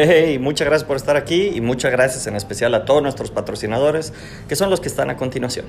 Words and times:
Hey, 0.00 0.38
muchas 0.38 0.68
gracias 0.68 0.86
por 0.86 0.96
estar 0.96 1.16
aquí 1.16 1.50
y 1.56 1.60
muchas 1.60 1.90
gracias 1.90 2.28
en 2.28 2.36
especial 2.36 2.72
a 2.74 2.84
todos 2.84 3.02
nuestros 3.02 3.32
patrocinadores, 3.32 4.12
que 4.48 4.54
son 4.54 4.70
los 4.70 4.78
que 4.78 4.86
están 4.86 5.10
a 5.10 5.16
continuación. 5.16 5.66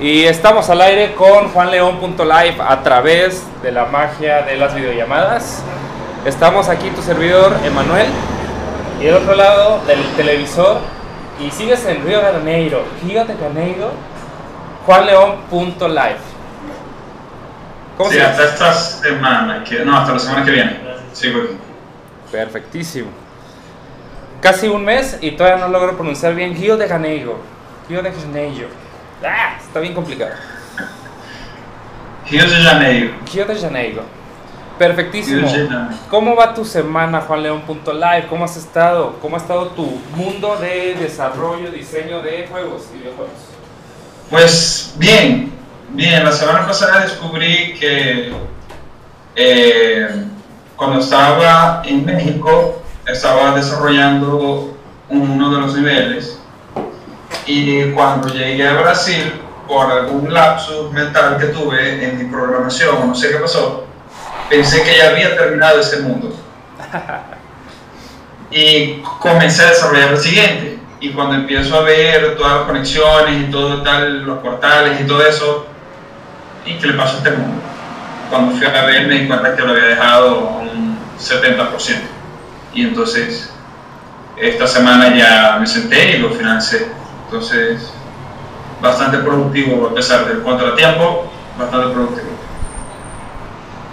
Y 0.00 0.24
estamos 0.24 0.68
al 0.70 0.80
aire 0.80 1.14
con 1.14 1.50
juanleón.live 1.50 2.56
a 2.58 2.82
través 2.82 3.44
de 3.62 3.70
la 3.70 3.84
magia 3.84 4.42
de 4.42 4.56
las 4.56 4.74
videollamadas. 4.74 5.62
Estamos 6.26 6.68
aquí, 6.68 6.90
tu 6.90 7.00
servidor 7.00 7.52
Emanuel, 7.64 8.08
y 9.00 9.04
del 9.04 9.14
otro 9.14 9.36
lado 9.36 9.84
del 9.86 10.02
televisor, 10.16 10.78
y 11.40 11.48
sigues 11.52 11.86
en 11.86 12.04
Río 12.04 12.18
de 12.18 12.32
Janeiro, 12.32 12.82
Río 13.04 13.24
de 13.24 13.36
Janeiro, 13.36 13.92
juanleón.live. 14.84 16.33
¿Cómo 17.96 18.10
sí, 18.10 18.18
hasta 18.18 18.44
esta 18.44 18.72
semana, 18.74 19.62
que, 19.62 19.84
no, 19.84 19.96
hasta 19.96 20.12
la 20.12 20.18
semana 20.18 20.44
que 20.44 20.50
viene. 20.50 20.80
Sí. 21.12 21.32
Perfectísimo. 22.30 23.08
Casi 24.40 24.68
un 24.68 24.84
mes 24.84 25.18
y 25.20 25.32
todavía 25.32 25.64
no 25.64 25.72
logro 25.72 25.96
pronunciar 25.96 26.34
bien 26.34 26.54
Río 26.54 26.76
de 26.76 26.88
Janeiro. 26.88 27.38
Río 27.88 28.02
de 28.02 28.12
Janeiro. 28.12 28.68
Ah, 29.24 29.56
está 29.60 29.80
bien 29.80 29.94
complicado. 29.94 30.32
Río 32.28 32.44
de 32.44 32.56
Janeiro. 32.56 33.14
Río 33.32 33.46
de 33.46 33.56
Janeiro. 33.56 34.02
Perfectísimo. 34.78 35.46
¿Cómo 36.10 36.34
va 36.34 36.52
tu 36.52 36.64
semana, 36.64 37.20
juanleón.live? 37.20 38.26
¿Cómo 38.28 38.44
has 38.44 38.56
estado? 38.56 39.16
¿Cómo 39.22 39.36
ha 39.36 39.38
estado 39.38 39.68
tu 39.68 39.84
mundo 40.16 40.56
de 40.56 40.94
desarrollo, 40.94 41.70
diseño 41.70 42.20
de 42.22 42.48
juegos 42.50 42.88
y 42.92 42.98
videojuegos? 42.98 43.34
Pues 44.30 44.94
bien, 44.98 45.52
bien. 45.94 46.24
La 46.24 46.32
semana 46.32 46.66
pasada 46.66 47.00
descubrí 47.00 47.74
que 47.78 48.32
eh, 49.36 50.08
cuando 50.76 51.00
estaba 51.00 51.82
en 51.84 52.04
México 52.04 52.82
estaba 53.06 53.54
desarrollando 53.54 54.76
uno 55.08 55.50
de 55.50 55.60
los 55.60 55.74
niveles 55.76 56.40
y 57.46 57.90
cuando 57.92 58.28
llegué 58.28 58.66
a 58.66 58.80
Brasil, 58.80 59.32
por 59.66 59.90
algún 59.90 60.32
lapsus 60.32 60.92
mental 60.92 61.38
que 61.38 61.46
tuve 61.46 62.04
en 62.04 62.18
mi 62.18 62.24
programación, 62.24 63.08
no 63.08 63.14
sé 63.14 63.30
qué 63.30 63.36
pasó, 63.36 63.86
pensé 64.48 64.82
que 64.82 64.98
ya 64.98 65.10
había 65.10 65.36
terminado 65.36 65.80
ese 65.80 66.00
mundo. 66.00 66.34
Y 68.50 69.02
comencé 69.18 69.64
a 69.64 69.70
desarrollar 69.70 70.12
el 70.12 70.18
siguiente. 70.18 70.78
Y 71.00 71.10
cuando 71.10 71.34
empiezo 71.34 71.76
a 71.76 71.80
ver 71.80 72.36
todas 72.36 72.58
las 72.58 72.62
conexiones 72.66 73.48
y 73.48 73.50
todo 73.50 73.82
tal, 73.82 74.22
los 74.22 74.38
portales 74.38 75.00
y 75.00 75.04
todo 75.04 75.26
eso, 75.26 75.66
¿y 76.66 76.78
qué 76.78 76.86
le 76.86 76.94
pasó 76.94 77.14
a 77.14 77.18
este 77.18 77.30
mundo? 77.32 77.62
Cuando 78.30 78.56
fui 78.56 78.66
a 78.66 78.84
ver 78.86 79.06
me 79.06 79.18
di 79.18 79.28
cuenta 79.28 79.54
que 79.54 79.62
lo 79.62 79.72
había 79.72 79.84
dejado 79.84 80.40
un 80.60 80.98
70%. 81.18 82.00
Y 82.74 82.82
entonces, 82.82 83.52
esta 84.36 84.66
semana 84.66 85.14
ya 85.16 85.58
me 85.60 85.66
senté 85.66 86.16
y 86.16 86.18
lo 86.18 86.30
financé 86.30 86.90
entonces, 87.34 87.92
bastante 88.80 89.18
productivo 89.18 89.88
a 89.88 89.94
pesar 89.94 90.26
del 90.26 90.42
contratiempo, 90.42 91.24
bastante 91.58 91.92
productivo. 91.92 92.28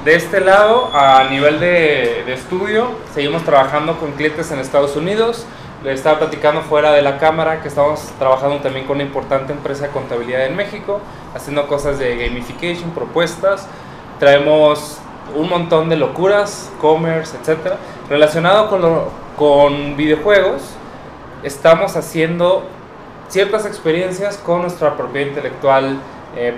De 0.06 0.16
este 0.16 0.42
lado, 0.42 0.92
a 0.94 1.24
nivel 1.30 1.60
de, 1.60 2.24
de, 2.26 2.34
estudio, 2.34 2.92
seguimos 3.14 3.44
trabajando 3.44 4.00
con 4.00 4.12
clientes 4.12 4.52
en 4.52 4.60
Estados 4.60 4.96
Unidos. 4.96 5.46
Le 5.84 5.94
estaba 5.94 6.20
platicando 6.20 6.62
fuera 6.62 6.92
de 6.92 7.02
la 7.02 7.18
cámara 7.18 7.62
que 7.62 7.68
estamos 7.68 8.02
trabajando 8.20 8.58
también 8.58 8.86
con 8.86 8.98
una 8.98 9.04
importante 9.04 9.52
empresa 9.52 9.88
de 9.88 9.92
contabilidad 9.92 10.46
en 10.46 10.56
México, 10.56 11.00
haciendo 11.34 11.68
cosas 11.68 11.98
de 11.98 12.18
gamification, 12.18 12.92
propuestas. 12.92 13.68
Traemos 14.20 15.00
un 15.36 15.50
montón 15.50 15.90
de 15.90 15.96
locuras, 15.96 16.72
commerce, 16.80 17.36
etcétera, 17.36 17.78
relacionado 18.10 18.70
con, 18.70 18.82
lo, 18.82 19.10
con 19.38 19.98
videojuegos. 19.98 20.62
Estamos 21.42 21.96
haciendo 21.96 22.64
ciertas 23.30 23.66
experiencias 23.66 24.38
con 24.38 24.62
nuestra 24.62 24.96
propiedad 24.96 25.30
intelectual 25.30 25.98
eh, 26.36 26.54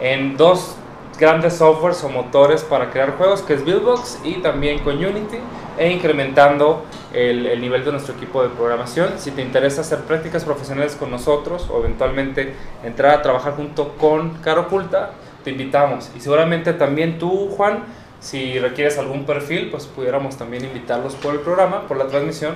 en 0.00 0.36
dos 0.36 0.76
grandes 1.18 1.56
softwares 1.56 2.02
o 2.04 2.08
motores 2.08 2.62
para 2.62 2.90
crear 2.90 3.16
juegos, 3.16 3.42
que 3.42 3.54
es 3.54 3.64
Buildbox 3.64 4.20
y 4.24 4.34
también 4.34 4.78
con 4.78 4.96
Unity, 4.96 5.38
e 5.78 5.90
incrementando 5.90 6.84
el, 7.12 7.46
el, 7.46 7.60
nivel 7.60 7.84
de 7.84 7.92
nuestro 7.92 8.14
equipo 8.14 8.42
de 8.42 8.48
programación. 8.48 9.18
Si 9.18 9.30
te 9.30 9.42
interesa 9.42 9.80
hacer 9.82 10.00
prácticas 10.00 10.44
profesionales 10.44 10.96
con 10.96 11.10
nosotros 11.10 11.68
o 11.70 11.78
eventualmente 11.78 12.54
entrar 12.84 13.14
a 13.14 13.22
trabajar 13.22 13.54
junto 13.54 13.96
con 13.96 14.30
Caro 14.42 14.68
Culta, 14.68 15.12
te 15.44 15.50
invitamos. 15.50 16.10
Y 16.16 16.20
seguramente 16.20 16.72
también 16.72 17.18
tú, 17.18 17.48
Juan, 17.56 17.84
si 18.20 18.58
requieres 18.58 18.98
algún 18.98 19.24
perfil, 19.24 19.70
pues 19.70 19.86
pudiéramos 19.86 20.36
también 20.36 20.64
invitarlos 20.64 21.14
por 21.14 21.34
el 21.34 21.40
programa, 21.40 21.86
por 21.86 21.96
la 21.96 22.08
transmisión, 22.08 22.54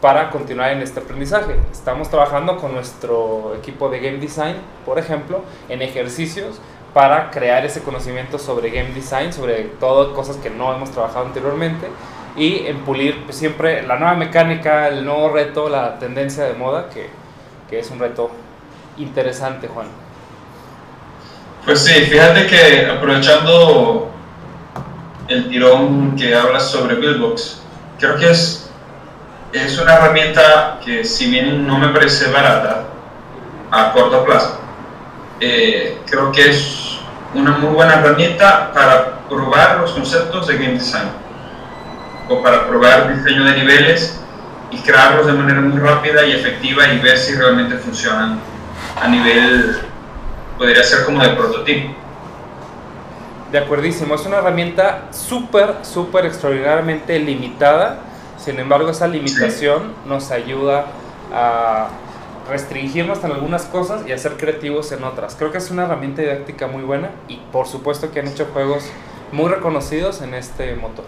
para 0.00 0.30
continuar 0.30 0.72
en 0.72 0.80
este 0.82 1.00
aprendizaje. 1.00 1.56
Estamos 1.72 2.10
trabajando 2.10 2.56
con 2.56 2.72
nuestro 2.72 3.54
equipo 3.58 3.88
de 3.88 4.00
game 4.00 4.18
design, 4.18 4.56
por 4.84 4.98
ejemplo, 4.98 5.42
en 5.68 5.82
ejercicios 5.82 6.60
para 6.92 7.30
crear 7.30 7.64
ese 7.66 7.82
conocimiento 7.82 8.38
sobre 8.38 8.70
game 8.70 8.94
design, 8.94 9.32
sobre 9.32 9.64
todo 9.80 10.14
cosas 10.14 10.36
que 10.36 10.48
no 10.48 10.74
hemos 10.74 10.90
trabajado 10.90 11.26
anteriormente 11.26 11.88
y 12.36 12.66
en 12.66 12.78
pulir 12.84 13.24
pues, 13.24 13.36
siempre 13.36 13.86
la 13.86 13.96
nueva 13.96 14.14
mecánica, 14.14 14.88
el 14.88 15.04
nuevo 15.04 15.30
reto, 15.30 15.68
la 15.68 15.98
tendencia 15.98 16.44
de 16.44 16.54
moda, 16.54 16.88
que, 16.88 17.08
que 17.68 17.78
es 17.78 17.90
un 17.90 17.98
reto 17.98 18.30
interesante, 18.98 19.68
Juan. 19.68 19.86
Pues 21.64 21.80
sí, 21.80 21.92
fíjate 21.92 22.46
que 22.46 22.86
aprovechando 22.86 24.10
el 25.28 25.48
tirón 25.48 26.16
que 26.16 26.34
hablas 26.34 26.70
sobre 26.70 26.96
Buildbox, 26.96 27.62
creo 27.98 28.16
que 28.16 28.30
es 28.30 28.64
es 29.54 29.78
una 29.78 29.94
herramienta 29.94 30.80
que 30.84 31.04
si 31.04 31.30
bien 31.30 31.64
no 31.66 31.78
me 31.78 31.88
parece 31.88 32.30
barata 32.30 32.86
a 33.70 33.92
corto 33.92 34.24
plazo, 34.24 34.58
eh, 35.40 35.98
creo 36.06 36.32
que 36.32 36.50
es 36.50 36.98
una 37.34 37.52
muy 37.58 37.72
buena 37.72 37.94
herramienta 37.94 38.72
para 38.72 39.20
probar 39.28 39.78
los 39.78 39.92
conceptos 39.92 40.48
de 40.48 40.54
game 40.58 40.72
design 40.72 41.23
o 42.28 42.42
para 42.42 42.66
probar 42.66 43.16
diseño 43.16 43.44
de 43.44 43.58
niveles 43.58 44.20
y 44.70 44.78
crearlos 44.78 45.26
de 45.26 45.32
manera 45.32 45.60
muy 45.60 45.78
rápida 45.78 46.24
y 46.24 46.32
efectiva 46.32 46.88
y 46.88 46.98
ver 46.98 47.16
si 47.18 47.34
realmente 47.34 47.76
funcionan 47.76 48.40
a 49.00 49.08
nivel, 49.08 49.78
podría 50.58 50.82
ser 50.82 51.04
como 51.04 51.22
de 51.22 51.30
prototipo. 51.30 51.94
De 53.52 53.58
acuerdísimo, 53.58 54.14
es 54.14 54.26
una 54.26 54.38
herramienta 54.38 55.08
súper, 55.12 55.76
súper 55.82 56.26
extraordinariamente 56.26 57.18
limitada 57.18 58.00
sin 58.44 58.60
embargo, 58.60 58.90
esa 58.90 59.08
limitación 59.08 59.94
nos 60.04 60.30
ayuda 60.30 60.84
a 61.32 61.88
restringirnos 62.46 63.24
en 63.24 63.32
algunas 63.32 63.64
cosas 63.64 64.06
y 64.06 64.12
a 64.12 64.18
ser 64.18 64.36
creativos 64.36 64.92
en 64.92 65.02
otras. 65.02 65.34
Creo 65.34 65.50
que 65.50 65.56
es 65.56 65.70
una 65.70 65.84
herramienta 65.84 66.20
didáctica 66.20 66.66
muy 66.66 66.82
buena 66.82 67.10
y 67.26 67.36
por 67.52 67.66
supuesto 67.66 68.10
que 68.10 68.20
han 68.20 68.28
hecho 68.28 68.46
juegos 68.52 68.84
muy 69.32 69.48
reconocidos 69.50 70.20
en 70.20 70.34
este 70.34 70.76
motor. 70.76 71.06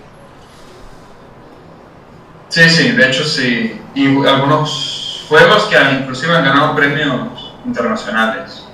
Sí, 2.49 2.69
sí, 2.71 2.93
de 2.93 3.07
hecho 3.07 3.25
sí. 3.25 3.81
Y 3.95 4.07
algunos 4.27 5.25
juegos 5.29 5.65
que 5.65 5.77
inclusive 6.01 6.37
han 6.37 6.45
ganado 6.45 6.75
premios 6.77 7.55
internacionales. 7.65 8.67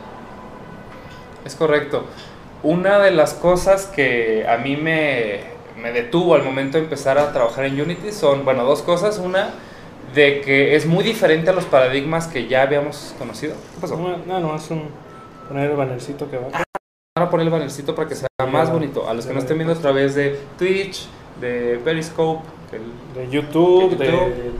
Es 1.44 1.54
correcto. 1.54 2.06
Una 2.62 2.98
de 2.98 3.10
las 3.10 3.34
cosas 3.34 3.86
que 3.86 4.46
a 4.48 4.56
mí 4.58 4.76
me, 4.76 5.40
me 5.80 5.92
detuvo 5.92 6.34
al 6.34 6.42
momento 6.42 6.78
de 6.78 6.84
empezar 6.84 7.18
a 7.18 7.32
trabajar 7.32 7.64
en 7.64 7.80
Unity 7.80 8.12
son, 8.12 8.44
bueno, 8.44 8.64
dos 8.64 8.82
cosas. 8.82 9.18
Una, 9.18 9.50
de 10.14 10.40
que 10.42 10.76
es 10.76 10.86
muy 10.86 11.02
diferente 11.02 11.50
a 11.50 11.52
los 11.52 11.64
paradigmas 11.64 12.26
que 12.26 12.46
ya 12.46 12.62
habíamos 12.62 13.14
conocido. 13.18 13.54
¿Qué 13.74 13.80
pasó? 13.80 13.96
No, 13.96 14.40
no, 14.40 14.56
es 14.56 14.70
un 14.70 14.90
poner 15.48 15.70
el 15.70 15.76
bannercito 15.76 16.30
que 16.30 16.36
va. 16.36 16.48
Ah, 16.52 16.62
van 17.16 17.26
a 17.26 17.30
poner 17.30 17.46
el 17.46 17.52
bannercito 17.52 17.94
para 17.94 18.08
que 18.08 18.14
sea 18.14 18.28
más 18.50 18.70
bonito. 18.70 19.08
A 19.08 19.14
los 19.14 19.26
que 19.26 19.32
no 19.32 19.38
estén 19.38 19.58
viendo 19.58 19.74
a 19.74 19.78
través 19.78 20.14
de 20.14 20.38
Twitch, 20.58 21.06
de 21.40 21.80
Periscope, 21.84 22.46
de 23.14 23.28
YouTube, 23.30 23.96
de, 23.96 24.06
de 24.06 24.50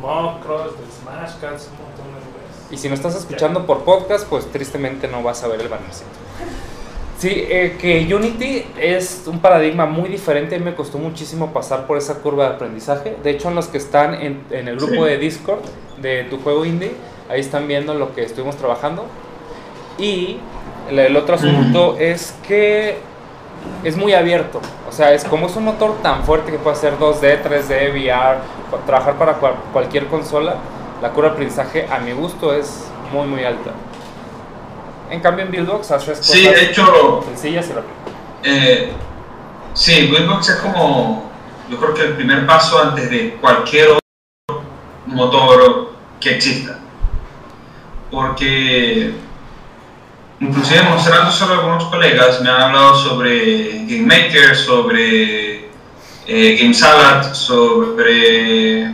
Mobcross, 0.00 0.72
de 0.72 0.84
Smashcats, 1.00 1.70
un 1.70 1.84
montón 1.84 2.06
de 2.06 2.20
lugares. 2.26 2.70
Y 2.70 2.76
si 2.76 2.88
no 2.88 2.94
estás 2.94 3.14
escuchando 3.14 3.66
por 3.66 3.84
podcast, 3.84 4.26
pues 4.28 4.50
tristemente 4.50 5.08
no 5.08 5.22
vas 5.22 5.42
a 5.44 5.48
ver 5.48 5.60
el 5.60 5.68
bannercito. 5.68 6.10
Sí, 7.18 7.30
eh, 7.32 7.76
que 7.80 8.12
Unity 8.12 8.66
es 8.78 9.22
un 9.26 9.38
paradigma 9.38 9.86
muy 9.86 10.08
diferente. 10.08 10.58
Me 10.58 10.74
costó 10.74 10.98
muchísimo 10.98 11.52
pasar 11.52 11.86
por 11.86 11.96
esa 11.96 12.20
curva 12.20 12.48
de 12.48 12.54
aprendizaje. 12.56 13.16
De 13.22 13.30
hecho, 13.30 13.48
en 13.48 13.54
los 13.54 13.68
que 13.68 13.78
están 13.78 14.14
en, 14.14 14.42
en 14.50 14.68
el 14.68 14.76
grupo 14.76 15.04
de 15.04 15.16
Discord 15.16 15.60
de 16.02 16.24
tu 16.24 16.38
juego 16.38 16.64
indie, 16.64 16.92
ahí 17.28 17.40
están 17.40 17.68
viendo 17.68 17.94
lo 17.94 18.14
que 18.14 18.24
estuvimos 18.24 18.56
trabajando. 18.56 19.06
Y 19.96 20.38
el, 20.90 20.98
el 20.98 21.16
otro 21.16 21.36
asunto 21.36 21.96
es 21.98 22.34
que 22.46 22.98
es 23.82 23.96
muy 23.96 24.14
abierto. 24.14 24.60
O 24.88 24.92
sea, 24.92 25.12
es 25.12 25.24
como 25.24 25.46
es 25.46 25.56
un 25.56 25.64
motor 25.64 25.96
tan 26.02 26.24
fuerte 26.24 26.50
que 26.50 26.58
puede 26.58 26.76
hacer 26.76 26.98
2D, 26.98 27.42
3D, 27.42 27.92
VR, 27.92 28.38
trabajar 28.86 29.16
para 29.16 29.34
cual, 29.34 29.54
cualquier 29.72 30.06
consola, 30.06 30.56
la 31.02 31.10
curva 31.10 31.28
de 31.28 31.34
aprendizaje 31.34 31.86
a 31.90 31.98
mi 31.98 32.12
gusto 32.12 32.54
es 32.54 32.86
muy, 33.12 33.26
muy 33.26 33.44
alta. 33.44 33.72
En 35.10 35.20
cambio, 35.20 35.44
en 35.44 35.50
Buildbox 35.50 35.90
haces 35.90 36.18
cosas 36.18 36.26
sí, 36.26 36.48
de 36.48 36.64
hecho, 36.64 37.22
sencillas 37.26 37.68
y 37.68 37.72
rápidas. 37.72 37.96
Eh, 38.42 38.92
sí, 39.74 40.08
Buildbox 40.10 40.48
es 40.48 40.56
como, 40.56 41.30
yo 41.70 41.76
creo 41.78 41.94
que 41.94 42.02
el 42.02 42.12
primer 42.14 42.46
paso 42.46 42.80
antes 42.80 43.10
de 43.10 43.36
cualquier 43.40 43.90
otro 43.90 44.62
motor 45.06 45.92
que 46.20 46.36
exista. 46.36 46.78
Porque 48.10 49.14
inclusive 50.44 50.82
mostrando 50.82 51.32
solo 51.32 51.54
algunos 51.54 51.84
colegas 51.84 52.40
me 52.42 52.50
han 52.50 52.62
hablado 52.62 52.96
sobre 52.96 53.84
Game 53.86 54.02
Maker, 54.02 54.54
sobre 54.54 55.70
eh, 56.26 56.56
Game 56.60 56.74
Salad, 56.74 57.32
sobre 57.32 58.84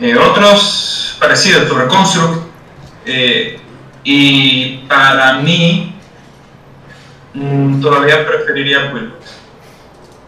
eh, 0.00 0.16
otros 0.16 1.16
parecidos, 1.18 1.68
sobre 1.68 1.86
Construct. 1.88 2.46
Eh, 3.04 3.60
y 4.04 4.78
para 4.88 5.34
mí, 5.38 5.94
mm, 7.34 7.80
todavía 7.80 8.26
preferiría 8.26 8.92
Quillbox. 8.92 9.36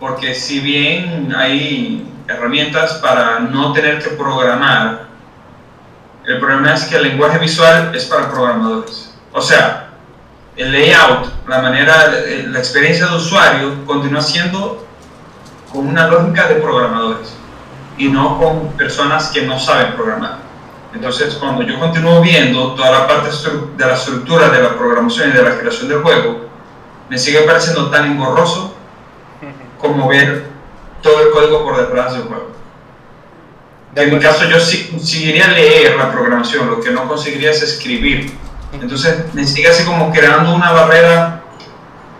Porque 0.00 0.34
si 0.34 0.60
bien 0.60 1.34
hay 1.36 2.06
herramientas 2.26 2.94
para 2.94 3.40
no 3.40 3.72
tener 3.72 4.02
que 4.02 4.10
programar, 4.10 5.06
el 6.24 6.38
problema 6.38 6.74
es 6.74 6.84
que 6.84 6.96
el 6.96 7.04
lenguaje 7.04 7.38
visual 7.38 7.94
es 7.94 8.04
para 8.04 8.28
programadores. 8.30 9.14
O 9.32 9.40
sea, 9.40 9.87
el 10.58 10.72
layout, 10.72 11.46
la 11.46 11.62
manera, 11.62 12.12
la 12.46 12.58
experiencia 12.58 13.06
de 13.06 13.16
usuario 13.16 13.86
continúa 13.86 14.20
siendo 14.20 14.84
con 15.72 15.86
una 15.86 16.08
lógica 16.08 16.48
de 16.48 16.56
programadores 16.56 17.32
y 17.96 18.08
no 18.08 18.38
con 18.38 18.72
personas 18.72 19.28
que 19.28 19.42
no 19.42 19.58
saben 19.58 19.94
programar. 19.94 20.38
Entonces, 20.92 21.34
cuando 21.34 21.62
yo 21.62 21.78
continúo 21.78 22.20
viendo 22.20 22.74
toda 22.74 22.90
la 22.90 23.06
parte 23.06 23.28
de 23.76 23.86
la 23.86 23.94
estructura 23.94 24.48
de 24.48 24.62
la 24.62 24.76
programación 24.76 25.30
y 25.30 25.32
de 25.32 25.42
la 25.42 25.58
creación 25.58 25.88
del 25.88 26.02
juego, 26.02 26.48
me 27.08 27.18
sigue 27.18 27.42
pareciendo 27.42 27.88
tan 27.90 28.12
engorroso 28.12 28.74
como 29.78 30.08
ver 30.08 30.46
todo 31.02 31.20
el 31.20 31.30
código 31.30 31.64
por 31.64 31.76
detrás 31.76 32.14
del 32.14 32.22
juego. 32.22 32.48
En 33.94 34.14
mi 34.14 34.20
caso, 34.20 34.44
yo 34.48 34.58
sí 34.58 34.88
conseguiría 34.90 35.48
leer 35.48 35.96
la 35.96 36.10
programación, 36.10 36.68
lo 36.68 36.80
que 36.80 36.90
no 36.90 37.06
conseguiría 37.06 37.52
es 37.52 37.62
escribir. 37.62 38.32
Entonces, 38.72 39.34
me 39.34 39.44
sigue 39.44 39.68
así 39.68 39.84
como 39.84 40.10
creando 40.10 40.54
una 40.54 40.72
barrera, 40.72 41.42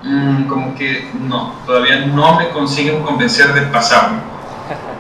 mmm, 0.03 0.45
como 0.45 0.75
que 0.75 1.11
no, 1.21 1.55
todavía 1.67 2.07
no 2.07 2.37
me 2.39 2.49
consiguen 2.51 3.03
convencer 3.03 3.53
de 3.53 3.63
pasarme. 3.63 4.19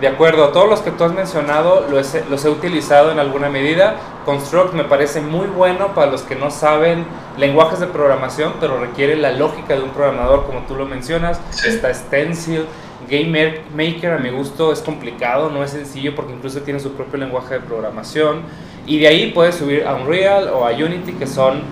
De 0.00 0.08
acuerdo, 0.08 0.48
todos 0.48 0.68
los 0.68 0.80
que 0.80 0.90
tú 0.90 1.04
has 1.04 1.12
mencionado 1.12 1.86
los 1.88 2.14
he, 2.14 2.24
los 2.28 2.44
he, 2.44 2.50
utilizado 2.50 3.12
en 3.12 3.18
alguna 3.20 3.48
medida. 3.48 3.94
Construct 4.24 4.74
me 4.74 4.84
parece 4.84 5.20
muy 5.20 5.46
bueno 5.46 5.94
para 5.94 6.10
los 6.10 6.22
que 6.22 6.34
no 6.34 6.50
saben 6.50 7.06
lenguajes 7.38 7.78
de 7.78 7.86
programación, 7.86 8.54
pero 8.60 8.78
requiere 8.78 9.16
la 9.16 9.30
lógica 9.30 9.74
de 9.74 9.82
un 9.82 9.90
programador, 9.90 10.46
como 10.46 10.60
tú 10.66 10.74
lo 10.74 10.84
mencionas. 10.84 11.40
Sí. 11.50 11.68
Está 11.68 11.94
Stencil. 11.94 12.66
Game 13.08 13.62
Maker 13.74 14.12
a 14.12 14.18
mi 14.18 14.30
gusto 14.30 14.72
es 14.72 14.80
complicado, 14.80 15.50
no 15.50 15.62
es 15.62 15.70
sencillo 15.70 16.14
porque 16.14 16.32
incluso 16.32 16.60
tiene 16.62 16.80
su 16.80 16.92
propio 16.92 17.18
lenguaje 17.18 17.54
de 17.54 17.60
programación. 17.60 18.42
Y 18.86 18.98
de 18.98 19.08
ahí 19.08 19.32
puedes 19.32 19.54
subir 19.54 19.86
a 19.86 19.94
Unreal 19.94 20.48
o 20.48 20.66
a 20.66 20.72
Unity, 20.72 21.12
que 21.12 21.26
son 21.26 21.62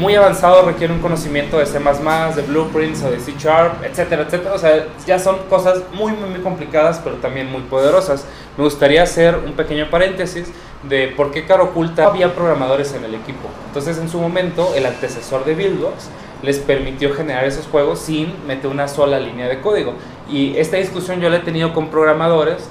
muy 0.00 0.14
avanzados, 0.14 0.64
requiere 0.64 0.92
un 0.92 1.00
conocimiento 1.00 1.58
de 1.58 1.66
C++, 1.66 1.78
de 1.78 2.42
Blueprints 2.42 3.02
o 3.02 3.10
de 3.10 3.20
C 3.20 3.34
Sharp, 3.38 3.84
etcétera, 3.84 4.22
etcétera. 4.22 4.54
O 4.54 4.58
sea, 4.58 4.86
ya 5.06 5.18
son 5.18 5.36
cosas 5.50 5.82
muy, 5.92 6.12
muy, 6.12 6.30
muy 6.30 6.40
complicadas, 6.40 7.00
pero 7.02 7.16
también 7.16 7.50
muy 7.50 7.62
poderosas. 7.62 8.24
Me 8.56 8.64
gustaría 8.64 9.02
hacer 9.02 9.36
un 9.36 9.52
pequeño 9.52 9.90
paréntesis 9.90 10.50
de 10.88 11.08
por 11.08 11.30
qué 11.30 11.44
Caro 11.44 11.64
Oculta 11.64 12.06
había 12.06 12.34
programadores 12.34 12.94
en 12.94 13.04
el 13.04 13.14
equipo. 13.14 13.48
Entonces, 13.66 13.98
en 13.98 14.08
su 14.08 14.18
momento, 14.18 14.72
el 14.74 14.86
antecesor 14.86 15.44
de 15.44 15.54
Buildbox 15.54 16.08
les 16.42 16.58
permitió 16.58 17.12
generar 17.14 17.44
esos 17.44 17.66
juegos 17.66 17.98
sin 17.98 18.34
meter 18.46 18.70
una 18.70 18.88
sola 18.88 19.20
línea 19.20 19.48
de 19.48 19.60
código. 19.60 19.94
Y 20.30 20.56
esta 20.56 20.78
discusión 20.78 21.20
yo 21.20 21.28
la 21.28 21.36
he 21.36 21.40
tenido 21.40 21.74
con 21.74 21.88
programadores 21.88 22.70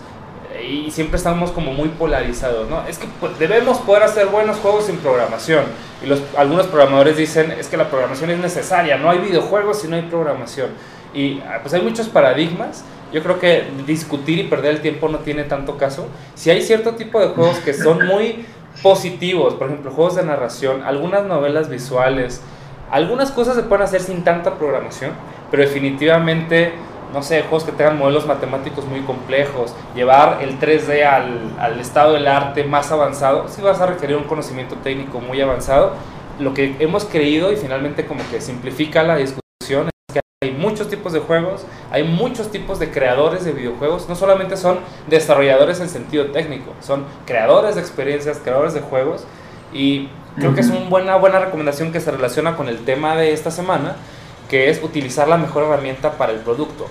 y 0.62 0.92
siempre 0.92 1.18
estamos 1.18 1.52
como 1.52 1.74
muy 1.74 1.90
polarizados, 1.90 2.70
¿no? 2.70 2.86
Es 2.88 2.98
que 2.98 3.08
pues, 3.20 3.38
debemos 3.40 3.80
poder 3.80 4.04
hacer 4.04 4.28
buenos 4.28 4.58
juegos 4.58 4.86
sin 4.86 4.98
programación. 4.98 5.66
Y 6.04 6.08
los, 6.08 6.22
algunos 6.38 6.68
programadores 6.68 7.18
dicen, 7.18 7.52
es 7.52 7.68
que 7.68 7.78
la 7.78 7.90
programación 7.90 8.30
es 8.30 8.40
necesaria, 8.40 8.98
no 8.98 9.10
hay 9.10 9.20
videojuegos 9.20 9.82
si 9.82 9.88
no 9.88 9.96
hay 9.96 10.04
programación. 10.04 10.70
Y 11.14 11.42
pues 11.62 11.74
hay 11.74 11.82
muchos 11.82 12.08
paradigmas. 12.08 12.84
Yo 13.12 13.24
creo 13.24 13.40
que 13.40 13.64
discutir 13.88 14.38
y 14.40 14.44
perder 14.44 14.76
el 14.76 14.82
tiempo 14.82 15.10
no 15.10 15.20
tiene 15.20 15.44
tanto 15.44 15.78
caso. 15.78 16.08
Si 16.36 16.52
hay 16.52 16.62
cierto 16.62 16.96
tipo 16.96 17.20
de 17.20 17.30
juegos 17.30 17.58
que 17.58 17.74
son 17.74 18.06
muy 18.06 18.46
positivos, 18.84 19.56
por 19.56 19.68
ejemplo, 19.68 19.92
juegos 19.92 20.16
de 20.16 20.24
narración, 20.24 20.84
algunas 20.84 21.26
novelas 21.26 21.70
visuales, 21.70 22.42
algunas 22.92 23.32
cosas 23.32 23.56
se 23.56 23.64
pueden 23.64 23.84
hacer 23.84 24.02
sin 24.02 24.24
tanta 24.24 24.56
programación, 24.56 25.12
pero 25.52 25.64
definitivamente 25.64 26.74
no 27.14 27.24
sé, 27.24 27.42
juegos 27.42 27.64
que 27.64 27.72
tengan 27.72 27.98
modelos 27.98 28.26
matemáticos 28.26 28.86
muy 28.86 29.02
complejos, 29.02 29.74
llevar 29.96 30.40
el 30.42 30.60
3D 30.60 31.04
al, 31.04 31.56
al, 31.60 31.80
estado 31.80 32.14
del 32.14 32.28
arte 32.28 32.64
más 32.64 32.92
avanzado, 32.92 33.48
sí 33.48 33.62
vas 33.62 33.82
a 33.82 33.88
requerir 33.88 34.18
un 34.18 34.26
conocimiento 34.26 34.76
técnico 34.78 35.20
muy 35.20 35.42
avanzado. 35.42 35.94
Lo 36.40 36.54
que 36.54 36.76
hemos 36.80 37.06
creído 37.06 37.52
y 37.52 37.58
finalmente 37.58 38.06
como 38.06 38.22
que 38.30 38.40
simplifica 38.40 39.04
la 39.04 39.18
discusión 39.18 39.90
es 40.08 40.14
que 40.14 40.20
hay 40.42 40.52
muchos 40.52 40.88
tipos 40.88 41.12
de 41.12 41.20
juegos, 41.20 41.66
hay 41.92 42.04
muchos 42.04 42.52
tipos 42.52 42.80
de 42.80 42.92
creadores 42.92 43.44
de 43.44 43.52
videojuegos, 43.52 44.08
no 44.08 44.16
solamente 44.16 44.56
son 44.56 44.80
desarrolladores 45.08 45.80
en 45.80 45.90
sentido 45.90 46.28
técnico, 46.28 46.74
son 46.80 47.06
creadores 47.26 47.76
de 47.76 47.82
experiencias, 47.82 48.40
creadores 48.40 48.74
de 48.74 48.82
juegos. 48.82 49.26
Y 49.74 50.10
creo 50.38 50.56
que 50.56 50.62
es 50.62 50.70
una 50.70 50.90
buena, 50.90 51.16
buena 51.18 51.40
recomendación 51.40 51.92
que 51.92 52.00
se 52.00 52.10
relaciona 52.12 52.56
con 52.56 52.70
el 52.70 52.86
tema 52.86 53.16
de 53.16 53.34
esta 53.34 53.52
semana, 53.52 53.98
que 54.50 54.70
es 54.70 54.84
utilizar 54.84 55.28
la 55.28 55.38
mejor 55.38 55.64
herramienta 55.64 56.14
para 56.14 56.34
el 56.34 56.40
producto. 56.40 56.88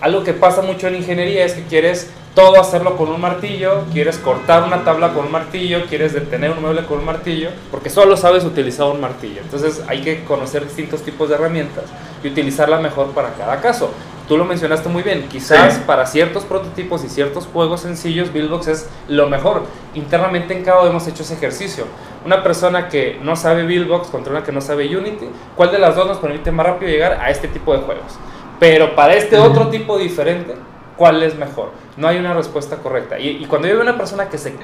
Algo 0.00 0.24
que 0.24 0.32
pasa 0.32 0.62
mucho 0.62 0.88
en 0.88 0.96
ingeniería 0.96 1.44
es 1.44 1.52
que 1.52 1.64
quieres 1.64 2.10
todo 2.34 2.58
hacerlo 2.60 2.96
con 2.96 3.08
un 3.08 3.20
martillo, 3.20 3.84
quieres 3.92 4.16
cortar 4.16 4.62
una 4.62 4.84
tabla 4.84 5.12
con 5.12 5.26
un 5.26 5.32
martillo, 5.32 5.84
quieres 5.86 6.14
detener 6.14 6.52
un 6.52 6.62
mueble 6.62 6.84
con 6.86 7.00
un 7.00 7.04
martillo, 7.04 7.50
porque 7.70 7.90
solo 7.90 8.16
sabes 8.16 8.44
utilizar 8.44 8.86
un 8.86 9.00
martillo. 9.00 9.42
Entonces 9.42 9.82
hay 9.88 10.00
que 10.00 10.24
conocer 10.24 10.64
distintos 10.64 11.02
tipos 11.02 11.28
de 11.28 11.34
herramientas 11.34 11.84
y 12.22 12.28
utilizarla 12.28 12.78
mejor 12.78 13.10
para 13.10 13.34
cada 13.34 13.60
caso. 13.60 13.90
Tú 14.30 14.38
lo 14.38 14.44
mencionaste 14.44 14.88
muy 14.88 15.02
bien, 15.02 15.26
quizás 15.28 15.74
sí. 15.74 15.82
para 15.84 16.06
ciertos 16.06 16.44
prototipos 16.44 17.02
y 17.02 17.08
ciertos 17.08 17.48
juegos 17.52 17.80
sencillos, 17.80 18.32
Buildbox 18.32 18.68
es 18.68 18.88
lo 19.08 19.28
mejor. 19.28 19.64
Internamente 19.94 20.56
en 20.56 20.62
CAO 20.62 20.86
hemos 20.86 21.04
hecho 21.08 21.24
ese 21.24 21.34
ejercicio. 21.34 21.84
Una 22.24 22.44
persona 22.44 22.88
que 22.88 23.18
no 23.24 23.34
sabe 23.34 23.64
Buildbox 23.64 24.06
contra 24.06 24.30
una 24.30 24.44
que 24.44 24.52
no 24.52 24.60
sabe 24.60 24.96
Unity, 24.96 25.28
¿cuál 25.56 25.72
de 25.72 25.80
las 25.80 25.96
dos 25.96 26.06
nos 26.06 26.18
permite 26.18 26.52
más 26.52 26.64
rápido 26.64 26.92
llegar 26.92 27.14
a 27.20 27.28
este 27.28 27.48
tipo 27.48 27.72
de 27.76 27.80
juegos? 27.80 28.20
Pero 28.60 28.94
para 28.94 29.14
este 29.14 29.36
uh 29.36 29.42
-huh. 29.42 29.50
otro 29.50 29.66
tipo 29.66 29.98
diferente, 29.98 30.54
¿cuál 30.96 31.24
es 31.24 31.34
mejor? 31.34 31.72
No 31.96 32.06
hay 32.06 32.18
una 32.18 32.32
respuesta 32.32 32.76
correcta. 32.76 33.18
Y, 33.18 33.30
y 33.30 33.46
cuando 33.46 33.66
yo 33.66 33.74
veo 33.74 33.82
una 33.82 33.96
persona 33.96 34.28
que 34.28 34.38
se... 34.38 34.54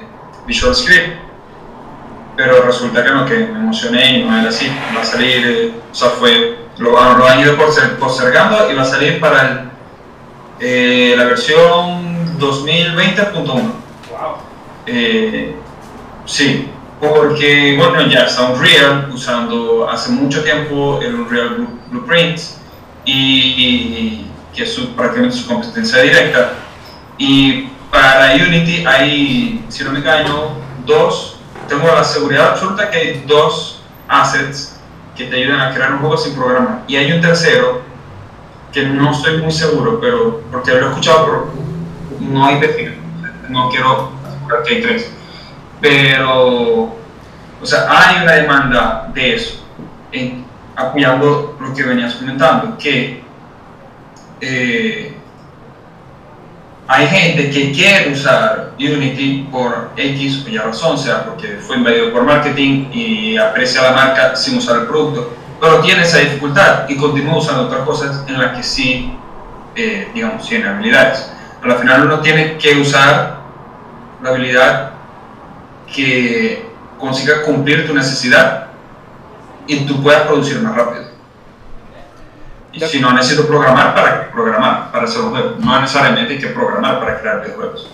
Visual 0.45 0.73
Script. 0.73 1.09
Pero 2.37 2.61
resulta 2.61 3.03
que 3.03 3.11
no, 3.11 3.25
que 3.25 3.35
me 3.39 3.59
emocioné 3.59 4.19
y 4.19 4.23
no 4.23 4.39
era 4.39 4.47
así. 4.47 4.71
Va 4.95 5.01
a 5.01 5.03
salir, 5.03 5.45
eh, 5.45 5.71
o 5.91 5.93
sea, 5.93 6.07
fue, 6.11 6.55
lo, 6.79 6.91
lo, 6.91 7.27
han 7.27 7.39
ido 7.39 7.55
postergando 7.99 8.71
y 8.71 8.75
va 8.75 8.81
a 8.83 8.85
salir 8.85 9.19
para 9.19 9.41
el, 9.41 9.59
eh, 10.59 11.15
la 11.17 11.25
versión 11.25 12.37
2020.1. 12.39 13.45
Wow. 13.45 13.73
Eh, 14.85 15.55
sí, 16.25 16.69
porque, 16.99 17.75
bueno, 17.77 18.01
ya 18.07 18.25
está 18.25 18.43
Unreal 18.43 19.09
usando 19.13 19.89
hace 19.89 20.11
mucho 20.11 20.43
tiempo 20.43 20.99
el 21.01 21.15
Unreal 21.15 21.67
Blueprint 21.89 22.39
y 23.05 24.25
que 24.53 24.63
es 24.63 24.73
su, 24.73 24.89
prácticamente 24.95 25.37
su 25.37 25.47
competencia 25.47 26.01
directa. 26.01 26.53
Y 27.17 27.69
para 27.91 28.33
Unity 28.35 28.85
hay, 28.85 29.65
si 29.69 29.83
no 29.83 29.91
me 29.91 29.99
engaño, 29.99 30.51
dos, 30.85 31.37
tengo 31.67 31.87
la 31.87 32.03
seguridad 32.03 32.51
absoluta 32.51 32.89
que 32.89 32.97
hay 32.97 33.23
dos 33.27 33.81
assets 34.07 34.76
que 35.17 35.25
te 35.25 35.35
ayudan 35.35 35.59
a 35.59 35.73
crear 35.73 35.93
un 35.93 35.99
juego 35.99 36.15
sin 36.15 36.35
programa. 36.35 36.83
Y 36.87 36.95
hay 36.95 37.11
un 37.11 37.21
tercero 37.21 37.81
que 38.71 38.85
no 38.85 39.11
estoy 39.11 39.41
muy 39.41 39.51
seguro, 39.51 39.99
pero 39.99 40.43
porque 40.51 40.71
lo 40.71 40.87
he 40.87 40.89
escuchado, 40.89 41.25
pero 41.25 41.51
no 42.19 42.45
hay 42.45 42.59
definido. 42.59 42.93
No 43.49 43.69
quiero 43.69 44.11
asegurar 44.25 44.63
que 44.63 44.75
hay 44.75 44.81
tres. 44.81 45.11
Pero, 45.81 46.83
o 46.83 47.65
sea, 47.65 47.87
hay 47.89 48.23
una 48.23 48.33
demanda 48.33 49.11
de 49.13 49.35
eso, 49.35 49.65
apoyando 50.75 51.57
lo 51.59 51.73
que 51.73 51.83
venías 51.83 52.15
comentando, 52.15 52.77
que 52.77 53.23
eh, 54.41 55.16
hay 56.89 57.07
gente 57.07 57.49
que 57.49 57.71
quiere 57.73 58.13
usar 58.13 58.71
Unity 58.79 59.47
por 59.51 59.91
X 59.97 60.45
o 60.45 60.49
Y 60.49 60.57
razón, 60.57 60.97
sea 60.97 61.25
porque 61.25 61.57
fue 61.59 61.77
invadido 61.77 62.13
por 62.13 62.23
marketing 62.23 62.89
y 62.93 63.37
aprecia 63.37 63.81
la 63.81 63.91
marca 63.91 64.35
sin 64.35 64.57
usar 64.57 64.77
el 64.81 64.87
producto, 64.87 65.33
pero 65.59 65.81
tiene 65.81 66.03
esa 66.03 66.19
dificultad 66.19 66.87
y 66.87 66.95
continúa 66.95 67.39
usando 67.39 67.63
otras 67.63 67.81
cosas 67.81 68.23
en 68.27 68.39
las 68.39 68.55
que 68.55 68.63
sí, 68.63 69.13
eh, 69.75 70.09
digamos, 70.13 70.47
tiene 70.47 70.69
habilidades. 70.69 71.29
Pero 71.59 71.73
al 71.73 71.79
final 71.79 72.05
uno 72.05 72.19
tiene 72.21 72.57
que 72.57 72.79
usar 72.79 73.41
la 74.23 74.29
habilidad 74.29 74.91
que 75.93 76.69
consiga 76.97 77.43
cumplir 77.43 77.85
tu 77.85 77.93
necesidad 77.93 78.67
y 79.67 79.85
tú 79.85 80.01
puedas 80.01 80.21
producir 80.21 80.61
más 80.61 80.75
rápido. 80.75 81.06
Si 82.85 82.99
no 82.99 83.13
necesito 83.13 83.47
programar 83.47 83.95
para 83.95 84.31
programar, 84.31 84.91
para 84.91 85.05
hacer 85.05 85.21
un 85.21 85.31
juego. 85.31 85.55
No 85.59 85.79
necesariamente 85.79 86.33
hay 86.33 86.39
que 86.39 86.47
programar 86.47 86.99
para 86.99 87.19
crear 87.19 87.41
videojuegos. 87.41 87.89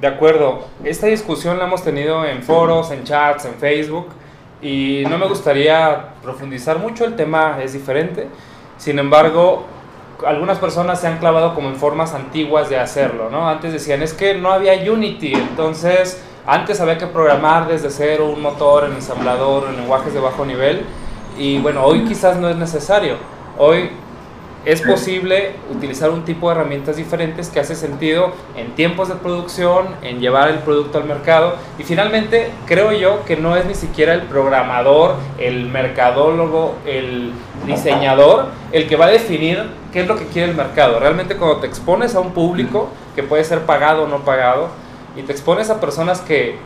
De 0.00 0.06
acuerdo. 0.06 0.66
Esta 0.84 1.06
discusión 1.06 1.58
la 1.58 1.64
hemos 1.64 1.82
tenido 1.82 2.24
en 2.24 2.42
foros, 2.42 2.90
en 2.90 3.04
chats, 3.04 3.44
en 3.44 3.54
Facebook. 3.54 4.08
Y 4.62 5.04
no 5.08 5.16
me 5.16 5.26
gustaría 5.26 6.10
profundizar 6.22 6.78
mucho, 6.78 7.04
el 7.04 7.16
tema 7.16 7.58
es 7.62 7.72
diferente. 7.72 8.28
Sin 8.76 8.98
embargo, 8.98 9.64
algunas 10.26 10.58
personas 10.58 11.00
se 11.00 11.06
han 11.06 11.18
clavado 11.18 11.54
como 11.54 11.68
en 11.68 11.76
formas 11.76 12.14
antiguas 12.14 12.68
de 12.68 12.78
hacerlo, 12.78 13.30
¿no? 13.30 13.48
Antes 13.48 13.72
decían, 13.72 14.02
es 14.02 14.12
que 14.12 14.34
no 14.34 14.52
había 14.52 14.74
Unity, 14.90 15.32
entonces 15.32 16.22
antes 16.46 16.80
había 16.80 16.98
que 16.98 17.06
programar 17.06 17.68
desde 17.68 17.90
cero 17.90 18.30
un 18.34 18.42
motor 18.42 18.84
en 18.84 18.92
ensamblador, 18.92 19.68
en 19.68 19.76
lenguajes 19.76 20.12
de 20.12 20.20
bajo 20.20 20.44
nivel, 20.44 20.84
y 21.38 21.58
bueno, 21.58 21.84
hoy 21.84 22.04
quizás 22.04 22.36
no 22.36 22.48
es 22.48 22.56
necesario. 22.56 23.16
Hoy 23.58 23.90
es 24.64 24.82
posible 24.82 25.52
utilizar 25.74 26.10
un 26.10 26.24
tipo 26.24 26.48
de 26.48 26.56
herramientas 26.56 26.96
diferentes 26.96 27.48
que 27.48 27.60
hace 27.60 27.74
sentido 27.74 28.32
en 28.56 28.74
tiempos 28.74 29.08
de 29.08 29.14
producción, 29.14 29.86
en 30.02 30.20
llevar 30.20 30.50
el 30.50 30.58
producto 30.58 30.98
al 30.98 31.04
mercado 31.04 31.54
y 31.78 31.82
finalmente 31.82 32.50
creo 32.66 32.92
yo 32.92 33.24
que 33.24 33.36
no 33.36 33.56
es 33.56 33.64
ni 33.64 33.74
siquiera 33.74 34.12
el 34.12 34.22
programador, 34.22 35.14
el 35.38 35.66
mercadólogo, 35.66 36.74
el 36.84 37.32
diseñador 37.66 38.48
el 38.72 38.86
que 38.86 38.96
va 38.96 39.06
a 39.06 39.10
definir 39.10 39.64
qué 39.92 40.00
es 40.00 40.06
lo 40.06 40.16
que 40.16 40.26
quiere 40.26 40.50
el 40.50 40.56
mercado. 40.56 41.00
Realmente 41.00 41.36
cuando 41.36 41.58
te 41.58 41.66
expones 41.66 42.14
a 42.14 42.20
un 42.20 42.32
público 42.32 42.90
que 43.14 43.22
puede 43.22 43.44
ser 43.44 43.60
pagado 43.60 44.04
o 44.04 44.08
no 44.08 44.18
pagado 44.20 44.68
y 45.16 45.22
te 45.22 45.32
expones 45.32 45.70
a 45.70 45.80
personas 45.80 46.20
que 46.20 46.58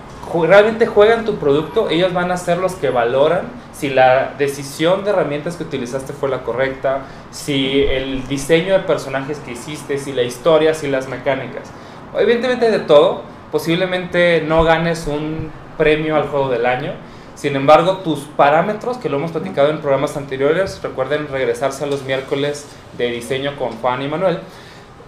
realmente 0.42 0.86
juegan 0.86 1.24
tu 1.24 1.36
producto, 1.36 1.88
ellos 1.90 2.12
van 2.12 2.32
a 2.32 2.36
ser 2.36 2.58
los 2.58 2.74
que 2.74 2.90
valoran 2.90 3.42
si 3.84 3.90
la 3.90 4.32
decisión 4.38 5.04
de 5.04 5.10
herramientas 5.10 5.56
que 5.56 5.62
utilizaste 5.62 6.14
fue 6.14 6.30
la 6.30 6.42
correcta, 6.42 7.02
si 7.30 7.82
el 7.82 8.26
diseño 8.28 8.72
de 8.72 8.80
personajes 8.80 9.36
que 9.40 9.52
hiciste, 9.52 9.98
si 9.98 10.14
la 10.14 10.22
historia, 10.22 10.72
si 10.72 10.88
las 10.88 11.06
mecánicas. 11.06 11.70
Evidentemente 12.18 12.70
de 12.70 12.78
todo, 12.78 13.24
posiblemente 13.52 14.40
no 14.40 14.64
ganes 14.64 15.06
un 15.06 15.50
premio 15.76 16.16
al 16.16 16.28
juego 16.28 16.48
del 16.48 16.64
año, 16.64 16.92
sin 17.34 17.56
embargo, 17.56 17.98
tus 17.98 18.20
parámetros, 18.20 18.96
que 18.96 19.10
lo 19.10 19.18
hemos 19.18 19.32
platicado 19.32 19.68
en 19.68 19.80
programas 19.80 20.16
anteriores, 20.16 20.80
recuerden 20.82 21.28
regresarse 21.28 21.84
a 21.84 21.86
los 21.86 22.04
miércoles 22.04 22.66
de 22.96 23.10
diseño 23.10 23.54
con 23.58 23.72
Juan 23.82 24.00
y 24.00 24.08
Manuel, 24.08 24.38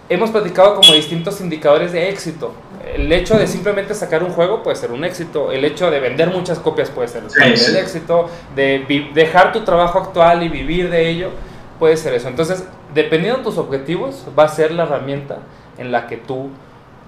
hemos 0.09 0.31
platicado 0.31 0.75
como 0.75 0.93
distintos 0.93 1.41
indicadores 1.41 1.93
de 1.93 2.09
éxito. 2.09 2.55
El 2.95 3.13
hecho 3.13 3.37
de 3.37 3.47
simplemente 3.47 3.95
sacar 3.95 4.23
un 4.23 4.31
juego 4.31 4.63
puede 4.63 4.77
ser 4.77 4.93
un 4.93 5.05
éxito, 5.05 5.51
el 5.51 5.65
hecho 5.65 5.91
de 5.91 5.99
vender 5.99 6.31
muchas 6.31 6.59
copias 6.59 6.89
puede 6.89 7.09
ser 7.09 7.25
el 7.25 7.77
éxito, 7.77 8.31
de 8.55 9.11
dejar 9.13 9.53
tu 9.53 9.63
trabajo 9.63 9.99
actual 9.99 10.43
y 10.43 10.49
vivir 10.49 10.89
de 10.89 11.09
ello 11.09 11.31
puede 11.79 11.97
ser 11.97 12.15
eso. 12.15 12.29
Entonces, 12.29 12.65
dependiendo 12.95 13.39
de 13.39 13.45
tus 13.45 13.59
objetivos, 13.59 14.25
va 14.39 14.45
a 14.45 14.49
ser 14.49 14.71
la 14.73 14.85
herramienta 14.85 15.39
en 15.79 15.93
la 15.93 16.07
que 16.07 16.17
tú, 16.17 16.51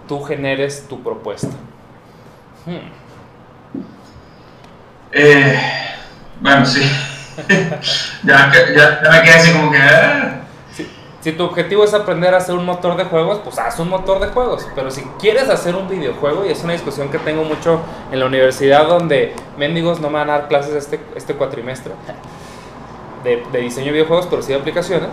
tú 0.07 0.23
generes 0.23 0.87
tu 0.89 1.03
propuesta. 1.03 1.55
Hmm. 2.67 2.91
Eh, 5.13 5.59
bueno, 6.41 6.67
sí. 6.67 6.83
ya, 8.25 8.53
ya, 8.53 8.75
ya, 8.75 9.11
me 9.11 9.23
quedé 9.23 9.35
así 9.35 9.53
como 9.53 9.71
que... 9.71 9.79
Si 11.29 11.35
tu 11.35 11.45
objetivo 11.45 11.85
es 11.85 11.93
aprender 11.93 12.33
a 12.33 12.39
hacer 12.39 12.55
un 12.55 12.65
motor 12.65 12.97
de 12.97 13.05
juegos, 13.05 13.41
pues 13.45 13.59
haz 13.59 13.79
un 13.81 13.91
motor 13.91 14.19
de 14.19 14.29
juegos. 14.29 14.67
Pero 14.75 14.91
si 14.91 15.03
quieres 15.21 15.51
hacer 15.51 15.77
un 15.77 15.87
videojuego, 15.87 16.47
y 16.47 16.49
es 16.49 16.65
una 16.65 16.73
discusión 16.73 17.11
que 17.11 17.19
tengo 17.19 17.45
mucho 17.45 17.81
en 18.11 18.21
la 18.21 18.25
universidad, 18.25 18.89
donde 18.89 19.35
mendigos 19.59 20.01
no 20.01 20.09
me 20.09 20.15
van 20.15 20.31
a 20.31 20.39
dar 20.39 20.49
clases 20.49 20.75
este, 20.75 20.99
este 21.15 21.35
cuatrimestre 21.35 21.93
de, 23.25 23.43
de 23.53 23.61
diseño 23.61 23.89
de 23.89 23.93
videojuegos, 23.93 24.27
pero 24.31 24.41
sí 24.41 24.55
de 24.55 24.59
aplicaciones. 24.59 25.11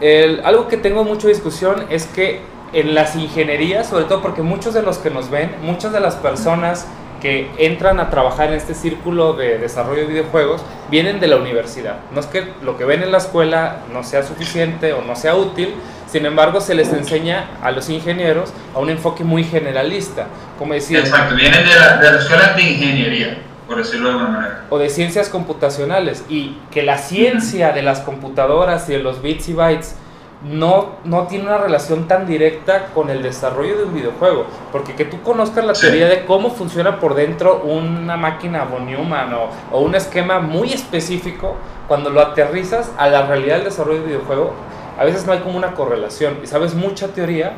El, 0.00 0.40
algo 0.46 0.66
que 0.66 0.78
tengo 0.78 1.04
mucha 1.04 1.28
discusión 1.28 1.84
es 1.90 2.06
que 2.06 2.40
en 2.72 2.94
las 2.94 3.14
ingenierías, 3.14 3.86
sobre 3.86 4.04
todo 4.04 4.22
porque 4.22 4.40
muchos 4.40 4.72
de 4.72 4.80
los 4.80 4.96
que 4.96 5.10
nos 5.10 5.28
ven, 5.28 5.54
muchas 5.60 5.92
de 5.92 6.00
las 6.00 6.14
personas 6.14 6.86
que 7.20 7.50
entran 7.58 8.00
a 8.00 8.10
trabajar 8.10 8.48
en 8.48 8.54
este 8.54 8.74
círculo 8.74 9.34
de 9.34 9.58
desarrollo 9.58 10.02
de 10.02 10.08
videojuegos 10.08 10.62
vienen 10.90 11.20
de 11.20 11.28
la 11.28 11.36
universidad. 11.36 11.96
No 12.12 12.20
es 12.20 12.26
que 12.26 12.52
lo 12.62 12.76
que 12.76 12.84
ven 12.84 13.02
en 13.02 13.12
la 13.12 13.18
escuela 13.18 13.78
no 13.92 14.02
sea 14.02 14.22
suficiente 14.22 14.92
o 14.92 15.02
no 15.02 15.14
sea 15.16 15.34
útil, 15.36 15.74
sin 16.10 16.26
embargo 16.26 16.60
se 16.60 16.74
les 16.74 16.92
enseña 16.92 17.50
a 17.62 17.70
los 17.70 17.88
ingenieros 17.88 18.52
a 18.74 18.78
un 18.78 18.90
enfoque 18.90 19.22
muy 19.22 19.44
generalista. 19.44 20.26
Como 20.58 20.74
decir, 20.74 20.98
Exacto, 20.98 21.34
vienen 21.36 21.64
de 21.64 21.74
la, 21.74 21.96
de 21.98 22.12
la 22.12 22.18
escuela 22.18 22.52
de 22.54 22.62
ingeniería. 22.62 23.38
Por 23.68 23.78
decirlo 23.78 24.08
de 24.08 24.14
alguna 24.14 24.30
manera. 24.30 24.64
O 24.68 24.78
de 24.78 24.88
ciencias 24.88 25.28
computacionales. 25.28 26.24
Y 26.28 26.56
que 26.72 26.82
la 26.82 26.98
ciencia 26.98 27.70
de 27.70 27.82
las 27.82 28.00
computadoras 28.00 28.88
y 28.88 28.94
de 28.94 28.98
los 28.98 29.22
bits 29.22 29.48
y 29.48 29.52
bytes 29.52 29.94
no, 30.42 30.96
no 31.04 31.26
tiene 31.26 31.44
una 31.44 31.58
relación 31.58 32.08
tan 32.08 32.26
directa 32.26 32.86
con 32.94 33.10
el 33.10 33.22
desarrollo 33.22 33.76
de 33.76 33.84
un 33.84 33.94
videojuego. 33.94 34.46
Porque 34.72 34.94
que 34.94 35.04
tú 35.04 35.20
conozcas 35.22 35.64
la 35.64 35.74
teoría 35.74 36.08
de 36.08 36.24
cómo 36.24 36.50
funciona 36.50 36.98
por 36.98 37.14
dentro 37.14 37.62
una 37.62 38.16
máquina 38.16 38.64
von 38.64 38.86
Neumann 38.86 39.34
o, 39.34 39.50
o, 39.70 39.80
un 39.80 39.94
esquema 39.94 40.40
muy 40.40 40.72
específico, 40.72 41.56
cuando 41.88 42.10
lo 42.10 42.20
aterrizas 42.20 42.90
a 42.96 43.08
la 43.08 43.26
realidad 43.26 43.56
del 43.56 43.64
desarrollo 43.64 44.00
de 44.00 44.06
videojuego, 44.06 44.52
a 44.98 45.04
veces 45.04 45.26
no 45.26 45.32
hay 45.32 45.40
como 45.40 45.56
una 45.56 45.74
correlación. 45.74 46.38
Y 46.42 46.46
sabes 46.46 46.74
mucha 46.74 47.08
teoría 47.08 47.52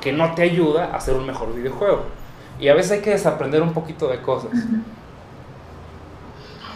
que 0.00 0.12
no 0.12 0.34
te 0.34 0.42
ayuda 0.42 0.90
a 0.92 0.96
hacer 0.96 1.14
un 1.14 1.26
mejor 1.26 1.54
videojuego. 1.54 2.04
Y 2.58 2.68
a 2.68 2.74
veces 2.74 2.92
hay 2.92 3.00
que 3.00 3.10
desaprender 3.10 3.62
un 3.62 3.72
poquito 3.72 4.08
de 4.08 4.20
cosas. 4.20 4.50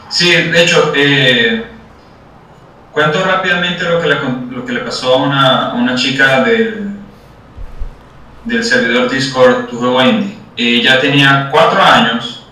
Sí, 0.09 0.31
de 0.33 0.63
hecho, 0.63 0.93
eh 0.95 1.76
Cuento 2.97 3.23
rápidamente 3.23 3.85
lo 3.85 4.01
que 4.65 4.73
le, 4.73 4.81
pasó 4.81 5.17
a 5.17 5.75
una, 5.75 5.95
chica 5.97 6.43
del, 6.45 6.97
servidor 8.63 9.11
Discord 9.11 9.67
Tu 9.67 9.79
Juego 9.79 10.03
Indie. 10.03 10.39
Ella 10.57 10.99
tenía 10.99 11.51
cuatro 11.53 11.83
años 11.83 12.49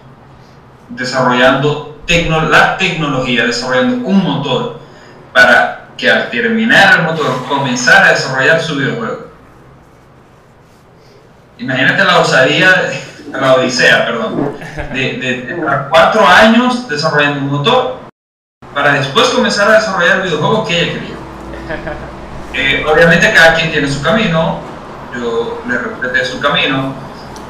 desarrollando 0.91 1.99
la 2.51 2.77
tecnología, 2.77 3.47
desarrollando 3.47 4.07
un 4.07 4.23
motor 4.23 4.81
para 5.33 5.87
que 5.97 6.11
al 6.11 6.29
terminar 6.29 6.99
el 6.99 7.07
motor 7.07 7.47
comenzara 7.49 8.09
a 8.09 8.11
desarrollar 8.11 8.61
su 8.61 8.77
videojuego. 8.77 9.29
Imagínate 11.57 12.05
la 12.05 12.19
osadía, 12.19 12.93
la 13.33 13.55
odisea, 13.55 14.05
perdón, 14.05 14.59
de, 14.93 15.01
de, 15.15 15.43
de 15.47 15.57
cuatro 15.89 16.29
años 16.29 16.87
desarrollando 16.87 17.41
un 17.41 17.51
motor 17.51 18.04
para 18.75 18.95
después 18.95 19.29
comenzar 19.29 19.71
a 19.71 19.75
desarrollar 19.75 20.17
el 20.17 20.23
videojuego 20.23 20.65
que 20.67 20.81
ella 20.81 20.93
quería. 20.95 21.15
Eh, 22.57 22.87
obviamente 22.89 23.33
cada 23.33 23.55
quien 23.55 23.73
tiene 23.73 23.91
su 23.91 24.01
camino, 24.01 24.61
yo 25.13 25.61
le 25.67 25.77
respeté 25.77 26.25
su 26.25 26.39
camino, 26.39 26.95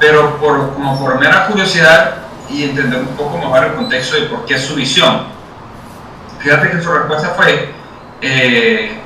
pero 0.01 0.39
por, 0.39 0.73
como 0.73 0.99
por 0.99 1.21
mera 1.21 1.47
curiosidad 1.47 2.15
y 2.49 2.65
entender 2.65 3.01
un 3.01 3.09
poco 3.09 3.37
mejor 3.37 3.65
el 3.65 3.75
contexto 3.75 4.17
de 4.17 4.23
por 4.29 4.47
qué 4.47 4.55
es 4.55 4.65
su 4.65 4.75
visión. 4.75 5.25
Fíjate 6.39 6.71
que 6.71 6.81
su 6.81 6.91
respuesta 6.91 7.35
fue 7.37 7.75
eh, 8.23 8.99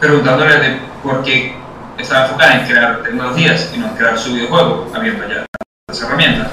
preguntándole 0.00 0.58
de 0.58 0.80
por 1.04 1.22
qué 1.22 1.56
estaba 1.98 2.24
enfocada 2.24 2.60
en 2.60 2.66
crear 2.66 3.02
tecnologías 3.04 3.70
y 3.72 3.78
no 3.78 3.86
en 3.86 3.96
crear 3.96 4.18
su 4.18 4.32
videojuego, 4.32 4.90
habiendo 4.92 5.28
ya 5.28 5.46
las 5.88 6.02
herramientas. 6.02 6.48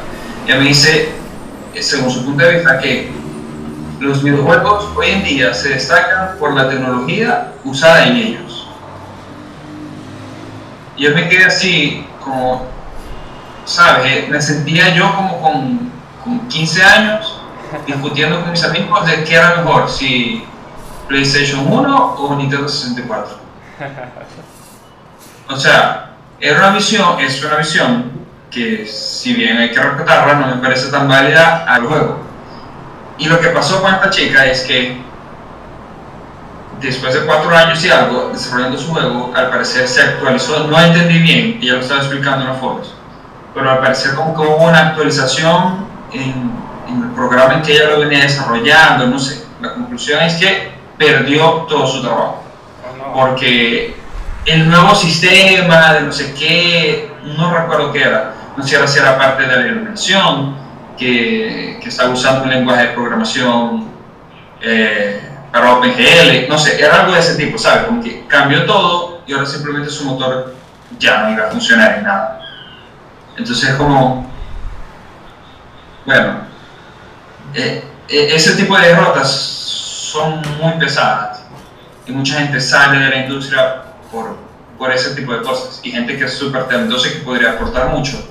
Ella 0.45 0.57
me 0.57 0.65
dice, 0.65 1.09
eh, 1.73 1.81
según 1.81 2.11
su 2.11 2.23
punto 2.23 2.43
de 2.43 2.53
vista, 2.53 2.77
que 2.77 3.11
los 4.01 4.23
videojuegos 4.23 4.89
hoy 4.95 5.11
en 5.11 5.23
día 5.23 5.53
se 5.53 5.69
destacan 5.69 6.35
por 6.39 6.55
la 6.55 6.67
tecnología 6.67 7.53
usada 7.63 8.07
en 8.07 8.15
ellos. 8.17 8.67
Yo 10.97 11.13
me 11.13 11.29
quedé 11.29 11.45
así, 11.45 12.07
como, 12.23 12.65
¿sabes? 13.63 14.27
Me 14.27 14.41
sentía 14.41 14.95
yo 14.95 15.15
como 15.15 15.39
con, 15.39 15.91
con 16.23 16.47
15 16.47 16.83
años 16.83 17.41
discutiendo 17.85 18.41
con 18.41 18.49
mis 18.51 18.63
amigos 18.63 19.05
de 19.05 19.23
qué 19.23 19.35
era 19.35 19.57
mejor, 19.57 19.87
si 19.87 20.43
PlayStation 21.07 21.71
1 21.71 22.15
o 22.15 22.35
Nintendo 22.35 22.67
64. 22.67 23.37
O 25.47 25.55
sea, 25.55 26.13
era 26.39 26.57
una 26.57 26.71
visión, 26.71 27.19
es 27.19 27.43
una 27.43 27.57
visión 27.57 28.11
que 28.49 28.87
si 28.87 29.35
bien 29.35 29.57
hay 29.57 29.69
que 29.69 29.79
respetarla, 29.79 30.33
no 30.33 30.47
me 30.55 30.61
parece 30.61 30.89
tan 30.89 31.07
válida 31.07 31.65
al 31.65 31.85
juego. 31.85 32.30
Y 33.21 33.27
lo 33.27 33.39
que 33.39 33.49
pasó 33.49 33.83
con 33.83 33.93
esta 33.93 34.09
chica 34.09 34.47
es 34.47 34.61
que 34.63 34.97
después 36.81 37.13
de 37.13 37.23
cuatro 37.27 37.55
años 37.55 37.85
y 37.85 37.91
algo 37.91 38.31
desarrollando 38.33 38.79
su 38.79 38.91
juego, 38.91 39.31
al 39.35 39.51
parecer 39.51 39.87
se 39.87 40.01
actualizó, 40.01 40.65
no 40.65 40.79
entendí 40.79 41.19
bien, 41.19 41.59
ella 41.61 41.73
lo 41.73 41.81
estaba 41.81 41.99
explicando 41.99 42.41
en 42.41 42.47
los 42.47 42.57
foros, 42.57 42.95
pero 43.53 43.69
al 43.69 43.77
parecer 43.77 44.15
como 44.15 44.33
que 44.33 44.41
hubo 44.41 44.65
una 44.67 44.87
actualización 44.87 45.85
en, 46.11 46.51
en, 46.89 47.03
el 47.03 47.09
programa 47.11 47.53
en 47.53 47.61
que 47.61 47.73
ella 47.73 47.91
lo 47.91 47.99
venía 47.99 48.23
desarrollando, 48.23 49.05
no 49.05 49.19
sé. 49.19 49.45
La 49.61 49.75
conclusión 49.75 50.23
es 50.23 50.33
que 50.37 50.71
perdió 50.97 51.67
todo 51.69 51.85
su 51.85 52.01
trabajo, 52.01 52.41
porque 53.13 53.95
el 54.47 54.67
nuevo 54.67 54.95
sistema 54.95 55.93
de 55.93 56.01
no 56.01 56.11
sé 56.11 56.33
qué, 56.33 57.13
no 57.37 57.55
recuerdo 57.55 57.91
qué 57.91 58.01
era, 58.01 58.33
no 58.57 58.65
sé 58.65 58.87
si 58.87 58.97
era 58.97 59.15
parte 59.15 59.43
de 59.43 59.55
la 59.55 59.67
iluminación, 59.67 60.60
que, 60.97 61.79
que 61.81 61.89
está 61.89 62.09
usando 62.09 62.43
un 62.43 62.49
lenguaje 62.49 62.87
de 62.87 62.93
programación 62.93 63.89
eh, 64.61 65.21
para 65.51 65.73
OpenGL, 65.73 66.47
no 66.47 66.57
sé, 66.57 66.81
era 66.81 67.01
algo 67.01 67.13
de 67.13 67.19
ese 67.19 67.35
tipo, 67.35 67.57
¿sabes? 67.57 67.85
Como 67.85 68.01
que 68.01 68.25
cambió 68.27 68.65
todo 68.65 69.21
y 69.27 69.33
ahora 69.33 69.45
simplemente 69.45 69.89
su 69.89 70.05
motor 70.05 70.55
ya 70.97 71.23
no 71.23 71.31
iba 71.31 71.47
a 71.47 71.51
funcionar 71.51 71.97
en 71.97 72.03
nada. 72.03 72.41
Entonces 73.37 73.69
es 73.69 73.75
como, 73.75 74.29
bueno, 76.05 76.41
eh, 77.53 77.83
eh, 78.07 78.29
ese 78.33 78.55
tipo 78.55 78.77
de 78.77 78.87
derrotas 78.87 79.31
son 79.31 80.41
muy 80.61 80.73
pesadas 80.73 81.43
y 82.05 82.11
mucha 82.11 82.39
gente 82.39 82.59
sale 82.59 82.99
de 82.99 83.09
la 83.09 83.17
industria 83.17 83.83
por, 84.11 84.37
por 84.77 84.91
ese 84.91 85.15
tipo 85.15 85.33
de 85.33 85.41
cosas 85.41 85.79
y 85.83 85.91
gente 85.91 86.17
que 86.17 86.25
es 86.25 86.33
súper 86.33 86.67
talentosa 86.67 87.07
y 87.07 87.11
que 87.13 87.19
podría 87.19 87.51
aportar 87.51 87.89
mucho, 87.89 88.29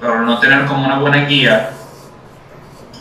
pero 0.00 0.22
no 0.22 0.38
tener 0.38 0.66
como 0.66 0.84
una 0.86 0.98
buena 0.98 1.24
guía, 1.26 1.70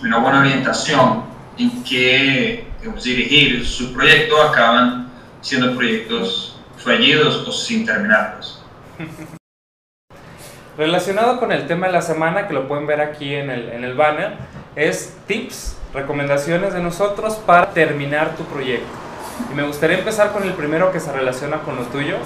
una 0.06 0.20
buena 0.20 0.40
orientación 0.40 1.24
en 1.58 1.84
qué 1.84 2.68
dirigir 3.04 3.66
su 3.66 3.94
proyecto 3.94 4.42
acaban 4.42 5.10
siendo 5.42 5.76
proyectos 5.76 6.60
fallidos 6.78 7.48
o 7.48 7.52
sin 7.52 7.86
terminarlos. 7.86 8.64
Relacionado 10.78 11.40
con 11.40 11.52
el 11.52 11.68
tema 11.68 11.88
de 11.88 11.94
la 11.94 12.02
semana, 12.02 12.48
que 12.48 12.54
lo 12.54 12.68
pueden 12.68 12.86
ver 12.86 13.02
aquí 13.02 13.34
en 13.34 13.50
el, 13.50 13.70
en 13.70 13.84
el 13.84 13.96
banner, 13.96 14.34
es 14.76 15.16
tips, 15.26 15.78
recomendaciones 15.94 16.74
de 16.74 16.82
nosotros 16.82 17.36
para 17.36 17.72
terminar 17.72 18.36
tu 18.36 18.44
proyecto. 18.44 18.88
Y 19.52 19.56
me 19.56 19.64
gustaría 19.64 19.98
empezar 19.98 20.32
con 20.34 20.44
el 20.44 20.54
primero 20.54 20.92
que 20.92 21.00
se 21.00 21.12
relaciona 21.12 21.60
con 21.60 21.78
lo 21.78 21.84
tuyo. 21.84 22.18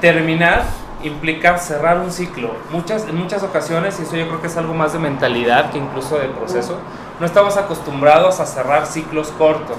Terminar 0.00 0.62
implica 1.02 1.58
cerrar 1.58 1.98
un 1.98 2.12
ciclo. 2.12 2.54
Muchas, 2.70 3.04
en 3.04 3.16
muchas 3.16 3.42
ocasiones, 3.42 3.98
y 3.98 4.02
eso 4.02 4.16
yo 4.16 4.28
creo 4.28 4.40
que 4.40 4.46
es 4.46 4.56
algo 4.56 4.74
más 4.74 4.92
de 4.92 5.00
mentalidad 5.00 5.70
que 5.72 5.78
incluso 5.78 6.18
de 6.18 6.28
proceso, 6.28 6.78
no 7.20 7.26
estamos 7.26 7.56
acostumbrados 7.56 8.40
a 8.40 8.46
cerrar 8.46 8.86
ciclos 8.86 9.28
cortos. 9.38 9.78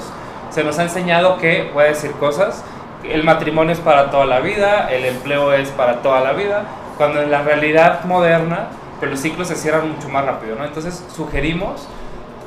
Se 0.49 0.63
nos 0.63 0.79
ha 0.79 0.83
enseñado 0.83 1.37
que, 1.37 1.69
voy 1.73 1.85
a 1.85 1.87
decir 1.87 2.11
cosas, 2.13 2.63
el 3.03 3.23
matrimonio 3.23 3.73
es 3.73 3.79
para 3.79 4.11
toda 4.11 4.25
la 4.25 4.39
vida, 4.39 4.89
el 4.91 5.05
empleo 5.05 5.53
es 5.53 5.69
para 5.69 6.01
toda 6.01 6.21
la 6.21 6.33
vida, 6.33 6.63
cuando 6.97 7.21
en 7.21 7.31
la 7.31 7.41
realidad 7.41 8.03
moderna, 8.03 8.67
pues 8.99 9.11
los 9.11 9.19
ciclos 9.19 9.47
se 9.47 9.55
cierran 9.55 9.89
mucho 9.93 10.09
más 10.09 10.25
rápido, 10.25 10.55
¿no? 10.55 10.65
Entonces 10.65 11.03
sugerimos 11.15 11.87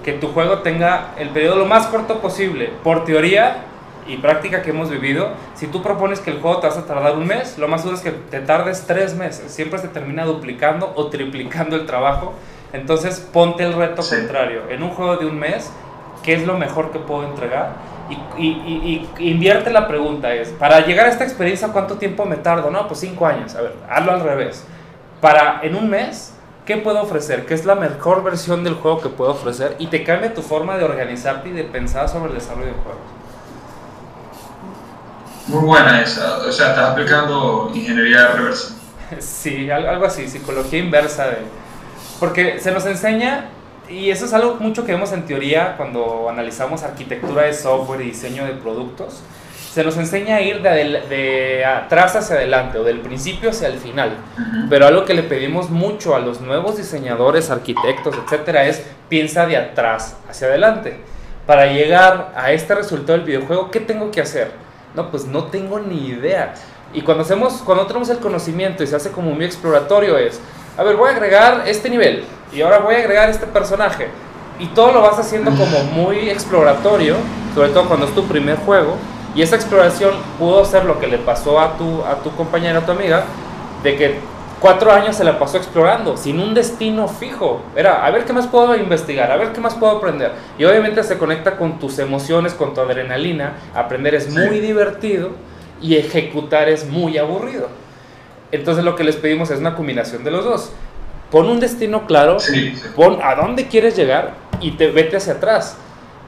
que 0.05 0.13
tu 0.13 0.29
juego 0.29 0.59
tenga 0.59 1.13
el 1.17 1.31
periodo 1.31 1.57
lo 1.57 1.65
más 1.65 1.87
corto 1.87 2.21
posible. 2.21 2.73
Por 2.83 3.05
teoría 3.05 3.65
y 4.07 4.17
práctica 4.17 4.63
que 4.63 4.71
hemos 4.71 4.91
vivido, 4.91 5.31
si 5.55 5.69
tú 5.69 5.83
propones 5.83 6.21
que 6.21 6.31
el 6.31 6.41
juego 6.41 6.59
te 6.59 6.67
vas 6.67 6.77
a 6.77 6.85
tardar 6.85 7.17
un 7.17 7.27
mes, 7.27 7.57
lo 7.57 7.69
más 7.69 7.83
seguro 7.83 7.97
es 7.97 8.03
que 8.03 8.11
te 8.11 8.41
tardes 8.41 8.85
tres 8.87 9.15
meses. 9.15 9.51
Siempre 9.53 9.79
se 9.79 9.89
termina 9.89 10.25
duplicando 10.25 10.93
o 10.97 11.07
triplicando 11.07 11.77
el 11.77 11.87
trabajo. 11.87 12.35
Entonces 12.73 13.21
ponte 13.21 13.65
el 13.65 13.75
reto 13.75 14.03
contrario. 14.03 14.63
En 14.71 14.83
un 14.83 14.91
juego 14.91 15.17
de 15.17 15.27
un 15.27 15.39
mes, 15.39 15.71
¿qué 16.23 16.35
es 16.35 16.47
lo 16.47 16.57
mejor 16.57 16.91
que 16.91 16.99
puedo 16.99 17.25
entregar? 17.25 17.73
Y, 18.39 18.47
y, 18.47 19.09
y, 19.19 19.29
invierte 19.31 19.71
la 19.71 19.89
pregunta 19.89 20.35
es, 20.35 20.49
para 20.51 20.81
llegar 20.85 21.07
a 21.07 21.11
esta 21.11 21.25
experiencia, 21.25 21.69
¿cuánto 21.69 21.97
tiempo 21.97 22.25
me 22.25 22.37
tardo? 22.37 22.71
No, 22.71 22.87
pues 22.89 23.01
cinco 23.01 23.27
años. 23.27 23.55
A 23.55 23.63
ver, 23.63 23.75
hazlo 23.89 24.13
al 24.13 24.21
revés. 24.21 24.65
Para 25.21 25.61
en 25.63 25.77
un 25.77 25.89
mes, 25.89 26.35
¿qué 26.67 26.77
puedo 26.77 27.01
ofrecer? 27.01 27.47
¿Qué 27.47 27.55
es 27.55 27.65
la 27.65 27.75
mejor 27.75 28.23
versión 28.23 28.65
del 28.65 28.75
juego 28.75 29.01
que 29.01 29.09
puedo 29.09 29.33
ofrecer? 29.33 29.77
Y 29.79 29.87
te 29.87 30.03
cambia 30.05 30.35
tu 30.35 30.43
forma 30.43 30.77
de 30.77 30.85
organizarte 30.85 31.51
y 31.51 31.53
de 31.53 31.65
pensar 31.65 32.09
sobre 32.09 32.31
el 32.31 32.39
desarrollo 32.39 32.67
de 32.67 32.73
juegos. 32.73 33.23
Muy 35.49 35.65
buena 35.65 36.01
esa. 36.01 36.39
O 36.39 36.53
sea, 36.53 36.71
estás 36.71 36.91
aplicando 36.91 37.71
ingeniería 37.75 38.29
reversa. 38.29 38.75
Sí, 39.19 39.71
algo 39.71 40.07
así, 40.07 40.27
psicología 40.27 40.79
inversa 40.79 41.27
de... 41.27 41.62
Porque 42.21 42.61
se 42.61 42.71
nos 42.71 42.87
enseña 42.87 43.51
y 43.89 44.11
eso 44.11 44.25
es 44.25 44.33
algo 44.33 44.57
mucho 44.57 44.85
que 44.87 44.93
vemos 44.93 45.13
en 45.13 45.27
teoría 45.27 45.77
cuando 45.77 46.29
analizamos 46.31 46.83
arquitectura 46.83 47.43
de 47.43 47.53
software 47.53 48.01
y 48.01 48.05
diseño 48.07 48.45
de 48.45 48.53
productos. 48.53 49.23
Se 49.73 49.83
nos 49.83 49.97
enseña 49.97 50.37
a 50.37 50.41
ir 50.41 50.63
de, 50.63 51.03
de 51.09 51.65
atrás 51.65 52.15
hacia 52.15 52.37
adelante 52.37 52.79
o 52.79 52.85
del 52.85 53.01
principio 53.01 53.51
hacia 53.51 53.69
el 53.69 53.79
final. 53.79 54.17
Pero 54.69 54.87
algo 54.87 55.05
que 55.05 55.15
le 55.15 55.23
pedimos 55.23 55.71
mucho 55.71 56.15
a 56.15 56.21
los 56.21 56.41
nuevos 56.41 56.77
diseñadores, 56.77 57.51
arquitectos, 57.51 58.15
etcétera, 58.25 58.67
es 58.67 58.85
piensa 59.09 59.47
de 59.47 59.57
atrás 59.57 60.17
hacia 60.29 60.49
adelante. 60.49 61.01
Para 61.47 61.67
llegar 61.67 62.33
a 62.37 62.53
este 62.53 62.75
resultado 62.75 63.19
del 63.19 63.27
videojuego, 63.27 63.71
¿qué 63.71 63.81
tengo 63.81 64.11
que 64.11 64.21
hacer? 64.21 64.53
No, 64.95 65.11
pues 65.11 65.25
no 65.25 65.45
tengo 65.45 65.81
ni 65.81 66.07
idea. 66.09 66.55
Y 66.95 67.01
cuando 67.03 67.25
hacemos, 67.25 67.63
cuando 67.65 67.87
tenemos 67.87 68.11
el 68.11 68.19
conocimiento 68.19 68.83
y 68.83 68.87
se 68.87 68.97
hace 68.97 69.11
como 69.11 69.31
muy 69.33 69.45
exploratorio 69.45 70.19
es, 70.19 70.41
a 70.77 70.83
ver, 70.83 70.97
voy 70.97 71.11
a 71.11 71.13
agregar 71.13 71.65
este 71.67 71.91
nivel 71.91 72.25
y 72.53 72.63
ahora 72.63 72.79
voy 72.79 72.95
a 72.95 72.99
agregar 72.99 73.29
este 73.31 73.47
personaje. 73.47 74.09
Y 74.59 74.67
todo 74.69 74.93
lo 74.93 75.03
vas 75.03 75.19
haciendo 75.19 75.51
como 75.51 75.83
muy 75.93 76.31
exploratorio, 76.31 77.17
sobre 77.55 77.71
todo 77.71 77.89
cuando 77.89 78.07
es 78.07 78.15
tu 78.15 78.25
primer 78.25 78.57
juego. 78.59 78.97
Y 79.35 79.43
esa 79.43 79.57
exploración 79.57 80.15
pudo 80.39 80.65
ser 80.65 80.85
lo 80.85 81.01
que 81.01 81.07
le 81.07 81.19
pasó 81.19 81.59
a 81.59 81.77
tu, 81.77 82.03
a 82.05 82.17
tu 82.17 82.31
compañera, 82.37 82.81
a 82.81 82.87
tu 82.87 82.93
amiga, 82.93 83.25
de 83.83 83.97
que 83.97 84.19
cuatro 84.61 84.93
años 84.93 85.17
se 85.17 85.25
la 85.25 85.39
pasó 85.39 85.57
explorando, 85.57 86.17
sin 86.17 86.39
un 86.39 86.55
destino 86.55 87.09
fijo. 87.09 87.63
Era, 87.75 88.05
a 88.05 88.11
ver 88.11 88.25
qué 88.25 88.33
más 88.33 88.47
puedo 88.47 88.77
investigar, 88.77 89.33
a 89.33 89.37
ver 89.37 89.53
qué 89.53 89.61
más 89.61 89.75
puedo 89.75 89.97
aprender. 89.97 90.33
Y 90.59 90.65
obviamente 90.65 91.03
se 91.03 91.19
conecta 91.19 91.57
con 91.57 91.79
tus 91.79 91.99
emociones, 91.99 92.53
con 92.53 92.75
tu 92.75 92.81
adrenalina. 92.81 93.55
Aprender 93.75 94.15
es 94.15 94.31
muy 94.31 94.61
divertido 94.61 95.31
y 95.81 95.97
ejecutar 95.97 96.69
es 96.69 96.89
muy 96.89 97.17
aburrido. 97.19 97.69
Entonces 98.53 98.85
lo 98.85 98.95
que 98.95 99.05
les 99.05 99.17
pedimos 99.17 99.51
es 99.51 99.59
una 99.59 99.75
combinación 99.75 100.23
de 100.23 100.31
los 100.31 100.45
dos. 100.45 100.73
Pon 101.31 101.49
un 101.49 101.61
destino 101.61 102.07
claro, 102.07 102.37
pon 102.95 103.19
a 103.23 103.35
dónde 103.35 103.67
quieres 103.67 103.97
llegar 103.97 104.35
y 104.61 104.73
te 104.73 104.91
vete 104.91 105.17
hacia 105.17 105.35
atrás. 105.35 105.77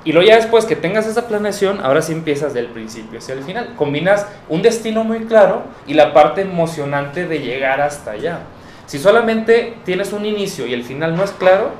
Y 0.02 0.12
luego 0.12 0.28
ya 0.28 0.36
después 0.36 0.64
que 0.64 0.76
tengas 0.76 1.06
esa 1.06 1.28
planeación, 1.28 1.80
ahora 1.82 2.02
sí 2.02 2.12
empiezas 2.12 2.52
del 2.52 2.66
principio 2.66 3.18
hacia 3.18 3.34
el 3.34 3.44
final. 3.44 3.74
Combinas 3.76 4.26
un 4.48 4.62
destino 4.62 5.04
muy 5.04 5.26
claro 5.26 5.62
y 5.86 5.94
la 5.94 6.12
parte 6.12 6.42
emocionante 6.42 7.26
de 7.26 7.40
llegar 7.40 7.80
hasta 7.80 8.12
allá. 8.12 8.40
Si 8.86 8.98
solamente 8.98 9.78
tienes 9.84 10.12
un 10.12 10.26
inicio 10.26 10.66
y 10.66 10.74
el 10.74 10.84
final 10.84 11.16
no 11.16 11.24
es 11.24 11.30
claro, 11.32 11.70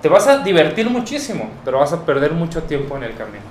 te 0.00 0.08
vas 0.08 0.26
a 0.26 0.38
divertir 0.38 0.88
muchísimo, 0.88 1.50
pero 1.64 1.78
vas 1.80 1.92
a 1.92 2.04
perder 2.06 2.32
mucho 2.32 2.62
tiempo 2.62 2.96
en 2.96 3.04
el 3.04 3.14
camino. 3.14 3.44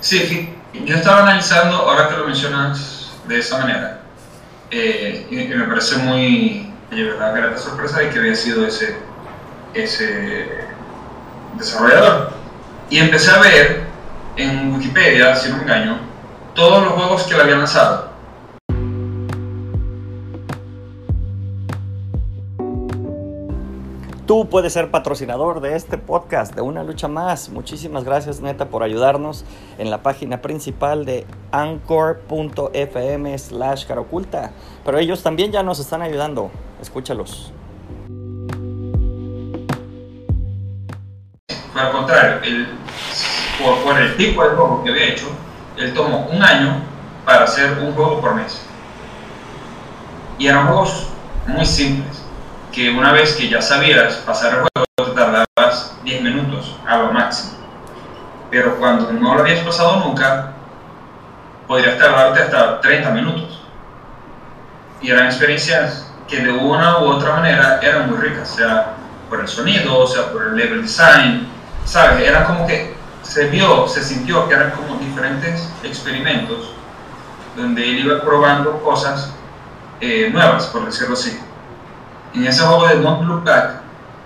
Sí, 0.00 0.52
yo 0.84 0.96
estaba 0.96 1.22
analizando, 1.22 1.76
ahora 1.76 2.08
que 2.08 2.16
lo 2.16 2.26
mencionas 2.26 3.12
de 3.26 3.38
esa 3.38 3.58
manera, 3.58 4.01
eh, 4.72 5.26
y, 5.30 5.36
me 5.54 5.64
parece 5.66 5.96
muy, 5.98 6.72
de 6.90 7.04
verdad, 7.04 7.58
sorpresa 7.58 8.00
de 8.00 8.08
que 8.08 8.18
había 8.18 8.34
sido 8.34 8.66
ese, 8.66 8.96
ese 9.74 10.46
desarrollador. 11.58 12.32
Y 12.88 12.98
empecé 12.98 13.30
a 13.30 13.38
ver 13.38 13.82
en 14.36 14.72
Wikipedia, 14.72 15.36
si 15.36 15.50
no 15.50 15.56
me 15.56 15.62
engaño, 15.64 15.98
todos 16.54 16.84
los 16.84 16.94
juegos 16.94 17.22
que 17.24 17.34
le 17.34 17.42
habían 17.42 17.58
lanzado. 17.58 18.11
Tú 24.26 24.48
puedes 24.48 24.72
ser 24.72 24.92
patrocinador 24.92 25.60
de 25.60 25.74
este 25.74 25.98
podcast, 25.98 26.54
de 26.54 26.60
Una 26.62 26.84
Lucha 26.84 27.08
Más. 27.08 27.48
Muchísimas 27.48 28.04
gracias, 28.04 28.40
neta, 28.40 28.66
por 28.66 28.84
ayudarnos 28.84 29.44
en 29.78 29.90
la 29.90 30.04
página 30.04 30.40
principal 30.40 31.04
de 31.04 31.26
anchor.fm 31.50 33.36
slash 33.36 33.84
caroculta. 33.84 34.52
Pero 34.84 34.98
ellos 34.98 35.24
también 35.24 35.50
ya 35.50 35.64
nos 35.64 35.80
están 35.80 36.02
ayudando. 36.02 36.52
Escúchalos. 36.80 37.52
Al 41.74 41.90
contrario, 41.90 42.66
por, 43.84 44.00
el 44.00 44.16
tipo 44.16 44.44
de 44.44 44.50
juego 44.50 44.84
que 44.84 44.90
había 44.90 45.08
hecho, 45.08 45.26
él 45.76 45.92
tomó 45.94 46.28
un 46.30 46.40
año 46.40 46.80
para 47.24 47.42
hacer 47.42 47.76
un 47.80 47.92
juego 47.92 48.20
por 48.20 48.36
mes. 48.36 48.64
Y 50.38 50.46
eran 50.46 50.68
juegos 50.68 51.08
muy 51.48 51.66
simples 51.66 52.21
que 52.72 52.90
una 52.90 53.12
vez 53.12 53.34
que 53.34 53.48
ya 53.48 53.60
sabías 53.60 54.14
pasar 54.16 54.54
el 54.54 54.60
juego 54.60 54.86
te 54.96 55.20
tardabas 55.20 55.94
10 56.04 56.22
minutos 56.22 56.74
a 56.86 56.96
lo 56.98 57.12
máximo. 57.12 57.52
Pero 58.50 58.76
cuando 58.78 59.12
no 59.12 59.34
lo 59.34 59.40
habías 59.40 59.60
pasado 59.60 60.00
nunca, 60.00 60.52
podrías 61.66 61.98
tardarte 61.98 62.42
hasta 62.42 62.80
30 62.80 63.10
minutos. 63.10 63.60
Y 65.02 65.10
eran 65.10 65.26
experiencias 65.26 66.10
que 66.28 66.40
de 66.40 66.50
una 66.52 67.00
u 67.00 67.08
otra 67.08 67.36
manera 67.36 67.78
eran 67.82 68.08
muy 68.08 68.18
ricas, 68.18 68.48
sea 68.48 68.94
por 69.28 69.40
el 69.40 69.48
sonido, 69.48 70.06
sea 70.06 70.32
por 70.32 70.42
el 70.44 70.56
level 70.56 70.82
design, 70.82 71.48
¿sabes? 71.84 72.26
Era 72.26 72.46
como 72.46 72.66
que 72.66 72.94
se 73.22 73.48
vio, 73.48 73.86
se 73.86 74.02
sintió 74.02 74.48
que 74.48 74.54
eran 74.54 74.70
como 74.72 74.98
diferentes 74.98 75.68
experimentos 75.82 76.72
donde 77.56 77.82
él 77.82 78.06
iba 78.06 78.20
probando 78.22 78.80
cosas 78.82 79.30
eh, 80.00 80.30
nuevas, 80.32 80.66
por 80.66 80.86
decirlo 80.86 81.14
así 81.14 81.38
en 82.34 82.46
ese 82.46 82.62
juego 82.62 82.88
de 82.88 83.00
Don't 83.00 83.26
Look 83.26 83.44
Back, 83.44 83.80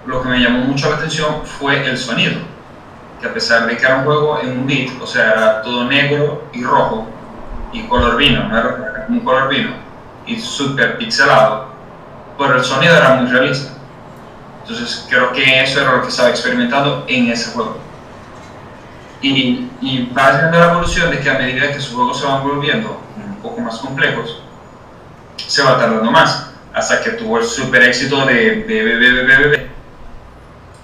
lo 0.06 0.22
que 0.22 0.28
me 0.28 0.38
llamó 0.38 0.60
mucho 0.60 0.90
la 0.90 0.96
atención 0.96 1.42
fue 1.44 1.84
el 1.86 1.98
sonido. 1.98 2.40
Que 3.20 3.26
a 3.26 3.34
pesar 3.34 3.66
de 3.66 3.76
que 3.76 3.84
era 3.84 3.96
un 3.96 4.04
juego 4.04 4.40
en 4.40 4.58
un 4.58 4.66
beat, 4.66 4.90
o 5.00 5.06
sea, 5.06 5.32
era 5.32 5.62
todo 5.62 5.84
negro 5.84 6.44
y 6.52 6.62
rojo, 6.62 7.06
y 7.72 7.82
color 7.82 8.16
vino, 8.16 8.44
no 8.44 8.58
era 8.58 9.06
un 9.08 9.20
color 9.20 9.48
vino, 9.48 9.70
y 10.26 10.38
súper 10.38 10.98
pixelado, 10.98 11.68
pero 12.38 12.56
el 12.56 12.64
sonido 12.64 12.94
era 12.96 13.14
muy 13.14 13.30
realista. 13.30 13.72
Entonces 14.62 15.06
creo 15.08 15.32
que 15.32 15.62
eso 15.62 15.80
era 15.80 15.92
lo 15.92 16.02
que 16.02 16.08
estaba 16.08 16.28
experimentando 16.28 17.04
en 17.08 17.30
ese 17.30 17.52
juego. 17.52 17.78
Y, 19.22 19.70
y 19.80 20.12
va 20.16 20.28
haciendo 20.28 20.58
la 20.58 20.72
evolución 20.72 21.10
de 21.10 21.20
que 21.20 21.30
a 21.30 21.38
medida 21.38 21.72
que 21.72 21.80
sus 21.80 21.94
juegos 21.94 22.18
se 22.20 22.26
van 22.26 22.42
volviendo 22.42 23.00
un 23.16 23.36
poco 23.36 23.60
más 23.60 23.78
complejos, 23.78 24.42
se 25.36 25.62
va 25.62 25.78
tardando 25.78 26.10
más. 26.10 26.50
Hasta 26.76 27.00
que 27.00 27.12
tuvo 27.12 27.38
el 27.38 27.44
super 27.46 27.82
éxito 27.84 28.26
de 28.26 28.62
BBBBB, 28.68 29.66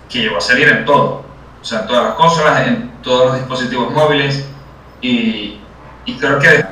que 0.09 0.21
llegó 0.21 0.39
a 0.39 0.41
salir 0.41 0.67
en 0.67 0.87
todo. 0.87 1.23
O 1.61 1.65
sea, 1.65 1.81
en 1.81 1.87
todas 1.87 2.05
las 2.05 2.15
consolas, 2.15 2.67
en 2.67 2.91
todos 3.03 3.27
los 3.27 3.35
dispositivos 3.35 3.93
móviles. 3.93 4.49
Y, 5.03 5.61
y 6.07 6.17
creo 6.17 6.39
que, 6.39 6.65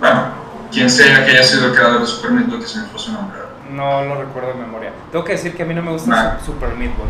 bueno, 0.00 0.24
quien 0.72 0.90
sea 0.90 1.24
que 1.24 1.30
haya 1.30 1.44
sido 1.44 1.66
el 1.68 1.74
creador 1.74 2.00
de 2.00 2.06
Super 2.08 2.32
Meat 2.32 2.48
Boy, 2.48 2.58
que 2.58 2.66
se 2.66 2.80
me 2.80 2.86
fue 2.86 2.98
su 2.98 3.12
nombre. 3.12 3.38
No 3.70 4.04
lo 4.06 4.20
recuerdo 4.20 4.48
de 4.48 4.54
memoria. 4.54 4.90
Tengo 5.12 5.24
que 5.24 5.32
decir 5.32 5.54
que 5.54 5.62
a 5.62 5.66
mí 5.66 5.74
no 5.74 5.82
me 5.82 5.92
gusta 5.92 6.40
Super 6.44 6.70
Meat 6.70 6.96
Boy. 6.96 7.06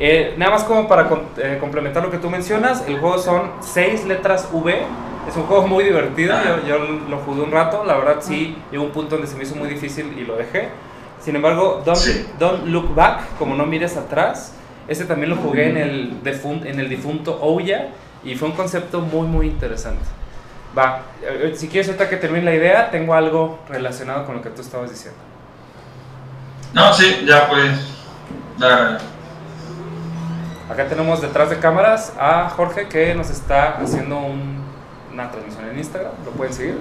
Eh, 0.00 0.34
nada 0.36 0.50
más 0.50 0.64
como 0.64 0.88
para 0.88 1.08
eh, 1.36 1.58
complementar 1.60 2.02
lo 2.02 2.10
que 2.10 2.18
tú 2.18 2.28
mencionas, 2.28 2.82
el 2.88 2.98
juego 2.98 3.18
son 3.18 3.52
seis 3.60 4.04
letras 4.04 4.48
V. 4.52 4.82
Es 5.28 5.36
un 5.36 5.44
juego 5.44 5.68
muy 5.68 5.84
divertido, 5.84 6.36
yo, 6.42 6.66
yo, 6.66 6.78
lo 7.08 7.18
jugué 7.18 7.42
un 7.42 7.52
rato, 7.52 7.84
la 7.84 7.96
verdad 7.96 8.16
sí, 8.20 8.58
llegó 8.72 8.82
un 8.82 8.90
punto 8.90 9.14
donde 9.14 9.30
se 9.30 9.36
me 9.36 9.44
hizo 9.44 9.54
muy 9.54 9.68
difícil 9.68 10.18
y 10.18 10.24
lo 10.24 10.36
dejé. 10.36 10.70
Sin 11.24 11.36
embargo, 11.36 11.82
Don't, 11.84 12.00
Don't 12.38 12.66
Look 12.66 12.94
Back, 12.94 13.38
como 13.38 13.54
no 13.54 13.64
mires 13.64 13.96
atrás, 13.96 14.52
ese 14.88 15.06
también 15.06 15.30
lo 15.30 15.36
jugué 15.36 15.70
en 15.70 15.78
el, 15.78 16.20
en 16.64 16.80
el 16.80 16.88
difunto 16.90 17.38
Ouya 17.40 17.88
y 18.22 18.34
fue 18.34 18.48
un 18.48 18.54
concepto 18.54 19.00
muy 19.00 19.26
muy 19.26 19.46
interesante. 19.46 20.04
Va, 20.76 21.02
eh, 21.22 21.54
si 21.56 21.68
quieres 21.68 21.88
ahorita 21.88 22.10
que 22.10 22.16
termine 22.16 22.44
la 22.44 22.54
idea, 22.54 22.90
tengo 22.90 23.14
algo 23.14 23.60
relacionado 23.68 24.26
con 24.26 24.34
lo 24.34 24.42
que 24.42 24.50
tú 24.50 24.60
estabas 24.60 24.90
diciendo. 24.90 25.18
No, 26.74 26.92
sí, 26.92 27.24
ya 27.26 27.48
pues 27.48 27.96
dar 28.58 28.98
Acá 30.68 30.86
tenemos 30.88 31.22
detrás 31.22 31.48
de 31.50 31.58
cámaras 31.58 32.12
a 32.18 32.50
Jorge 32.50 32.88
que 32.88 33.14
nos 33.14 33.30
está 33.30 33.78
haciendo 33.78 34.18
una 35.12 35.30
transmisión 35.30 35.68
en 35.70 35.78
Instagram. 35.78 36.12
¿Lo 36.24 36.32
pueden 36.32 36.52
seguir? 36.52 36.78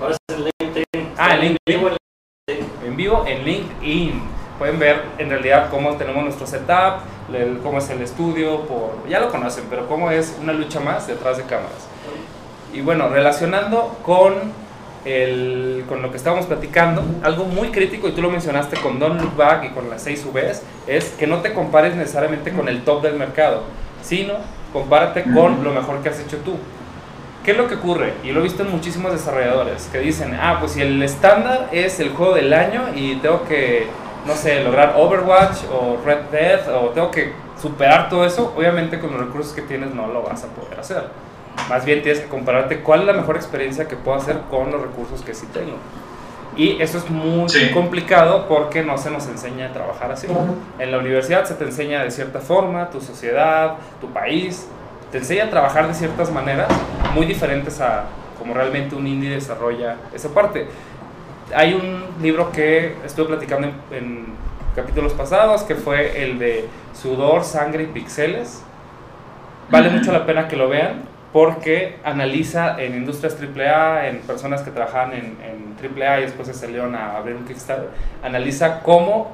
Ahora 0.00 0.14
es 0.14 0.36
en 0.36 0.44
LinkedIn. 0.44 1.14
Ah, 1.16 1.34
en 1.34 1.40
LinkedIn. 1.40 1.96
En 3.04 3.10
vivo 3.10 3.24
en 3.26 3.44
LinkedIn. 3.44 4.22
Pueden 4.58 4.78
ver 4.78 5.02
en 5.18 5.28
realidad 5.28 5.68
cómo 5.70 5.94
tenemos 5.96 6.24
nuestro 6.24 6.46
setup, 6.46 7.02
cómo 7.62 7.78
es 7.78 7.90
el 7.90 8.00
estudio, 8.00 8.60
por, 8.62 9.06
ya 9.06 9.20
lo 9.20 9.28
conocen, 9.30 9.64
pero 9.68 9.86
cómo 9.88 10.10
es 10.10 10.34
una 10.40 10.54
lucha 10.54 10.80
más 10.80 11.06
detrás 11.06 11.36
de 11.36 11.42
cámaras. 11.42 11.86
Y 12.72 12.80
bueno, 12.80 13.08
relacionando 13.08 13.98
con 14.02 14.34
el, 15.04 15.84
con 15.86 16.00
lo 16.00 16.10
que 16.10 16.16
estábamos 16.16 16.46
platicando, 16.46 17.04
algo 17.22 17.44
muy 17.44 17.68
crítico, 17.68 18.08
y 18.08 18.12
tú 18.12 18.22
lo 18.22 18.30
mencionaste 18.30 18.80
con 18.80 18.98
Don't 18.98 19.20
Look 19.20 19.36
Back 19.36 19.64
y 19.64 19.68
con 19.74 19.90
las 19.90 20.00
6 20.02 20.26
Vs, 20.32 20.62
es 20.86 21.10
que 21.10 21.26
no 21.26 21.42
te 21.42 21.52
compares 21.52 21.94
necesariamente 21.96 22.52
con 22.52 22.68
el 22.68 22.84
top 22.84 23.02
del 23.02 23.16
mercado, 23.16 23.64
sino 24.02 24.34
compárate 24.72 25.24
con 25.24 25.62
lo 25.62 25.72
mejor 25.72 26.00
que 26.02 26.08
has 26.08 26.20
hecho 26.20 26.38
tú. 26.38 26.56
¿Qué 27.44 27.50
es 27.50 27.58
lo 27.58 27.68
que 27.68 27.74
ocurre? 27.74 28.14
Y 28.24 28.32
lo 28.32 28.40
he 28.40 28.42
visto 28.42 28.62
en 28.62 28.70
muchísimos 28.70 29.12
desarrolladores 29.12 29.88
que 29.92 29.98
dicen, 29.98 30.34
ah, 30.40 30.56
pues 30.60 30.72
si 30.72 30.80
el 30.80 31.02
estándar 31.02 31.68
es 31.72 32.00
el 32.00 32.08
juego 32.08 32.34
del 32.34 32.54
año 32.54 32.86
y 32.94 33.16
tengo 33.16 33.44
que, 33.44 33.86
no 34.26 34.34
sé, 34.34 34.64
lograr 34.64 34.94
Overwatch 34.96 35.64
o 35.70 35.98
Red 36.02 36.20
Dead 36.32 36.74
o 36.74 36.88
tengo 36.90 37.10
que 37.10 37.34
superar 37.60 38.08
todo 38.08 38.24
eso, 38.24 38.54
obviamente 38.56 38.98
con 38.98 39.10
los 39.10 39.20
recursos 39.20 39.52
que 39.52 39.60
tienes 39.60 39.94
no 39.94 40.06
lo 40.06 40.22
vas 40.22 40.42
a 40.42 40.46
poder 40.46 40.80
hacer. 40.80 41.04
Más 41.68 41.84
bien 41.84 42.02
tienes 42.02 42.22
que 42.22 42.28
compararte 42.28 42.80
cuál 42.80 43.00
es 43.00 43.06
la 43.06 43.12
mejor 43.12 43.36
experiencia 43.36 43.86
que 43.86 43.96
puedo 43.96 44.16
hacer 44.16 44.40
con 44.50 44.70
los 44.70 44.80
recursos 44.80 45.20
que 45.20 45.34
sí 45.34 45.46
tengo. 45.52 45.76
Y 46.56 46.80
eso 46.80 46.96
es 46.96 47.10
muy 47.10 47.50
complicado 47.74 48.46
porque 48.48 48.82
no 48.82 48.96
se 48.96 49.10
nos 49.10 49.26
enseña 49.26 49.66
a 49.66 49.72
trabajar 49.74 50.10
así. 50.10 50.28
En 50.78 50.90
la 50.90 50.98
universidad 50.98 51.44
se 51.44 51.54
te 51.54 51.64
enseña 51.64 52.04
de 52.04 52.10
cierta 52.10 52.40
forma, 52.40 52.88
tu 52.88 53.02
sociedad, 53.02 53.74
tu 54.00 54.08
país, 54.14 54.66
te 55.14 55.18
enseña 55.18 55.44
a 55.44 55.50
trabajar 55.50 55.86
de 55.86 55.94
ciertas 55.94 56.32
maneras 56.32 56.66
muy 57.14 57.24
diferentes 57.24 57.80
a 57.80 58.06
como 58.36 58.52
realmente 58.52 58.96
un 58.96 59.06
indie 59.06 59.30
desarrolla 59.30 59.94
esa 60.12 60.30
parte. 60.30 60.66
Hay 61.54 61.72
un 61.72 62.02
libro 62.20 62.50
que 62.50 62.96
estuve 63.04 63.26
platicando 63.26 63.68
en, 63.68 63.74
en 63.96 64.26
capítulos 64.74 65.12
pasados 65.12 65.62
que 65.62 65.76
fue 65.76 66.24
el 66.24 66.40
de 66.40 66.64
Sudor, 67.00 67.44
Sangre 67.44 67.84
y 67.84 67.86
Pixeles. 67.86 68.64
Vale 69.70 69.88
mucho 69.90 70.10
la 70.10 70.26
pena 70.26 70.48
que 70.48 70.56
lo 70.56 70.68
vean 70.68 71.02
porque 71.32 71.94
analiza 72.02 72.82
en 72.82 72.96
industrias 72.96 73.36
AAA, 73.40 74.08
en 74.08 74.18
personas 74.18 74.62
que 74.62 74.72
trabajaban 74.72 75.12
en, 75.12 75.36
en 75.44 76.02
AAA 76.02 76.18
y 76.18 76.22
después 76.22 76.48
se 76.48 76.54
salieron 76.54 76.96
a 76.96 77.16
abrir 77.16 77.36
un 77.36 77.44
Kickstarter, 77.44 77.90
analiza 78.24 78.80
cómo 78.80 79.30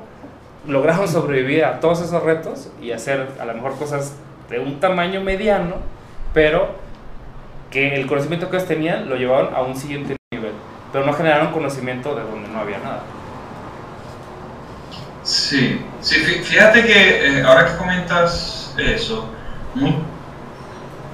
lograron 0.67 1.09
sobrevivir 1.09 1.65
a 1.65 1.81
todos 1.81 2.03
esos 2.03 2.23
retos 2.23 2.71
y 2.83 2.93
hacer 2.93 3.29
a 3.41 3.47
lo 3.47 3.55
mejor 3.55 3.77
cosas 3.79 4.15
de 4.51 4.59
un 4.59 4.81
tamaño 4.81 5.21
mediano, 5.21 5.77
pero 6.35 6.75
que 7.71 7.95
el 7.95 8.07
conocimiento 8.07 8.51
que 8.51 8.57
ellos 8.57 8.69
tenían 8.69 9.09
lo 9.09 9.17
llevaron 9.17 9.55
a 9.55 9.63
un 9.63 9.77
siguiente 9.77 10.17
nivel, 10.33 10.53
pero 10.93 11.07
no 11.07 11.13
generaron 11.13 11.53
conocimiento 11.53 12.15
de 12.17 12.23
donde 12.23 12.49
no 12.49 12.59
había 12.59 12.79
nada. 12.79 13.03
Sí, 15.23 15.81
sí 16.01 16.17
fíjate 16.17 16.85
que 16.85 17.39
eh, 17.39 17.43
ahora 17.45 17.67
que 17.67 17.77
comentas 17.77 18.75
eso, 18.77 19.27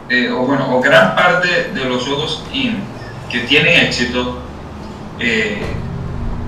eh, 0.08 0.30
o 0.30 0.38
bueno, 0.46 0.74
o 0.74 0.80
gran 0.80 1.14
parte 1.14 1.72
de 1.74 1.84
los 1.84 2.06
juegos 2.06 2.42
in 2.52 2.82
que 3.30 3.40
tienen 3.40 3.86
éxito 3.86 4.38
eh, 5.18 5.60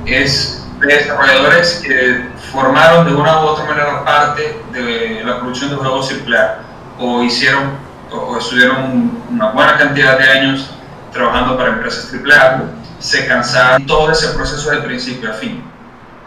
es 0.06 0.66
de 0.80 0.86
desarrolladores 0.86 1.82
que 1.84 2.28
formaron 2.52 3.04
de 3.04 3.14
una 3.14 3.42
u 3.42 3.48
otra 3.48 3.64
manera 3.64 4.04
parte 4.04 4.56
de 4.72 5.22
la 5.24 5.40
producción 5.40 5.70
de 5.70 5.76
juegos 5.76 6.10
AAA 6.10 6.67
o 6.98 7.22
hicieron 7.22 7.88
o 8.10 8.38
estuvieron 8.38 9.22
una 9.30 9.50
buena 9.50 9.76
cantidad 9.76 10.18
de 10.18 10.28
años 10.28 10.70
trabajando 11.12 11.56
para 11.56 11.70
empresas 11.70 12.12
AAA, 12.12 12.64
se 12.98 13.26
cansaron 13.26 13.86
todo 13.86 14.10
ese 14.10 14.28
proceso 14.28 14.70
de 14.70 14.78
principio 14.78 15.30
a 15.30 15.34
fin. 15.34 15.62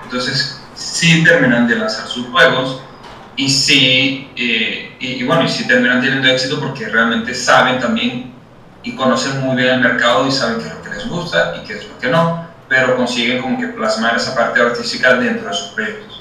Entonces, 0.04 0.62
sí 0.76 1.24
terminan 1.24 1.68
de 1.68 1.76
lanzar 1.76 2.08
sus 2.08 2.28
juegos, 2.28 2.82
y 3.36 3.50
sí, 3.50 4.30
eh, 4.36 4.96
y, 5.00 5.24
bueno, 5.24 5.44
y 5.44 5.50
sí 5.50 5.68
terminan 5.68 6.02
teniendo 6.02 6.28
éxito 6.28 6.60
porque 6.60 6.88
realmente 6.88 7.34
saben 7.34 7.80
también 7.80 8.34
y 8.84 8.96
conocen 8.96 9.42
muy 9.42 9.56
bien 9.56 9.76
el 9.76 9.80
mercado 9.80 10.28
y 10.28 10.32
saben 10.32 10.60
qué 10.60 10.68
es 10.68 10.74
lo 10.74 10.82
que 10.82 10.90
les 10.90 11.08
gusta 11.08 11.56
y 11.58 11.66
qué 11.66 11.78
es 11.78 11.88
lo 11.88 11.98
que 11.98 12.08
no, 12.10 12.46
pero 12.68 12.96
consiguen 12.96 13.42
como 13.42 13.60
que 13.60 13.68
plasmar 13.68 14.16
esa 14.16 14.36
parte 14.36 14.62
artística 14.62 15.14
dentro 15.16 15.48
de 15.48 15.54
sus 15.54 15.70
proyectos. 15.70 16.21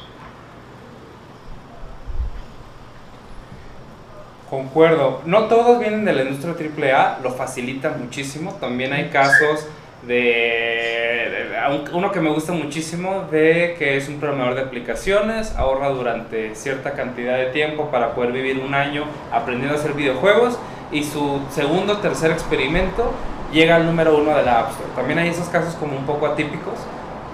Concuerdo. 4.50 5.22
No 5.26 5.44
todos 5.44 5.78
vienen 5.78 6.04
de 6.04 6.12
la 6.12 6.22
industria 6.22 6.56
AAA, 6.58 7.20
lo 7.22 7.30
facilitan 7.30 8.00
muchísimo. 8.00 8.54
También 8.54 8.92
hay 8.92 9.08
casos 9.08 9.64
de, 10.02 11.46
uno 11.92 12.10
que 12.10 12.20
me 12.20 12.30
gusta 12.30 12.52
muchísimo 12.52 13.28
de 13.30 13.76
que 13.78 13.96
es 13.96 14.08
un 14.08 14.18
programador 14.18 14.56
de 14.56 14.62
aplicaciones, 14.62 15.54
ahorra 15.56 15.90
durante 15.90 16.56
cierta 16.56 16.94
cantidad 16.94 17.36
de 17.36 17.46
tiempo 17.46 17.92
para 17.92 18.14
poder 18.14 18.32
vivir 18.32 18.58
un 18.58 18.74
año 18.74 19.04
aprendiendo 19.30 19.76
a 19.76 19.78
hacer 19.78 19.92
videojuegos 19.92 20.58
y 20.90 21.04
su 21.04 21.40
segundo 21.52 21.98
tercer 21.98 22.32
experimento 22.32 23.12
llega 23.52 23.76
al 23.76 23.86
número 23.86 24.16
uno 24.16 24.36
de 24.36 24.42
la 24.42 24.60
App 24.60 24.70
Store. 24.70 24.90
También 24.96 25.20
hay 25.20 25.28
esos 25.28 25.48
casos 25.48 25.74
como 25.74 25.96
un 25.96 26.06
poco 26.06 26.26
atípicos, 26.26 26.74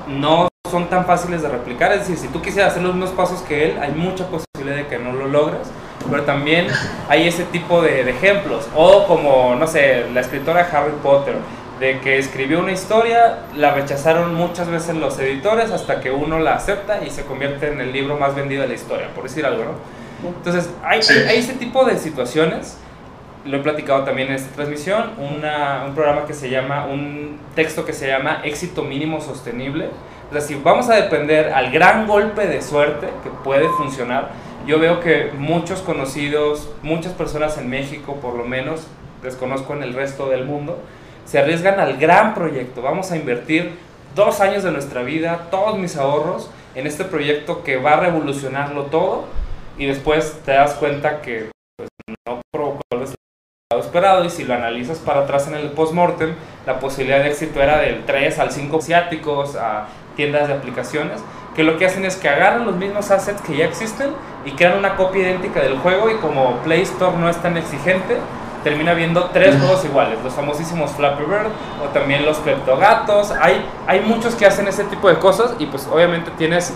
no 0.08 0.48
son 0.70 0.88
tan 0.88 1.06
fáciles 1.06 1.42
de 1.42 1.48
replicar, 1.48 1.92
es 1.92 2.00
decir, 2.00 2.18
si 2.18 2.28
tú 2.28 2.42
quisieras 2.42 2.72
hacer 2.72 2.82
los 2.82 2.94
mismos 2.94 3.14
pasos 3.14 3.40
que 3.42 3.70
él, 3.70 3.78
hay 3.80 3.92
mucha 3.92 4.26
posibilidad 4.26 4.76
de 4.76 4.86
que 4.88 4.98
no 4.98 5.12
lo 5.12 5.28
logres, 5.28 5.68
pero 6.10 6.22
también 6.22 6.66
hay 7.08 7.26
ese 7.26 7.44
tipo 7.44 7.82
de, 7.82 8.04
de 8.04 8.10
ejemplos, 8.10 8.68
o 8.74 9.06
como, 9.06 9.54
no 9.56 9.66
sé, 9.66 10.06
la 10.12 10.20
escritora 10.20 10.68
Harry 10.72 10.92
Potter, 11.02 11.36
de 11.80 12.00
que 12.00 12.18
escribió 12.18 12.60
una 12.60 12.72
historia, 12.72 13.40
la 13.54 13.74
rechazaron 13.74 14.34
muchas 14.34 14.68
veces 14.68 14.96
los 14.96 15.18
editores 15.18 15.70
hasta 15.70 16.00
que 16.00 16.10
uno 16.10 16.38
la 16.38 16.54
acepta 16.54 17.04
y 17.04 17.10
se 17.10 17.24
convierte 17.24 17.68
en 17.68 17.80
el 17.80 17.92
libro 17.92 18.16
más 18.16 18.34
vendido 18.34 18.62
de 18.62 18.68
la 18.68 18.74
historia, 18.74 19.08
por 19.14 19.24
decir 19.24 19.44
algo, 19.44 19.64
¿no? 19.64 19.96
Entonces, 20.28 20.70
hay, 20.82 21.00
hay, 21.28 21.38
este 21.38 21.54
tipo 21.54 21.84
de 21.84 21.98
situaciones, 21.98 22.78
lo 23.44 23.58
he 23.58 23.60
platicado 23.60 24.04
también 24.04 24.28
en 24.28 24.34
esta 24.34 24.54
transmisión, 24.54 25.10
una, 25.18 25.84
un 25.86 25.94
programa 25.94 26.24
que 26.24 26.32
se 26.32 26.48
llama, 26.48 26.86
un 26.86 27.38
texto 27.54 27.84
que 27.84 27.92
se 27.92 28.08
llama 28.08 28.40
éxito 28.42 28.82
mínimo 28.82 29.20
sostenible. 29.20 29.90
O 30.30 30.32
sea, 30.32 30.40
si 30.40 30.54
vamos 30.54 30.88
a 30.88 30.94
depender 30.94 31.52
al 31.52 31.70
gran 31.70 32.06
golpe 32.06 32.46
de 32.46 32.62
suerte 32.62 33.08
que 33.22 33.30
puede 33.44 33.68
funcionar, 33.68 34.30
yo 34.66 34.80
veo 34.80 35.00
que 35.00 35.30
muchos 35.38 35.80
conocidos, 35.80 36.68
muchas 36.82 37.12
personas 37.12 37.56
en 37.56 37.70
México 37.70 38.16
por 38.20 38.34
lo 38.34 38.44
menos, 38.44 38.86
desconozco 39.22 39.74
en 39.74 39.82
el 39.82 39.94
resto 39.94 40.28
del 40.28 40.44
mundo, 40.44 40.78
se 41.24 41.38
arriesgan 41.38 41.78
al 41.80 41.96
gran 41.96 42.34
proyecto. 42.34 42.82
Vamos 42.82 43.12
a 43.12 43.16
invertir 43.16 43.72
dos 44.14 44.40
años 44.40 44.64
de 44.64 44.72
nuestra 44.72 45.02
vida, 45.02 45.48
todos 45.50 45.78
mis 45.78 45.96
ahorros, 45.96 46.50
en 46.74 46.86
este 46.86 47.04
proyecto 47.04 47.62
que 47.62 47.76
va 47.76 47.94
a 47.94 48.00
revolucionarlo 48.00 48.84
todo 48.84 49.24
y 49.78 49.86
después 49.86 50.40
te 50.44 50.52
das 50.52 50.74
cuenta 50.74 51.22
que 51.22 51.50
pues, 51.76 51.88
no 52.26 52.40
provocó 52.52 52.80
el 52.90 53.00
resultado 53.00 53.80
esperado 53.80 54.24
y 54.24 54.30
si 54.30 54.44
lo 54.44 54.54
analizas 54.54 54.98
para 54.98 55.20
atrás 55.20 55.48
en 55.48 55.54
el 55.54 55.70
post-mortem, 55.70 56.34
la 56.66 56.78
posibilidad 56.80 57.22
de 57.22 57.28
éxito 57.28 57.62
era 57.62 57.78
del 57.78 58.04
3 58.04 58.38
al 58.38 58.50
5 58.50 58.78
asiáticos 58.78 59.56
a 59.56 59.88
tiendas 60.16 60.48
de 60.48 60.54
aplicaciones 60.54 61.20
que 61.56 61.64
lo 61.64 61.78
que 61.78 61.86
hacen 61.86 62.04
es 62.04 62.16
que 62.16 62.28
agarran 62.28 62.66
los 62.66 62.76
mismos 62.76 63.10
assets 63.10 63.40
que 63.40 63.56
ya 63.56 63.64
existen 63.64 64.10
y 64.44 64.52
crean 64.52 64.76
una 64.78 64.94
copia 64.94 65.22
idéntica 65.22 65.60
del 65.60 65.78
juego 65.78 66.10
y 66.10 66.16
como 66.16 66.58
Play 66.58 66.82
Store 66.82 67.16
no 67.16 67.30
es 67.30 67.36
tan 67.38 67.56
exigente, 67.56 68.18
termina 68.62 68.92
viendo 68.92 69.30
tres 69.32 69.56
juegos 69.58 69.84
iguales, 69.84 70.18
los 70.22 70.34
famosísimos 70.34 70.90
Flappy 70.92 71.24
Bird 71.24 71.46
o 71.82 71.88
también 71.94 72.26
los 72.26 72.36
Kleptogatos. 72.38 73.30
Hay, 73.40 73.64
hay 73.86 74.00
muchos 74.00 74.34
que 74.34 74.44
hacen 74.44 74.68
ese 74.68 74.84
tipo 74.84 75.08
de 75.08 75.18
cosas 75.18 75.54
y 75.58 75.66
pues 75.66 75.88
obviamente 75.90 76.30
tienes 76.36 76.74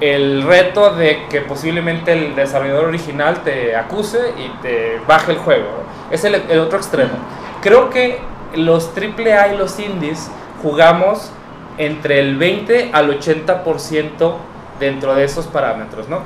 el 0.00 0.44
reto 0.44 0.94
de 0.94 1.26
que 1.28 1.40
posiblemente 1.40 2.12
el 2.12 2.36
desarrollador 2.36 2.86
original 2.86 3.42
te 3.42 3.74
acuse 3.74 4.32
y 4.38 4.48
te 4.62 5.00
baje 5.08 5.32
el 5.32 5.38
juego. 5.38 5.68
Es 6.10 6.24
el, 6.24 6.36
el 6.36 6.60
otro 6.60 6.78
extremo. 6.78 7.14
Creo 7.62 7.90
que 7.90 8.20
los 8.54 8.90
AAA 8.96 9.54
y 9.54 9.58
los 9.58 9.78
indies 9.80 10.30
jugamos 10.62 11.32
entre 11.78 12.20
el 12.20 12.36
20 12.36 12.90
al 12.92 13.18
80% 13.18 14.34
dentro 14.78 15.14
de 15.14 15.24
esos 15.24 15.46
parámetros, 15.46 16.08
¿no? 16.08 16.22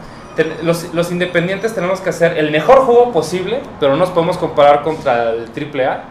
Los, 0.62 0.92
los, 0.92 1.12
independientes 1.12 1.74
tenemos 1.74 2.00
que 2.00 2.10
hacer 2.10 2.36
el 2.38 2.50
mejor 2.50 2.80
juego 2.80 3.12
posible, 3.12 3.60
pero 3.78 3.92
no 3.92 3.98
nos 3.98 4.10
podemos 4.10 4.36
comparar 4.36 4.82
contra 4.82 5.30
el 5.30 5.48
AAA, 5.48 6.04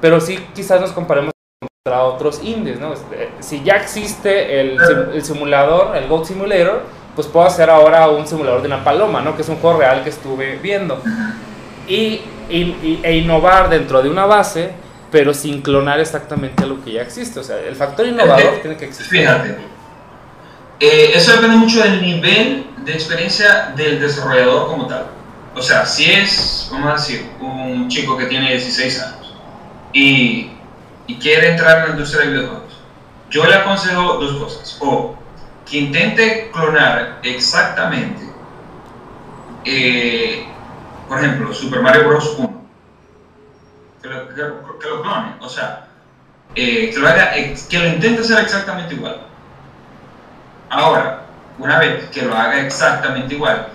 pero 0.00 0.20
sí 0.20 0.38
quizás 0.54 0.80
nos 0.80 0.92
comparemos 0.92 1.32
contra 1.84 2.02
otros 2.02 2.42
indies, 2.42 2.80
¿no? 2.80 2.94
Este, 2.94 3.30
si 3.40 3.62
ya 3.62 3.76
existe 3.76 4.60
el, 4.60 4.78
el 5.12 5.22
simulador, 5.22 5.94
el 5.96 6.08
Goat 6.08 6.24
Simulator, 6.24 6.82
pues 7.18 7.26
puedo 7.26 7.46
hacer 7.46 7.68
ahora 7.68 8.08
un 8.08 8.28
simulador 8.28 8.60
de 8.62 8.68
una 8.68 8.84
paloma, 8.84 9.20
¿no? 9.20 9.34
Que 9.34 9.42
es 9.42 9.48
un 9.48 9.56
juego 9.56 9.80
real 9.80 10.04
que 10.04 10.10
estuve 10.10 10.56
viendo. 10.62 11.02
Y, 11.88 12.20
y, 12.48 13.00
e 13.02 13.16
innovar 13.16 13.68
dentro 13.68 14.02
de 14.02 14.08
una 14.08 14.24
base, 14.24 14.70
pero 15.10 15.32
sin 15.32 15.62
clonar 15.62 16.00
exactamente 16.00 16.66
lo 16.66 16.82
que 16.84 16.92
ya 16.92 17.02
existe. 17.02 17.40
O 17.40 17.44
sea, 17.44 17.58
el 17.58 17.76
factor 17.76 18.06
innovador 18.06 18.60
tiene 18.60 18.76
que 18.76 18.86
existir. 18.86 19.20
Fíjate, 19.20 19.56
eh, 20.80 21.12
eso 21.14 21.32
depende 21.32 21.56
mucho 21.56 21.82
del 21.82 22.00
nivel 22.00 22.66
de 22.84 22.92
experiencia 22.92 23.72
del 23.76 24.00
desarrollador 24.00 24.68
como 24.68 24.86
tal. 24.86 25.06
O 25.54 25.62
sea, 25.62 25.84
si 25.84 26.10
es, 26.10 26.68
vamos 26.70 26.90
a 26.90 26.92
decir, 26.94 27.28
un 27.40 27.88
chico 27.88 28.16
que 28.16 28.26
tiene 28.26 28.50
16 28.52 29.02
años 29.02 29.34
y, 29.92 30.52
y 31.06 31.16
quiere 31.16 31.50
entrar 31.50 31.78
en 31.78 31.84
la 31.84 31.90
industria 31.90 32.24
de 32.24 32.32
videojuegos, 32.32 32.80
yo 33.30 33.44
le 33.44 33.54
aconsejo 33.54 34.18
dos 34.18 34.36
cosas. 34.38 34.78
O 34.80 35.16
que 35.68 35.78
intente 35.78 36.50
clonar 36.52 37.18
exactamente, 37.22 38.22
eh, 39.64 40.46
por 41.08 41.18
ejemplo, 41.18 41.52
Super 41.52 41.82
Mario 41.82 42.08
Bros. 42.08 42.36
1. 42.38 42.57
Que 44.02 44.08
lo, 44.08 44.28
que, 44.28 44.34
que 44.34 44.88
lo 44.88 45.02
clone, 45.02 45.34
o 45.40 45.48
sea, 45.48 45.88
eh, 46.54 46.90
que, 46.92 46.98
lo 46.98 47.08
haga, 47.08 47.32
que 47.32 47.78
lo 47.78 47.86
intente 47.88 48.22
hacer 48.22 48.38
exactamente 48.40 48.94
igual. 48.94 49.20
Ahora, 50.70 51.22
una 51.58 51.78
vez 51.78 52.08
que 52.10 52.22
lo 52.22 52.34
haga 52.34 52.60
exactamente 52.60 53.34
igual, 53.34 53.68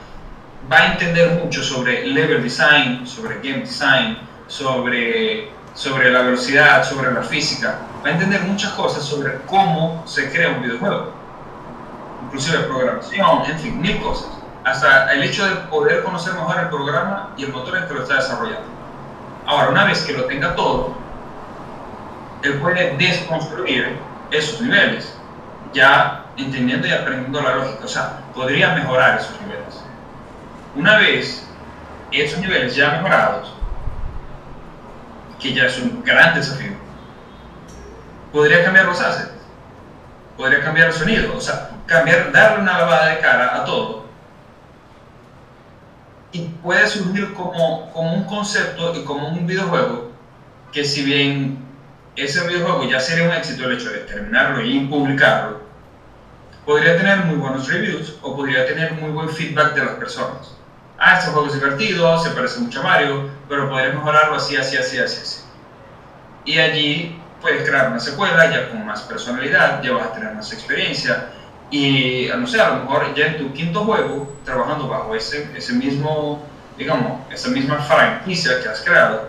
va 0.72 0.78
a 0.78 0.92
entender 0.94 1.44
mucho 1.44 1.62
sobre 1.62 2.08
level 2.08 2.42
design, 2.42 3.06
sobre 3.06 3.36
game 3.36 3.62
design, 3.62 4.18
sobre, 4.48 5.52
sobre 5.74 6.10
la 6.12 6.22
velocidad, 6.22 6.84
sobre 6.84 7.12
la 7.12 7.22
física. 7.22 7.80
Va 8.04 8.10
a 8.10 8.12
entender 8.12 8.42
muchas 8.42 8.72
cosas 8.74 9.04
sobre 9.04 9.38
cómo 9.46 10.04
se 10.08 10.32
crea 10.32 10.50
un 10.50 10.62
videojuego 10.62 11.24
inclusive 12.34 12.64
programación, 12.64 13.46
en 13.46 13.60
fin, 13.60 13.82
mil 13.82 14.02
cosas. 14.02 14.30
Hasta 14.64 15.14
el 15.14 15.24
hecho 15.24 15.46
de 15.46 15.56
poder 15.68 16.04
conocer 16.04 16.34
mejor 16.34 16.60
el 16.60 16.70
programa 16.70 17.30
y 17.38 17.44
el 17.44 17.52
motor 17.52 17.78
en 17.78 17.88
que 17.88 17.94
lo 17.94 18.02
está 18.02 18.16
desarrollando. 18.16 18.66
Ahora, 19.46 19.70
una 19.70 19.86
vez 19.86 20.02
que 20.04 20.14
lo 20.14 20.26
tenga 20.26 20.56
todo, 20.56 20.96
él 22.44 22.60
puede 22.60 22.96
desconstruir 22.98 23.98
esos 24.32 24.62
niveles, 24.62 25.14
ya 25.74 26.26
entendiendo 26.38 26.88
y 26.88 26.92
aprendiendo 26.92 27.42
la 27.42 27.56
lógica. 27.56 27.86
O 27.86 27.88
sea, 27.88 28.20
podría 28.34 28.74
mejorar 28.74 29.20
esos 29.20 29.40
niveles. 29.42 29.84
Una 30.76 30.98
vez 30.98 31.48
esos 32.12 32.40
niveles 32.40 32.76
ya 32.76 32.92
mejorados, 32.92 33.54
que 35.40 35.54
ya 35.54 35.66
es 35.66 35.78
un 35.80 36.04
gran 36.04 36.36
desafío, 36.36 36.74
podría 38.32 38.64
cambiar 38.64 38.86
los 38.86 39.00
assets, 39.02 39.32
podría 40.38 40.64
cambiar 40.64 40.88
el 40.88 40.94
sonido, 40.94 41.36
o 41.36 41.42
sea, 41.42 41.70
cambiar, 41.86 42.32
darle 42.32 42.62
una 42.62 42.80
lavada 42.80 43.08
de 43.08 43.20
cara 43.20 43.58
a 43.58 43.66
todo. 43.66 44.03
Y 46.34 46.40
puede 46.40 46.88
surgir 46.88 47.32
como, 47.34 47.90
como 47.94 48.14
un 48.14 48.26
concepto 48.26 48.94
y 48.96 49.04
como 49.04 49.30
un 49.30 49.48
videojuego 49.48 50.12
que 50.72 50.84
si 50.84 51.04
bien 51.04 51.60
ese 52.16 52.46
videojuego 52.48 52.84
ya 52.90 53.00
sería 53.00 53.26
un 53.26 53.32
éxito 53.32 53.66
el 53.66 53.78
hecho 53.78 53.92
de 53.92 54.00
terminarlo 54.00 54.62
y 54.62 54.80
publicarlo, 54.82 55.60
podría 56.66 56.98
tener 56.98 57.20
muy 57.20 57.36
buenos 57.36 57.68
reviews 57.68 58.16
o 58.22 58.36
podría 58.36 58.66
tener 58.66 58.94
muy 58.94 59.12
buen 59.12 59.30
feedback 59.30 59.76
de 59.76 59.86
las 59.86 59.94
personas. 59.94 60.56
Ah, 60.98 61.14
este 61.18 61.30
juego 61.30 61.48
es 61.48 61.54
divertido, 61.54 62.18
se 62.18 62.32
parece 62.32 62.60
mucho 62.60 62.80
a 62.80 62.84
Mario, 62.84 63.30
pero 63.48 63.70
podría 63.70 63.90
mejorarlo 63.90 64.36
así, 64.36 64.56
así, 64.56 64.76
así, 64.76 64.98
así, 64.98 65.22
así. 65.22 65.40
Y 66.46 66.58
allí 66.58 67.16
puedes 67.40 67.68
crear 67.68 67.90
una 67.90 68.00
secuela 68.00 68.50
ya 68.50 68.70
con 68.70 68.86
más 68.86 69.02
personalidad, 69.04 69.82
ya 69.82 69.92
vas 69.92 70.08
a 70.08 70.14
tener 70.14 70.34
más 70.34 70.52
experiencia 70.52 71.28
y 71.74 72.30
no 72.38 72.46
sé, 72.46 72.62
a 72.62 72.70
lo 72.70 72.84
mejor 72.84 73.16
ya 73.16 73.26
en 73.26 73.40
tu 73.40 73.52
quinto 73.52 73.84
juego, 73.84 74.32
trabajando 74.46 74.88
bajo 74.88 75.16
ese, 75.16 75.50
ese 75.58 75.74
mismo, 75.74 76.40
digamos, 76.78 77.22
esa 77.32 77.50
misma 77.50 77.80
franquicia 77.80 78.62
que 78.62 78.70
has 78.70 78.82
creado, 78.82 79.24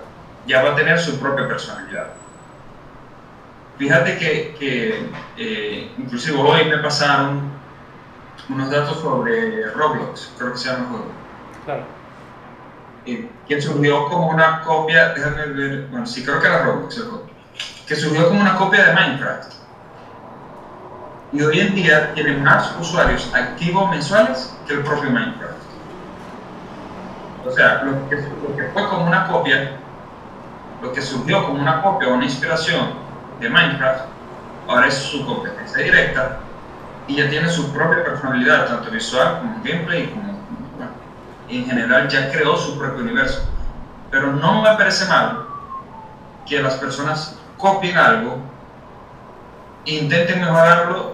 ya 0.47 0.63
va 0.63 0.73
a 0.73 0.77
tener 0.77 0.99
su 0.99 1.19
propia 1.19 1.49
personalidad. 1.49 2.09
Fíjate 3.79 4.19
que, 4.19 4.55
que 4.59 5.09
eh, 5.39 5.91
inclusive 5.97 6.37
hoy 6.39 6.67
me 6.67 6.77
pasaron 6.81 7.51
unos 8.51 8.71
datos 8.71 9.01
sobre 9.01 9.71
Roblox, 9.71 10.29
creo 10.37 10.53
que 10.53 10.59
se 10.59 10.69
llama 10.69 10.81
el 10.81 10.89
juego. 10.91 11.07
Claro. 11.65 11.83
Eh, 13.07 13.27
que 13.49 13.59
surgió 13.63 14.07
como 14.11 14.29
una 14.29 14.61
copia, 14.61 15.15
déjame 15.15 15.47
ver, 15.47 15.87
bueno, 15.91 16.05
sí 16.05 16.23
creo 16.23 16.41
que 16.41 16.47
era 16.47 16.63
Roblox 16.63 16.95
el 16.99 17.05
juego, 17.05 17.27
que 17.89 17.97
surgió 17.97 18.29
como 18.29 18.43
una 18.43 18.55
copia 18.55 18.85
de 18.85 18.93
Minecraft 18.93 19.64
y 21.35 21.43
hoy 21.43 21.59
en 21.59 21.75
día 21.75 22.15
tiene 22.15 22.37
más 22.37 22.73
usuarios 22.79 23.29
activos 23.35 23.91
mensuales 23.91 24.57
que 24.69 24.75
el 24.75 24.85
propio 24.85 25.11
Minecraft. 25.11 25.55
O 27.45 27.51
sea, 27.51 27.83
lo 27.83 28.09
que, 28.09 28.19
fue 28.73 28.89
como 28.89 29.05
una 29.05 29.27
copia, 29.27 29.73
lo 30.81 30.93
que 30.93 31.03
surgió 31.03 31.45
como 31.45 31.61
una 31.61 31.83
copia 31.83 32.09
o 32.09 32.15
una 32.15 32.25
inspiración 32.25 32.91
de 33.41 33.49
Minecraft, 33.49 34.05
ahora 34.69 34.87
es 34.87 34.95
su 34.95 35.27
competencia 35.27 35.83
directa 35.83 36.39
y 37.09 37.17
ya 37.17 37.29
tiene 37.29 37.49
su 37.49 37.73
propia 37.73 38.05
personalidad, 38.05 38.67
tanto 38.67 38.91
visual 38.91 39.41
como 39.41 39.57
gameplay, 39.65 40.07
como, 40.11 40.39
bueno, 40.77 40.93
en 41.49 41.67
general 41.67 42.09
ya 42.09 42.31
creó 42.31 42.57
su 42.57 42.79
propio 42.79 43.03
universo. 43.03 43.41
Pero 44.09 44.31
no 44.31 44.63
me 44.63 44.71
parece 44.77 45.05
mal 45.07 45.47
que 46.47 46.63
las 46.63 46.77
personas 46.77 47.35
copien 47.59 47.99
algo, 47.99 48.39
intenten 49.85 50.41
mejorarlo 50.41 51.14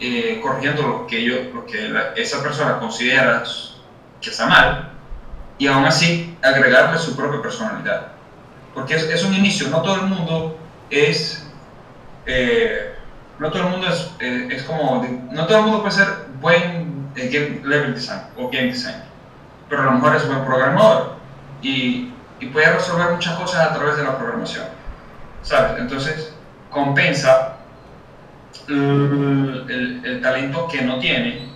eh, 0.00 0.40
corrigiendo 0.42 0.82
lo 0.82 1.06
que, 1.06 1.22
yo, 1.22 1.52
lo 1.52 1.66
que 1.66 1.92
esa 2.16 2.42
persona 2.42 2.78
considera 2.78 3.44
que 4.20 4.30
está 4.30 4.46
mal 4.46 4.90
y 5.58 5.66
aún 5.66 5.84
así 5.84 6.38
agregarle 6.42 6.98
su 6.98 7.14
propia 7.14 7.42
personalidad. 7.42 8.08
Porque 8.74 8.94
es, 8.94 9.02
es 9.04 9.24
un 9.24 9.34
inicio, 9.34 9.68
no 9.68 9.82
todo 9.82 9.96
el 9.96 10.06
mundo 10.06 10.58
es... 10.88 11.46
Eh, 12.24 12.94
no 13.38 13.50
todo 13.50 13.64
el 13.64 13.68
mundo 13.68 13.88
es, 13.88 14.10
eh, 14.20 14.48
es, 14.50 14.62
como... 14.62 15.06
No 15.32 15.46
todo 15.46 15.58
el 15.58 15.64
mundo 15.64 15.80
puede 15.82 15.94
ser 15.94 16.08
buen 16.40 17.10
game 17.14 17.60
level 17.64 17.94
design 17.94 18.22
o 18.38 18.48
game 18.48 18.68
design, 18.68 19.02
pero 19.68 19.82
a 19.82 19.84
lo 19.86 19.92
mejor 19.92 20.16
es 20.16 20.26
buen 20.26 20.44
programador 20.44 21.16
y, 21.60 22.10
y 22.38 22.46
puede 22.46 22.72
resolver 22.72 23.12
muchas 23.12 23.38
cosas 23.38 23.70
a 23.70 23.74
través 23.74 23.98
de 23.98 24.04
la 24.04 24.16
programación. 24.16 24.64
¿Sabes? 25.42 25.78
Entonces, 25.78 26.34
compensa 26.70 27.59
el, 28.70 30.00
el, 30.04 30.20
talento 30.22 30.68
que 30.68 30.82
no 30.82 30.98
tiene, 30.98 31.48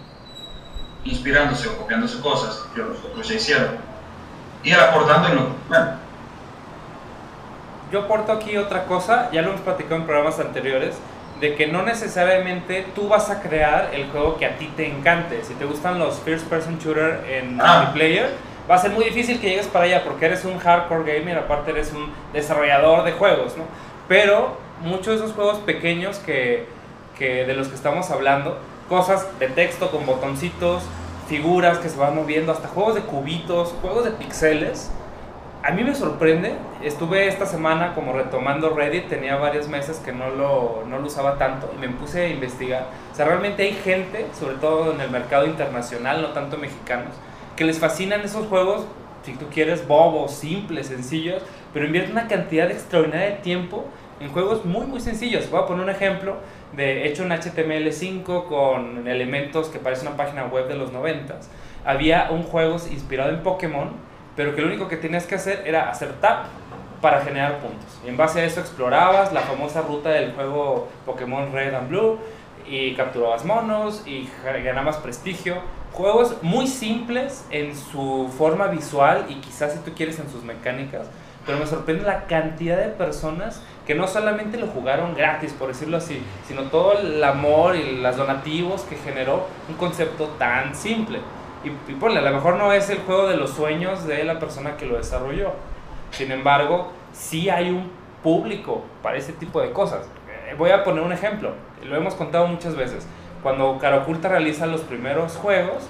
inspirándose 1.05 1.68
o 1.68 1.77
copiándose 1.77 2.20
cosas 2.20 2.66
que 2.74 2.81
los 2.81 2.98
otros 3.05 3.29
ya 3.29 3.35
hicieron, 3.35 3.68
y 4.62 4.72
aportando 4.72 5.29
en 5.29 5.35
lo 5.37 5.42
bueno. 5.68 6.05
Yo 7.92 8.00
aporto 8.00 8.33
aquí 8.33 8.57
otra 8.57 8.87
cosa, 8.87 9.31
ya 9.31 9.42
lo 9.42 9.50
hemos 9.50 9.61
platicado 9.61 9.96
en 9.96 10.07
programas 10.07 10.38
anteriores, 10.40 10.96
de 11.40 11.55
que 11.55 11.66
no 11.66 11.83
necesariamente 11.83 12.87
tú 12.94 13.09
vas 13.09 13.31
a 13.31 13.40
crear 13.40 13.90
el 13.92 14.09
juego 14.11 14.37
que 14.37 14.46
a 14.46 14.57
ti 14.57 14.72
te 14.77 14.87
encante. 14.87 15.44
Si 15.44 15.55
te 15.55 15.64
gustan 15.64 15.98
los 15.98 16.18
first 16.20 16.46
person 16.46 16.79
shooter 16.79 17.24
en 17.29 17.61
ah. 17.61 17.83
multiplayer, 17.83 18.31
va 18.70 18.77
a 18.77 18.79
ser 18.79 18.92
muy 18.92 19.05
difícil 19.05 19.40
que 19.40 19.50
llegues 19.50 19.66
para 19.66 19.85
allá 19.85 20.05
porque 20.05 20.27
eres 20.27 20.44
un 20.44 20.59
hardcore 20.59 21.18
gamer, 21.18 21.38
aparte 21.38 21.70
eres 21.70 21.92
un 21.92 22.12
desarrollador 22.33 23.05
de 23.05 23.12
juegos, 23.12 23.57
¿no? 23.57 23.64
Pero 24.09 24.57
muchos 24.81 25.07
de 25.07 25.14
esos 25.16 25.33
juegos 25.33 25.59
pequeños 25.59 26.18
que 26.18 26.66
que 27.18 27.44
de 27.44 27.55
los 27.55 27.68
que 27.68 27.74
estamos 27.74 28.11
hablando, 28.11 28.59
cosas 28.88 29.27
de 29.38 29.48
texto 29.48 29.90
con 29.90 30.07
botoncitos, 30.07 30.83
figuras 31.29 31.79
que 31.79 31.88
se 31.88 31.96
van 31.96 32.14
moviendo, 32.14 32.53
hasta 32.53 32.68
juegos 32.68 32.94
de 32.94 33.03
cubitos, 33.03 33.74
juegos 33.81 34.05
de 34.05 34.11
pixeles. 34.12 34.90
A 35.62 35.70
mí 35.70 35.83
me 35.83 35.94
sorprende, 35.94 36.55
estuve 36.83 37.27
esta 37.27 37.46
semana 37.46 37.94
como 37.94 38.12
retomando 38.12 38.68
Reddit, 38.70 39.09
tenía 39.09 39.37
varios 39.37 39.66
meses 39.68 39.96
que 40.05 40.12
no 40.12 40.29
lo, 40.29 40.85
no 40.87 40.98
lo 40.98 41.07
usaba 41.07 41.38
tanto 41.38 41.72
y 41.74 41.81
me 41.81 41.88
puse 41.88 42.27
a 42.27 42.29
investigar. 42.29 42.88
O 43.11 43.16
sea, 43.16 43.24
realmente 43.24 43.62
hay 43.62 43.72
gente, 43.72 44.27
sobre 44.38 44.57
todo 44.57 44.92
en 44.92 45.00
el 45.00 45.11
mercado 45.11 45.46
internacional, 45.46 46.20
no 46.20 46.29
tanto 46.29 46.59
mexicanos, 46.59 47.14
que 47.57 47.64
les 47.64 47.79
fascinan 47.79 48.20
esos 48.20 48.46
juegos, 48.48 48.85
si 49.24 49.33
tú 49.37 49.46
quieres, 49.50 49.88
bobos, 49.88 50.33
simples, 50.33 50.88
sencillos, 50.88 51.42
pero 51.72 51.87
invierte 51.87 52.12
una 52.12 52.29
cantidad 52.29 52.70
extraordinaria 52.70 53.31
de 53.31 53.37
tiempo 53.37 53.87
en 54.20 54.31
juegos 54.31 54.66
muy 54.66 54.87
muy 54.87 55.00
sencillos. 55.00 55.50
Voy 55.50 55.62
a 55.62 55.66
poner 55.66 55.85
un 55.85 55.90
ejemplo 55.90 56.37
de 56.77 57.07
hecho 57.07 57.25
en 57.25 57.31
HTML5 57.31 58.47
con 58.47 59.07
elementos 59.07 59.69
que 59.69 59.79
parece 59.79 60.07
una 60.07 60.17
página 60.17 60.47
web 60.47 60.69
de 60.69 60.77
los 60.77 60.93
90. 60.93 61.35
Había 61.85 62.31
un 62.31 62.43
juego 62.43 62.77
inspirado 62.91 63.31
en 63.31 63.43
Pokémon, 63.43 63.91
pero 64.37 64.55
que 64.55 64.63
lo 64.63 64.69
único 64.69 64.89
que 64.89 64.97
tenías 64.97 65.27
que 65.27 65.35
hacer 65.35 65.63
era 65.67 65.91
hacer 65.91 66.13
tap 66.21 66.47
para 67.01 67.21
generar 67.21 67.59
puntos. 67.59 68.01
Y 68.05 68.09
en 68.09 68.17
base 68.17 68.41
a 68.41 68.45
eso 68.45 68.61
explorabas 68.61 69.33
la 69.33 69.43
famosa 69.43 69.83
ruta 69.83 70.09
del 70.11 70.33
juego 70.33 70.89
Pokémon 71.05 71.53
Red 71.53 71.75
and 71.75 71.89
Blue 71.89 72.19
y 72.67 72.95
capturabas 72.95 73.45
monos 73.45 74.03
y 74.07 74.29
ganabas 74.43 74.97
prestigio. 74.97 75.57
Juegos 75.93 76.43
muy 76.43 76.67
simples 76.67 77.47
en 77.51 77.77
su 77.77 78.33
forma 78.37 78.69
visual 78.69 79.27
y 79.29 79.35
quizás 79.35 79.75
si 79.75 79.79
tú 79.81 79.93
quieres 79.95 80.19
en 80.19 80.31
sus 80.31 80.43
mecánicas, 80.43 81.07
pero 81.47 81.59
me 81.59 81.67
sorprende 81.67 82.05
la 82.05 82.25
cantidad 82.25 82.79
de 82.79 82.89
personas 82.89 83.63
que 83.87 83.94
no 83.94 84.09
solamente 84.09 84.57
lo 84.57 84.66
jugaron 84.68 85.14
gratis, 85.14 85.53
por 85.53 85.68
decirlo 85.68 85.99
así, 85.99 86.23
sino 86.47 86.62
todo 86.64 86.99
el 86.99 87.23
amor 87.23 87.77
y 87.77 88.01
los 88.01 88.16
donativos 88.16 88.83
que 88.83 88.97
generó 88.97 89.47
un 89.68 89.75
concepto 89.77 90.29
tan 90.38 90.75
simple. 90.75 91.20
Y, 91.64 91.68
y 91.90 91.94
ponle, 91.94 92.18
a 92.18 92.23
lo 92.23 92.33
mejor 92.33 92.57
no 92.57 92.73
es 92.73 92.88
el 92.90 92.99
juego 92.99 93.29
de 93.29 93.37
los 93.37 93.51
sueños 93.51 94.07
de 94.07 94.25
la 94.25 94.38
persona 94.38 94.77
que 94.77 94.87
lo 94.87 94.97
desarrolló. 94.97 95.53
Sin 96.11 96.31
embargo, 96.31 96.92
sí 97.12 97.51
hay 97.51 97.70
un 97.70 97.90
público 98.23 98.83
para 99.03 99.16
ese 99.18 99.33
tipo 99.33 99.61
de 99.61 99.70
cosas. 99.73 100.07
Eh, 100.29 100.55
voy 100.57 100.70
a 100.70 100.83
poner 100.83 101.03
un 101.03 101.12
ejemplo, 101.12 101.53
lo 101.85 101.97
hemos 101.97 102.14
contado 102.14 102.47
muchas 102.47 102.75
veces. 102.75 103.07
Cuando 103.42 103.79
Caraculta 103.79 104.29
realiza 104.29 104.66
los 104.66 104.81
primeros 104.81 105.37
juegos, 105.37 105.88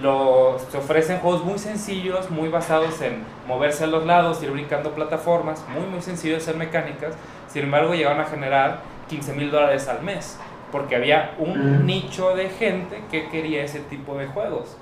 los, 0.00 0.62
se 0.62 0.78
ofrecen 0.78 1.18
juegos 1.18 1.44
muy 1.44 1.58
sencillos, 1.58 2.30
muy 2.30 2.48
basados 2.48 3.00
en 3.02 3.22
moverse 3.46 3.84
a 3.84 3.86
los 3.86 4.06
lados, 4.06 4.42
ir 4.42 4.50
brincando 4.50 4.90
plataformas, 4.92 5.62
muy 5.68 5.86
muy 5.86 6.00
sencillos 6.00 6.46
en 6.48 6.58
mecánicas. 6.58 7.14
Sin 7.48 7.64
embargo, 7.64 7.94
llegaron 7.94 8.20
a 8.20 8.24
generar 8.24 8.80
15 9.08 9.34
mil 9.34 9.50
dólares 9.50 9.86
al 9.88 10.02
mes, 10.02 10.38
porque 10.72 10.96
había 10.96 11.34
un 11.38 11.82
Mm. 11.82 11.86
nicho 11.86 12.34
de 12.34 12.48
gente 12.48 13.02
que 13.10 13.28
quería 13.28 13.62
ese 13.62 13.80
tipo 13.80 14.16
de 14.16 14.26
juegos. 14.26 14.76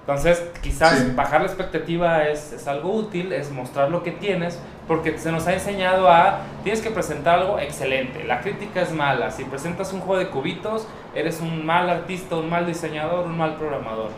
Entonces, 0.00 0.44
quizás 0.62 0.98
Sí. 0.98 1.12
bajar 1.14 1.40
la 1.42 1.46
expectativa 1.46 2.26
es, 2.28 2.52
es 2.52 2.66
algo 2.66 2.90
útil, 2.92 3.32
es 3.32 3.50
mostrar 3.50 3.90
lo 3.90 4.02
que 4.02 4.10
tienes, 4.10 4.58
porque 4.88 5.16
se 5.18 5.30
nos 5.30 5.46
ha 5.46 5.52
enseñado 5.52 6.10
a, 6.10 6.40
tienes 6.64 6.80
que 6.82 6.90
presentar 6.90 7.38
algo 7.38 7.58
excelente, 7.60 8.24
la 8.24 8.40
crítica 8.40 8.80
es 8.82 8.92
mala, 8.92 9.30
si 9.30 9.44
presentas 9.44 9.92
un 9.92 10.00
juego 10.00 10.18
de 10.18 10.28
cubitos, 10.28 10.88
eres 11.14 11.40
un 11.40 11.64
mal 11.64 11.88
artista, 11.90 12.36
un 12.36 12.48
mal 12.48 12.66
diseñador, 12.66 13.26
un 13.26 13.36
mal 13.36 13.56
programador. 13.56 14.10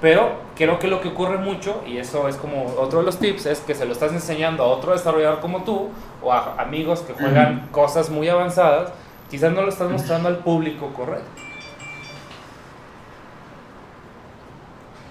Pero 0.00 0.30
creo 0.56 0.78
que 0.78 0.88
lo 0.88 1.00
que 1.00 1.08
ocurre 1.08 1.36
mucho, 1.36 1.82
y 1.86 1.98
eso 1.98 2.26
es 2.26 2.36
como 2.36 2.74
otro 2.78 3.00
de 3.00 3.04
los 3.04 3.18
tips, 3.18 3.46
es 3.46 3.60
que 3.60 3.74
se 3.74 3.84
lo 3.84 3.92
estás 3.92 4.12
enseñando 4.12 4.62
a 4.62 4.66
otro 4.66 4.92
desarrollador 4.92 5.40
como 5.40 5.64
tú, 5.64 5.90
o 6.22 6.32
a 6.32 6.54
amigos 6.58 7.00
que 7.00 7.12
juegan 7.12 7.68
cosas 7.70 8.08
muy 8.08 8.28
avanzadas, 8.28 8.92
quizás 9.30 9.52
no 9.52 9.62
lo 9.62 9.68
estás 9.68 9.90
mostrando 9.90 10.28
al 10.28 10.38
público 10.38 10.90
correcto. 10.94 11.28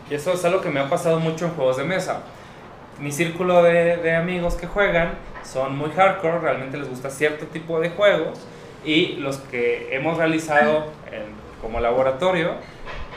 Y 0.10 0.16
eso 0.16 0.34
es 0.34 0.44
algo 0.44 0.60
que 0.60 0.70
me 0.70 0.80
ha 0.80 0.90
pasado 0.90 1.20
mucho 1.20 1.46
en 1.46 1.52
juegos 1.52 1.78
de 1.78 1.84
mesa. 1.84 2.22
Mi 3.00 3.12
círculo 3.12 3.62
de, 3.62 3.98
de 3.98 4.16
amigos 4.16 4.56
que 4.56 4.66
juegan 4.66 5.12
son 5.44 5.78
muy 5.78 5.92
hardcore, 5.92 6.40
realmente 6.40 6.78
les 6.78 6.90
gusta 6.90 7.12
cierto 7.12 7.46
tipo 7.46 7.80
de 7.80 7.92
juegos 7.92 8.40
y 8.86 9.16
los 9.18 9.38
que 9.38 9.90
hemos 9.96 10.18
realizado 10.18 10.86
en- 11.12 11.38
como 11.62 11.80
laboratorio, 11.80 12.54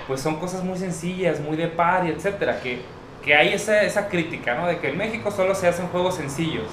pues 0.08 0.20
son 0.20 0.36
cosas 0.36 0.64
muy 0.64 0.78
sencillas, 0.78 1.40
muy 1.40 1.56
de 1.56 1.68
par 1.68 2.04
y 2.06 2.10
etcétera, 2.10 2.60
que, 2.60 2.80
que 3.24 3.34
hay 3.36 3.52
esa, 3.52 3.82
esa 3.82 4.08
crítica, 4.08 4.56
¿no? 4.56 4.66
De 4.66 4.78
que 4.78 4.88
en 4.88 4.98
México 4.98 5.30
solo 5.30 5.54
se 5.54 5.68
hacen 5.68 5.86
juegos 5.88 6.16
sencillos. 6.16 6.66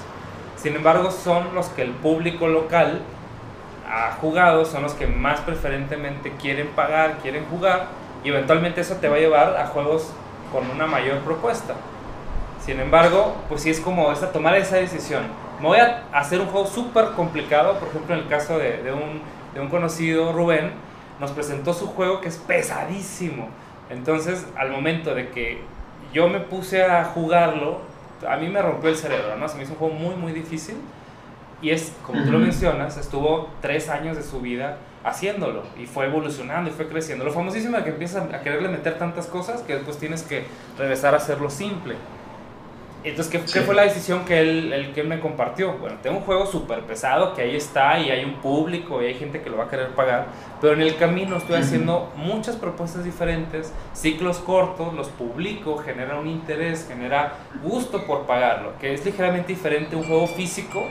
Sin 0.56 0.74
embargo, 0.74 1.10
son 1.12 1.54
los 1.54 1.68
que 1.68 1.82
el 1.82 1.90
público 1.92 2.48
local 2.48 3.00
ha 3.88 4.12
jugado, 4.20 4.64
son 4.64 4.82
los 4.82 4.94
que 4.94 5.06
más 5.06 5.40
preferentemente 5.40 6.32
quieren 6.40 6.68
pagar, 6.68 7.18
quieren 7.22 7.44
jugar, 7.46 7.86
y 8.24 8.28
eventualmente 8.28 8.80
eso 8.80 8.96
te 8.96 9.08
va 9.08 9.16
a 9.16 9.20
llevar 9.20 9.56
a 9.56 9.66
juegos 9.68 10.12
con 10.52 10.68
una 10.70 10.86
mayor 10.86 11.18
propuesta. 11.20 11.74
Sin 12.64 12.78
embargo, 12.80 13.36
pues 13.48 13.62
sí 13.62 13.70
es 13.70 13.80
como 13.80 14.12
esa, 14.12 14.32
tomar 14.32 14.54
esa 14.56 14.76
decisión. 14.76 15.22
Me 15.60 15.66
voy 15.66 15.78
a 15.78 16.04
hacer 16.12 16.40
un 16.40 16.46
juego 16.46 16.66
súper 16.66 17.10
complicado, 17.10 17.78
por 17.78 17.88
ejemplo, 17.88 18.14
en 18.14 18.22
el 18.22 18.28
caso 18.28 18.58
de, 18.58 18.82
de 18.82 18.92
un, 18.92 19.20
de 19.54 19.60
un 19.60 19.68
conocido, 19.68 20.32
Rubén, 20.32 20.72
nos 21.20 21.32
presentó 21.32 21.74
su 21.74 21.86
juego 21.88 22.20
que 22.20 22.28
es 22.28 22.38
pesadísimo. 22.38 23.48
Entonces, 23.90 24.46
al 24.56 24.70
momento 24.70 25.14
de 25.14 25.28
que 25.28 25.60
yo 26.12 26.28
me 26.28 26.40
puse 26.40 26.84
a 26.84 27.04
jugarlo, 27.04 27.80
a 28.26 28.36
mí 28.36 28.48
me 28.48 28.62
rompió 28.62 28.90
el 28.90 28.96
cerebro, 28.96 29.36
¿no? 29.36 29.48
Se 29.48 29.56
me 29.56 29.64
hizo 29.64 29.72
un 29.72 29.78
juego 29.78 29.94
muy, 29.94 30.14
muy 30.14 30.32
difícil. 30.32 30.76
Y 31.62 31.70
es, 31.70 31.92
como 32.06 32.24
tú 32.24 32.32
lo 32.32 32.38
mencionas, 32.38 32.96
estuvo 32.96 33.50
tres 33.60 33.90
años 33.90 34.16
de 34.16 34.22
su 34.22 34.40
vida 34.40 34.78
haciéndolo 35.04 35.62
y 35.78 35.86
fue 35.86 36.06
evolucionando 36.06 36.70
y 36.70 36.72
fue 36.72 36.88
creciendo. 36.88 37.24
Lo 37.24 37.32
famosísimo 37.32 37.76
es 37.76 37.84
que 37.84 37.90
empiezas 37.90 38.32
a 38.32 38.40
quererle 38.40 38.68
meter 38.68 38.98
tantas 38.98 39.26
cosas 39.26 39.60
que 39.62 39.74
después 39.74 39.98
tienes 39.98 40.22
que 40.22 40.46
regresar 40.78 41.12
a 41.12 41.18
hacerlo 41.18 41.50
simple. 41.50 41.96
Entonces, 43.02 43.32
¿qué, 43.32 43.40
qué 43.40 43.48
Sí. 43.48 43.60
fue 43.60 43.74
la 43.74 43.82
decisión 43.82 44.26
que 44.26 44.40
él, 44.40 44.72
el 44.74 44.92
que 44.92 45.00
él 45.00 45.08
me 45.08 45.20
compartió? 45.20 45.72
Bueno, 45.78 45.96
tengo 46.02 46.18
un 46.18 46.22
juego 46.24 46.44
súper 46.44 46.80
pesado 46.82 47.34
que 47.34 47.40
ahí 47.42 47.56
está 47.56 47.98
y 47.98 48.10
hay 48.10 48.24
un 48.24 48.34
público 48.34 49.02
y 49.02 49.06
hay 49.06 49.14
gente 49.14 49.40
que 49.40 49.48
lo 49.48 49.56
va 49.56 49.64
a 49.64 49.68
querer 49.70 49.88
pagar, 49.94 50.26
pero 50.60 50.74
en 50.74 50.82
el 50.82 50.96
camino 50.96 51.38
estoy 51.38 51.56
haciendo 51.56 52.12
muchas 52.16 52.56
propuestas 52.56 53.04
diferentes, 53.04 53.72
ciclos 53.94 54.38
cortos, 54.38 54.92
los 54.92 55.08
publico, 55.08 55.78
genera 55.78 56.18
un 56.20 56.26
interés, 56.28 56.86
genera 56.86 57.32
gusto 57.62 58.04
por 58.04 58.26
pagarlo, 58.26 58.72
que 58.78 58.92
es 58.92 59.02
ligeramente 59.06 59.48
diferente 59.54 59.96
un 59.96 60.04
juego 60.04 60.26
físico 60.26 60.82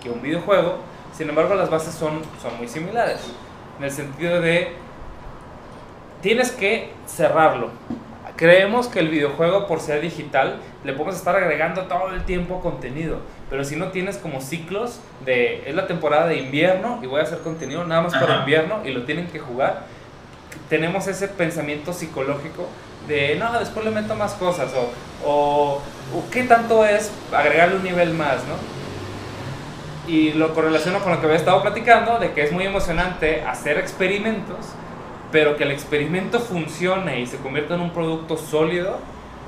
que 0.00 0.08
un 0.08 0.22
videojuego, 0.22 0.76
sin 1.14 1.28
embargo 1.28 1.54
las 1.54 1.68
bases 1.68 1.92
son, 1.92 2.22
son 2.40 2.56
muy 2.56 2.68
similares, 2.68 3.20
en 3.78 3.84
el 3.84 3.90
sentido 3.90 4.40
de 4.40 4.72
tienes 6.22 6.50
que 6.50 6.92
cerrarlo. 7.06 7.68
Creemos 8.38 8.86
que 8.86 9.00
el 9.00 9.08
videojuego 9.08 9.66
por 9.66 9.80
ser 9.80 10.00
digital 10.00 10.60
le 10.84 10.92
podemos 10.92 11.16
estar 11.16 11.34
agregando 11.34 11.82
todo 11.82 12.10
el 12.14 12.22
tiempo 12.22 12.60
contenido, 12.60 13.18
pero 13.50 13.64
si 13.64 13.74
no 13.74 13.88
tienes 13.88 14.16
como 14.16 14.40
ciclos 14.40 15.00
de 15.26 15.68
es 15.68 15.74
la 15.74 15.88
temporada 15.88 16.28
de 16.28 16.36
invierno 16.38 17.00
y 17.02 17.06
voy 17.06 17.18
a 17.18 17.24
hacer 17.24 17.40
contenido 17.40 17.84
nada 17.84 18.02
más 18.02 18.12
para 18.12 18.34
Ajá. 18.34 18.40
invierno 18.42 18.82
y 18.84 18.92
lo 18.92 19.02
tienen 19.02 19.26
que 19.26 19.40
jugar, 19.40 19.86
tenemos 20.68 21.08
ese 21.08 21.26
pensamiento 21.26 21.92
psicológico 21.92 22.68
de 23.08 23.34
no, 23.34 23.58
después 23.58 23.84
le 23.84 23.90
meto 23.90 24.14
más 24.14 24.34
cosas 24.34 24.70
o, 24.72 25.28
o, 25.28 25.82
o 26.14 26.30
qué 26.30 26.44
tanto 26.44 26.84
es 26.84 27.10
agregarle 27.32 27.74
un 27.74 27.82
nivel 27.82 28.14
más, 28.14 28.36
¿no? 28.44 28.54
Y 30.06 30.34
lo 30.34 30.54
correlaciono 30.54 31.00
con 31.00 31.12
lo 31.12 31.18
que 31.18 31.26
había 31.26 31.38
estado 31.38 31.60
platicando, 31.60 32.20
de 32.20 32.30
que 32.34 32.44
es 32.44 32.52
muy 32.52 32.64
emocionante 32.64 33.42
hacer 33.42 33.78
experimentos, 33.78 34.58
pero 35.32 35.56
que 35.56 35.64
el 35.64 35.70
experimento 35.70 36.40
funcione 36.40 37.20
y 37.20 37.26
se 37.26 37.36
convierta 37.38 37.74
en 37.74 37.80
un 37.82 37.90
producto 37.90 38.36
sólido, 38.36 38.98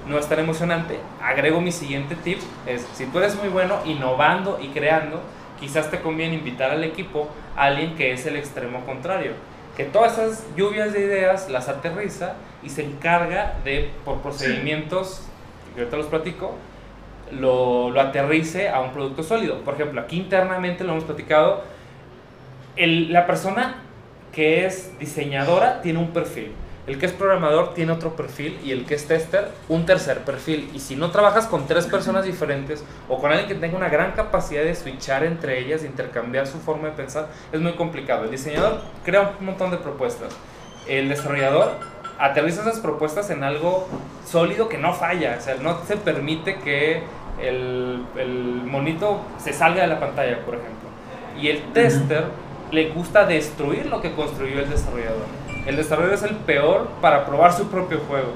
no 0.06 0.18
es 0.18 0.26
tan 0.28 0.38
emocionante. 0.38 0.98
Agrego 1.22 1.60
mi 1.60 1.72
siguiente 1.72 2.16
tip, 2.16 2.38
es 2.66 2.86
si 2.94 3.06
tú 3.06 3.18
eres 3.18 3.36
muy 3.36 3.48
bueno 3.48 3.76
innovando 3.84 4.58
y 4.62 4.68
creando, 4.68 5.20
quizás 5.58 5.90
te 5.90 6.00
conviene 6.00 6.34
invitar 6.36 6.70
al 6.70 6.84
equipo 6.84 7.28
a 7.56 7.64
alguien 7.64 7.94
que 7.96 8.12
es 8.12 8.24
el 8.26 8.36
extremo 8.36 8.80
contrario, 8.86 9.32
que 9.76 9.84
todas 9.84 10.14
esas 10.18 10.44
lluvias 10.56 10.92
de 10.92 11.00
ideas 11.00 11.48
las 11.50 11.68
aterriza 11.68 12.34
y 12.62 12.68
se 12.70 12.84
encarga 12.84 13.54
de, 13.64 13.90
por 14.04 14.18
procedimientos, 14.18 15.22
que 15.74 15.80
ahorita 15.82 15.96
los 15.96 16.06
platico, 16.06 16.54
lo, 17.32 17.90
lo 17.90 18.00
aterrice 18.00 18.68
a 18.68 18.80
un 18.80 18.90
producto 18.92 19.22
sólido. 19.22 19.58
Por 19.60 19.74
ejemplo, 19.74 20.00
aquí 20.00 20.16
internamente 20.18 20.82
lo 20.84 20.92
hemos 20.92 21.04
platicado, 21.04 21.62
el- 22.76 23.12
la 23.12 23.26
persona 23.26 23.76
que 24.32 24.66
es 24.66 24.98
diseñadora 24.98 25.82
tiene 25.82 25.98
un 25.98 26.12
perfil, 26.12 26.52
el 26.86 26.98
que 26.98 27.06
es 27.06 27.12
programador 27.12 27.74
tiene 27.74 27.92
otro 27.92 28.16
perfil 28.16 28.58
y 28.64 28.72
el 28.72 28.84
que 28.84 28.94
es 28.94 29.06
tester 29.06 29.48
un 29.68 29.86
tercer 29.86 30.24
perfil. 30.24 30.70
Y 30.74 30.80
si 30.80 30.96
no 30.96 31.12
trabajas 31.12 31.46
con 31.46 31.68
tres 31.68 31.86
personas 31.86 32.24
diferentes 32.24 32.82
o 33.08 33.18
con 33.18 33.30
alguien 33.30 33.48
que 33.48 33.54
tenga 33.54 33.76
una 33.76 33.88
gran 33.88 34.10
capacidad 34.12 34.64
de 34.64 34.74
switchar 34.74 35.22
entre 35.22 35.60
ellas, 35.60 35.82
de 35.82 35.86
intercambiar 35.86 36.48
su 36.48 36.58
forma 36.58 36.88
de 36.88 36.94
pensar, 36.94 37.28
es 37.52 37.60
muy 37.60 37.74
complicado. 37.74 38.24
El 38.24 38.32
diseñador 38.32 38.80
crea 39.04 39.34
un 39.38 39.46
montón 39.46 39.70
de 39.70 39.76
propuestas. 39.76 40.32
El 40.88 41.08
desarrollador 41.08 41.74
aterriza 42.18 42.62
esas 42.62 42.80
propuestas 42.80 43.30
en 43.30 43.44
algo 43.44 43.86
sólido 44.26 44.68
que 44.68 44.78
no 44.78 44.92
falla. 44.92 45.36
O 45.38 45.42
sea, 45.42 45.56
no 45.56 45.84
se 45.84 45.96
permite 45.96 46.56
que 46.56 47.02
el, 47.40 48.04
el 48.16 48.62
monito 48.64 49.20
se 49.38 49.52
salga 49.52 49.82
de 49.82 49.88
la 49.88 50.00
pantalla, 50.00 50.40
por 50.44 50.54
ejemplo. 50.54 50.88
Y 51.40 51.48
el 51.48 51.72
tester 51.72 52.24
le 52.70 52.90
gusta 52.90 53.24
destruir 53.24 53.86
lo 53.86 54.00
que 54.00 54.12
construyó 54.12 54.60
el 54.60 54.70
desarrollador. 54.70 55.26
El 55.66 55.76
desarrollador 55.76 56.14
es 56.14 56.22
el 56.22 56.36
peor 56.36 56.88
para 57.00 57.26
probar 57.26 57.52
su 57.52 57.68
propio 57.68 58.00
juego. 58.08 58.32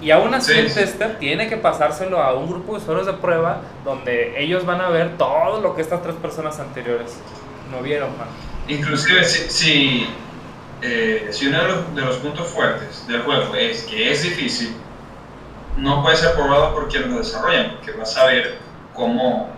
Y 0.00 0.10
aún 0.10 0.34
así 0.34 0.52
Sí, 0.52 0.58
el 0.58 0.74
tester 0.74 1.18
tiene 1.18 1.48
que 1.48 1.56
pasárselo 1.56 2.20
a 2.20 2.34
un 2.34 2.48
grupo 2.48 2.72
de 2.72 2.78
usuarios 2.78 3.06
de 3.06 3.12
prueba 3.12 3.60
donde 3.84 4.42
ellos 4.42 4.66
van 4.66 4.80
a 4.80 4.88
ver 4.88 5.16
todo 5.16 5.60
lo 5.60 5.76
que 5.76 5.82
estas 5.82 6.02
tres 6.02 6.16
personas 6.16 6.58
anteriores 6.58 7.16
no 7.70 7.82
vieron. 7.82 8.10
man. 8.18 8.26
Inclusive 8.66 9.24
si, 9.24 9.50
si, 9.50 10.06
eh, 10.82 11.28
si 11.30 11.46
uno 11.46 11.62
de 11.62 11.68
los, 11.68 11.94
de 11.94 12.02
los 12.02 12.16
puntos 12.16 12.48
fuertes 12.48 13.06
del 13.06 13.22
juego 13.22 13.54
es 13.54 13.84
que 13.84 14.10
es 14.10 14.24
difícil, 14.24 14.74
no 15.76 16.02
puede 16.02 16.16
ser 16.16 16.34
probado 16.34 16.74
por 16.74 16.88
quien 16.88 17.10
lo 17.10 17.18
desarrolla, 17.18 17.72
porque 17.72 17.92
va 17.92 18.02
a 18.02 18.06
saber 18.06 18.58
cómo 18.94 19.50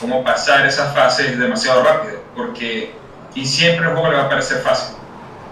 cómo 0.00 0.24
pasar 0.24 0.66
esa 0.66 0.92
fase 0.92 1.36
demasiado 1.36 1.82
rápido, 1.82 2.20
porque 2.34 2.94
y 3.34 3.46
siempre 3.46 3.86
el 3.86 3.92
juego 3.92 4.10
le 4.10 4.16
va 4.16 4.24
a 4.24 4.28
parecer 4.28 4.58
fácil. 4.58 4.96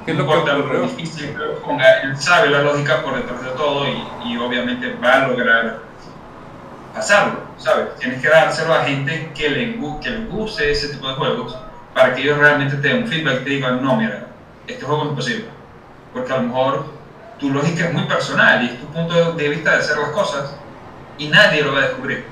¿Qué 0.05 0.13
es 0.13 0.19
lo 0.19 0.27
que 0.27 0.33
importa 0.33 0.55
lo 0.55 0.83
difícil 0.83 1.33
que 1.33 1.39
lo 1.39 1.59
ponga, 1.61 2.01
él 2.01 2.17
sabe 2.17 2.49
la 2.49 2.63
lógica 2.63 3.03
por 3.03 3.17
detrás 3.17 3.43
de 3.43 3.51
todo 3.51 3.87
y, 3.87 4.03
y 4.25 4.37
obviamente 4.39 4.97
va 5.03 5.15
a 5.15 5.29
lograr 5.29 5.81
pasarlo, 6.95 7.41
¿sabes? 7.59 7.95
Tienes 7.97 8.21
que 8.21 8.29
dárselo 8.29 8.75
a 8.75 8.85
gente 8.85 9.31
que 9.35 9.49
le, 9.49 9.79
que 10.03 10.11
le 10.11 10.27
guste 10.27 10.71
ese 10.71 10.89
tipo 10.89 11.09
de 11.09 11.15
juegos 11.15 11.57
para 11.95 12.15
que 12.15 12.23
ellos 12.23 12.39
realmente 12.39 12.77
te 12.77 12.89
den 12.89 13.05
un 13.05 13.09
feedback 13.09 13.43
y 13.43 13.45
te 13.45 13.51
digan, 13.51 13.83
no, 13.83 13.97
mira, 13.97 14.27
este 14.67 14.85
juego 14.85 15.03
es 15.03 15.09
imposible. 15.11 15.45
Porque 16.13 16.33
a 16.33 16.37
lo 16.37 16.43
mejor 16.45 16.87
tu 17.39 17.51
lógica 17.51 17.87
es 17.87 17.93
muy 17.93 18.05
personal 18.05 18.63
y 18.65 18.67
es 18.67 18.81
tu 18.81 18.87
punto 18.87 19.33
de 19.33 19.49
vista 19.49 19.73
de 19.73 19.77
hacer 19.79 19.99
las 19.99 20.11
cosas 20.11 20.55
y 21.19 21.29
nadie 21.29 21.63
lo 21.63 21.73
va 21.73 21.81
a 21.81 21.83
descubrir. 21.83 22.25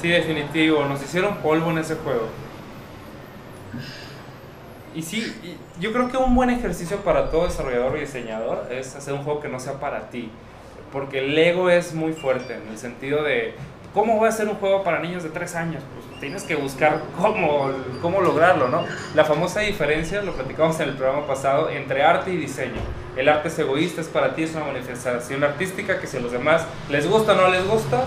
Sí, 0.00 0.08
definitivo, 0.08 0.84
nos 0.84 1.02
hicieron 1.02 1.36
polvo 1.38 1.70
en 1.70 1.78
ese 1.78 1.96
juego. 1.96 2.28
Y 4.94 5.02
sí, 5.02 5.34
yo 5.80 5.92
creo 5.92 6.10
que 6.10 6.16
un 6.16 6.34
buen 6.34 6.50
ejercicio 6.50 6.98
para 6.98 7.30
todo 7.30 7.46
desarrollador 7.46 7.96
y 7.96 8.00
diseñador 8.00 8.68
es 8.70 8.94
hacer 8.94 9.14
un 9.14 9.24
juego 9.24 9.40
que 9.40 9.48
no 9.48 9.60
sea 9.60 9.74
para 9.74 10.08
ti. 10.10 10.30
Porque 10.92 11.18
el 11.18 11.36
ego 11.36 11.68
es 11.68 11.92
muy 11.92 12.12
fuerte 12.12 12.54
en 12.54 12.68
el 12.68 12.78
sentido 12.78 13.22
de, 13.22 13.54
¿cómo 13.92 14.16
voy 14.16 14.26
a 14.26 14.28
hacer 14.30 14.48
un 14.48 14.54
juego 14.54 14.84
para 14.84 15.00
niños 15.00 15.22
de 15.22 15.30
3 15.30 15.54
años? 15.56 15.82
Pues 15.94 16.20
tienes 16.20 16.44
que 16.44 16.56
buscar 16.56 17.02
cómo, 17.20 17.70
cómo 18.00 18.20
lograrlo, 18.20 18.68
¿no? 18.68 18.84
La 19.14 19.24
famosa 19.24 19.60
diferencia, 19.60 20.22
lo 20.22 20.32
platicamos 20.32 20.78
en 20.80 20.90
el 20.90 20.94
programa 20.94 21.26
pasado, 21.26 21.68
entre 21.68 22.02
arte 22.02 22.30
y 22.32 22.36
diseño. 22.36 22.80
El 23.16 23.28
arte 23.28 23.48
es 23.48 23.58
egoísta, 23.58 24.00
es 24.00 24.08
para 24.08 24.34
ti, 24.34 24.44
es 24.44 24.54
una 24.54 24.66
manifestación 24.66 25.42
artística 25.44 25.98
que 26.00 26.06
si 26.06 26.18
a 26.18 26.20
los 26.20 26.32
demás 26.32 26.64
les 26.88 27.08
gusta 27.08 27.32
o 27.32 27.36
no 27.36 27.48
les 27.48 27.66
gusta, 27.66 28.04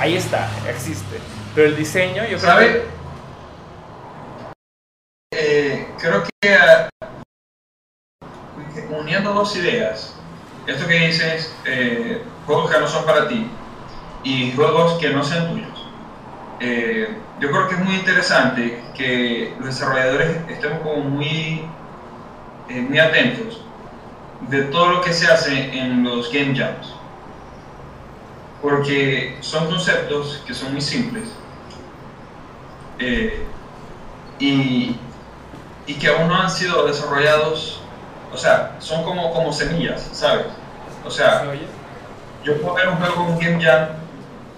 ahí 0.00 0.16
está, 0.16 0.48
existe. 0.66 1.20
Pero 1.54 1.68
el 1.68 1.76
diseño, 1.76 2.24
yo 2.26 2.38
creo 2.38 2.58
que... 2.58 2.84
Eh, 5.32 5.88
creo 5.98 6.24
que 6.40 6.54
ah, 6.54 6.88
uniendo 8.90 9.32
dos 9.34 9.54
ideas, 9.56 10.16
esto 10.66 10.88
que 10.88 11.06
dices, 11.06 11.54
eh, 11.66 12.22
juegos 12.46 12.70
que 12.70 12.80
no 12.80 12.88
son 12.88 13.04
para 13.04 13.28
ti 13.28 13.46
y 14.24 14.52
juegos 14.52 14.98
que 14.98 15.10
no 15.10 15.22
sean 15.22 15.50
tuyos, 15.50 15.86
eh, 16.60 17.08
yo 17.38 17.50
creo 17.50 17.68
que 17.68 17.74
es 17.74 17.80
muy 17.80 17.94
interesante 17.94 18.82
que 18.96 19.54
los 19.58 19.66
desarrolladores 19.66 20.36
estemos 20.48 20.80
como 20.80 21.04
muy, 21.04 21.64
muy 22.68 22.98
atentos 22.98 23.62
de 24.48 24.62
todo 24.64 24.88
lo 24.88 25.00
que 25.00 25.12
se 25.12 25.26
hace 25.26 25.78
en 25.78 26.02
los 26.02 26.32
game 26.32 26.56
jams, 26.56 26.99
porque 28.62 29.36
son 29.40 29.66
conceptos 29.66 30.42
que 30.46 30.54
son 30.54 30.72
muy 30.72 30.80
simples. 30.80 31.28
Eh, 32.98 33.44
y, 34.38 34.96
y 35.86 35.94
que 35.94 36.08
aún 36.08 36.28
no 36.28 36.34
han 36.34 36.50
sido 36.50 36.86
desarrollados, 36.86 37.80
o 38.32 38.36
sea, 38.36 38.76
son 38.78 39.02
como, 39.04 39.32
como 39.32 39.52
semillas, 39.52 40.08
¿sabes? 40.12 40.46
O 41.04 41.10
sea, 41.10 41.44
yo 42.44 42.60
puedo 42.60 42.74
ver 42.74 42.88
un 42.88 42.96
juego, 42.96 43.24
un 43.24 43.38
game 43.38 43.62
jam, 43.62 43.88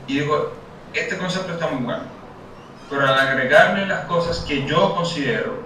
y 0.06 0.20
digo, 0.20 0.52
este 0.92 1.16
concepto 1.16 1.52
está 1.52 1.68
muy 1.68 1.84
bueno, 1.84 2.04
pero 2.90 3.06
al 3.06 3.18
agregarle 3.18 3.86
las 3.86 4.04
cosas 4.06 4.40
que 4.40 4.66
yo 4.66 4.94
considero, 4.94 5.62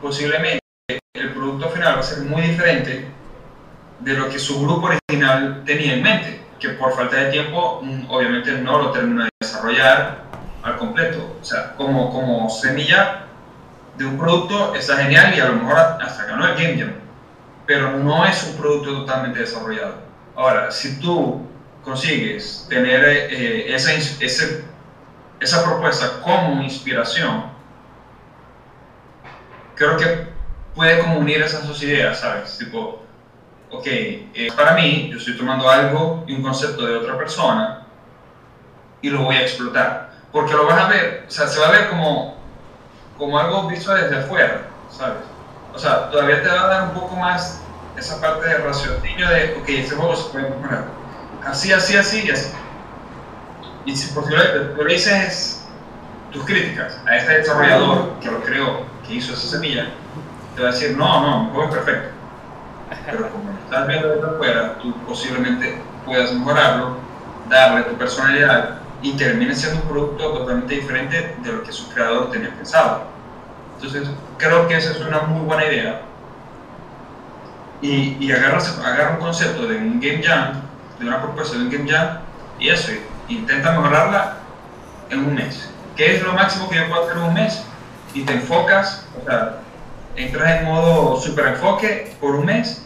posiblemente 0.00 0.60
el 1.14 1.32
producto 1.32 1.70
final 1.70 1.96
va 1.96 2.00
a 2.00 2.02
ser 2.02 2.24
muy 2.24 2.42
diferente 2.42 3.08
de 4.00 4.12
lo 4.12 4.28
que 4.28 4.38
su 4.38 4.60
grupo 4.60 4.88
original 4.88 5.62
tenía 5.64 5.94
en 5.94 6.02
mente, 6.02 6.45
que 6.60 6.70
por 6.70 6.94
falta 6.94 7.16
de 7.16 7.30
tiempo 7.30 7.80
mm, 7.82 8.10
obviamente 8.10 8.52
no 8.58 8.78
lo 8.82 8.90
terminó 8.92 9.24
de 9.24 9.28
desarrollar 9.40 10.18
al 10.62 10.76
completo. 10.76 11.36
O 11.40 11.44
sea, 11.44 11.74
como, 11.76 12.10
como 12.12 12.48
semilla 12.50 13.22
de 13.96 14.04
un 14.06 14.18
producto 14.18 14.74
está 14.74 14.96
genial 14.98 15.34
y 15.36 15.40
a 15.40 15.46
lo 15.48 15.54
mejor 15.54 15.78
hasta 15.78 16.26
ganó 16.26 16.46
el 16.46 16.54
Game 16.54 16.78
Jam, 16.78 16.92
pero 17.66 17.92
no 17.98 18.24
es 18.26 18.42
un 18.44 18.56
producto 18.56 18.92
totalmente 19.00 19.40
desarrollado. 19.40 19.94
Ahora, 20.34 20.70
si 20.70 21.00
tú 21.00 21.42
consigues 21.82 22.66
tener 22.68 23.04
eh, 23.04 23.74
esa, 23.74 23.92
ins- 23.94 24.20
ese- 24.20 24.64
esa 25.40 25.64
propuesta 25.64 26.20
como 26.22 26.62
inspiración, 26.62 27.44
creo 29.74 29.96
que 29.96 30.28
puede 30.74 30.98
como 31.00 31.18
unir 31.18 31.42
esas 31.42 31.66
dos 31.66 31.82
ideas, 31.82 32.18
¿sabes? 32.20 32.58
Tipo, 32.58 33.02
ok, 33.70 33.86
eh, 33.86 34.48
para 34.56 34.72
mí, 34.72 35.08
yo 35.10 35.18
estoy 35.18 35.36
tomando 35.36 35.68
algo 35.68 36.24
y 36.26 36.34
un 36.34 36.42
concepto 36.42 36.86
de 36.86 36.96
otra 36.96 37.16
persona 37.18 37.82
y 39.00 39.10
lo 39.10 39.22
voy 39.22 39.36
a 39.36 39.42
explotar. 39.42 40.10
Porque 40.32 40.54
lo 40.54 40.66
vas 40.66 40.84
a 40.84 40.88
ver, 40.88 41.24
o 41.26 41.30
sea, 41.30 41.46
se 41.46 41.60
va 41.60 41.68
a 41.68 41.70
ver 41.70 41.88
como, 41.88 42.36
como 43.16 43.38
algo 43.38 43.68
visto 43.68 43.94
desde 43.94 44.18
afuera, 44.18 44.68
¿sabes? 44.90 45.18
O 45.74 45.78
sea, 45.78 46.10
todavía 46.10 46.42
te 46.42 46.48
va 46.48 46.64
a 46.64 46.66
dar 46.66 46.82
un 46.88 46.94
poco 46.94 47.16
más 47.16 47.60
esa 47.96 48.20
parte 48.20 48.48
de 48.48 48.58
raciocinio 48.58 49.28
de, 49.28 49.56
ok, 49.60 49.68
este 49.68 49.94
juego 49.94 50.14
se 50.16 50.30
puede 50.30 50.50
mejorar. 50.50 50.84
Así, 51.44 51.72
así, 51.72 51.96
así 51.96 52.24
y 52.26 52.30
así. 52.30 52.52
Y 53.84 53.96
si 53.96 54.12
posiblemente 54.12 54.74
tú 54.74 54.84
le 54.84 54.94
dices 54.94 55.64
tus 56.32 56.44
críticas 56.44 56.98
a 57.06 57.16
este 57.16 57.38
desarrollador 57.38 58.18
que 58.20 58.30
lo 58.30 58.42
creó, 58.42 58.84
que 59.06 59.14
hizo 59.14 59.32
esa 59.32 59.48
semilla, 59.48 59.90
te 60.54 60.62
va 60.62 60.68
a 60.68 60.72
decir, 60.72 60.96
no, 60.96 61.20
no, 61.20 61.44
mi 61.44 61.50
juego 61.50 61.68
es 61.68 61.74
perfecto. 61.74 62.15
Pero 63.06 63.30
como 63.30 63.50
lo 63.50 63.58
estás 63.58 63.86
viendo 63.86 64.08
desde 64.08 64.26
afuera, 64.26 64.78
tú 64.80 64.94
posiblemente 65.06 65.80
puedas 66.04 66.32
mejorarlo, 66.32 66.96
darle 67.48 67.82
tu 67.82 67.96
personalidad 67.96 68.78
y 69.02 69.12
termine 69.12 69.54
siendo 69.54 69.82
un 69.82 69.88
producto 69.88 70.32
totalmente 70.32 70.74
diferente 70.74 71.36
de 71.42 71.52
lo 71.52 71.62
que 71.62 71.72
su 71.72 71.88
creador 71.90 72.30
tenía 72.30 72.54
pensado. 72.54 73.04
Entonces, 73.76 74.08
creo 74.38 74.66
que 74.68 74.76
esa 74.76 74.92
es 74.92 75.00
una 75.00 75.22
muy 75.22 75.44
buena 75.44 75.66
idea. 75.66 76.02
Y, 77.82 78.16
y 78.18 78.32
agarras, 78.32 78.78
agarra 78.82 79.12
un 79.12 79.20
concepto 79.20 79.66
de 79.66 79.76
un 79.76 80.00
game 80.00 80.22
jam, 80.22 80.62
de 80.98 81.06
una 81.06 81.20
propuesta 81.20 81.56
de 81.56 81.64
un 81.64 81.70
game 81.70 81.90
jam, 81.90 82.18
y 82.58 82.70
eso, 82.70 82.92
intenta 83.28 83.72
mejorarla 83.72 84.36
en 85.10 85.26
un 85.26 85.34
mes. 85.34 85.70
¿Qué 85.94 86.16
es 86.16 86.22
lo 86.22 86.32
máximo 86.32 86.68
que 86.68 86.76
yo 86.76 86.88
puedo 86.88 87.04
hacer 87.04 87.18
en 87.18 87.22
un 87.24 87.34
mes? 87.34 87.62
Y 88.14 88.22
te 88.22 88.32
enfocas, 88.32 89.06
o 89.20 89.24
sea, 89.28 89.58
entras 90.16 90.60
en 90.60 90.64
modo 90.66 91.16
super 91.20 91.46
enfoque 91.48 92.12
por 92.20 92.34
un 92.36 92.46
mes 92.46 92.82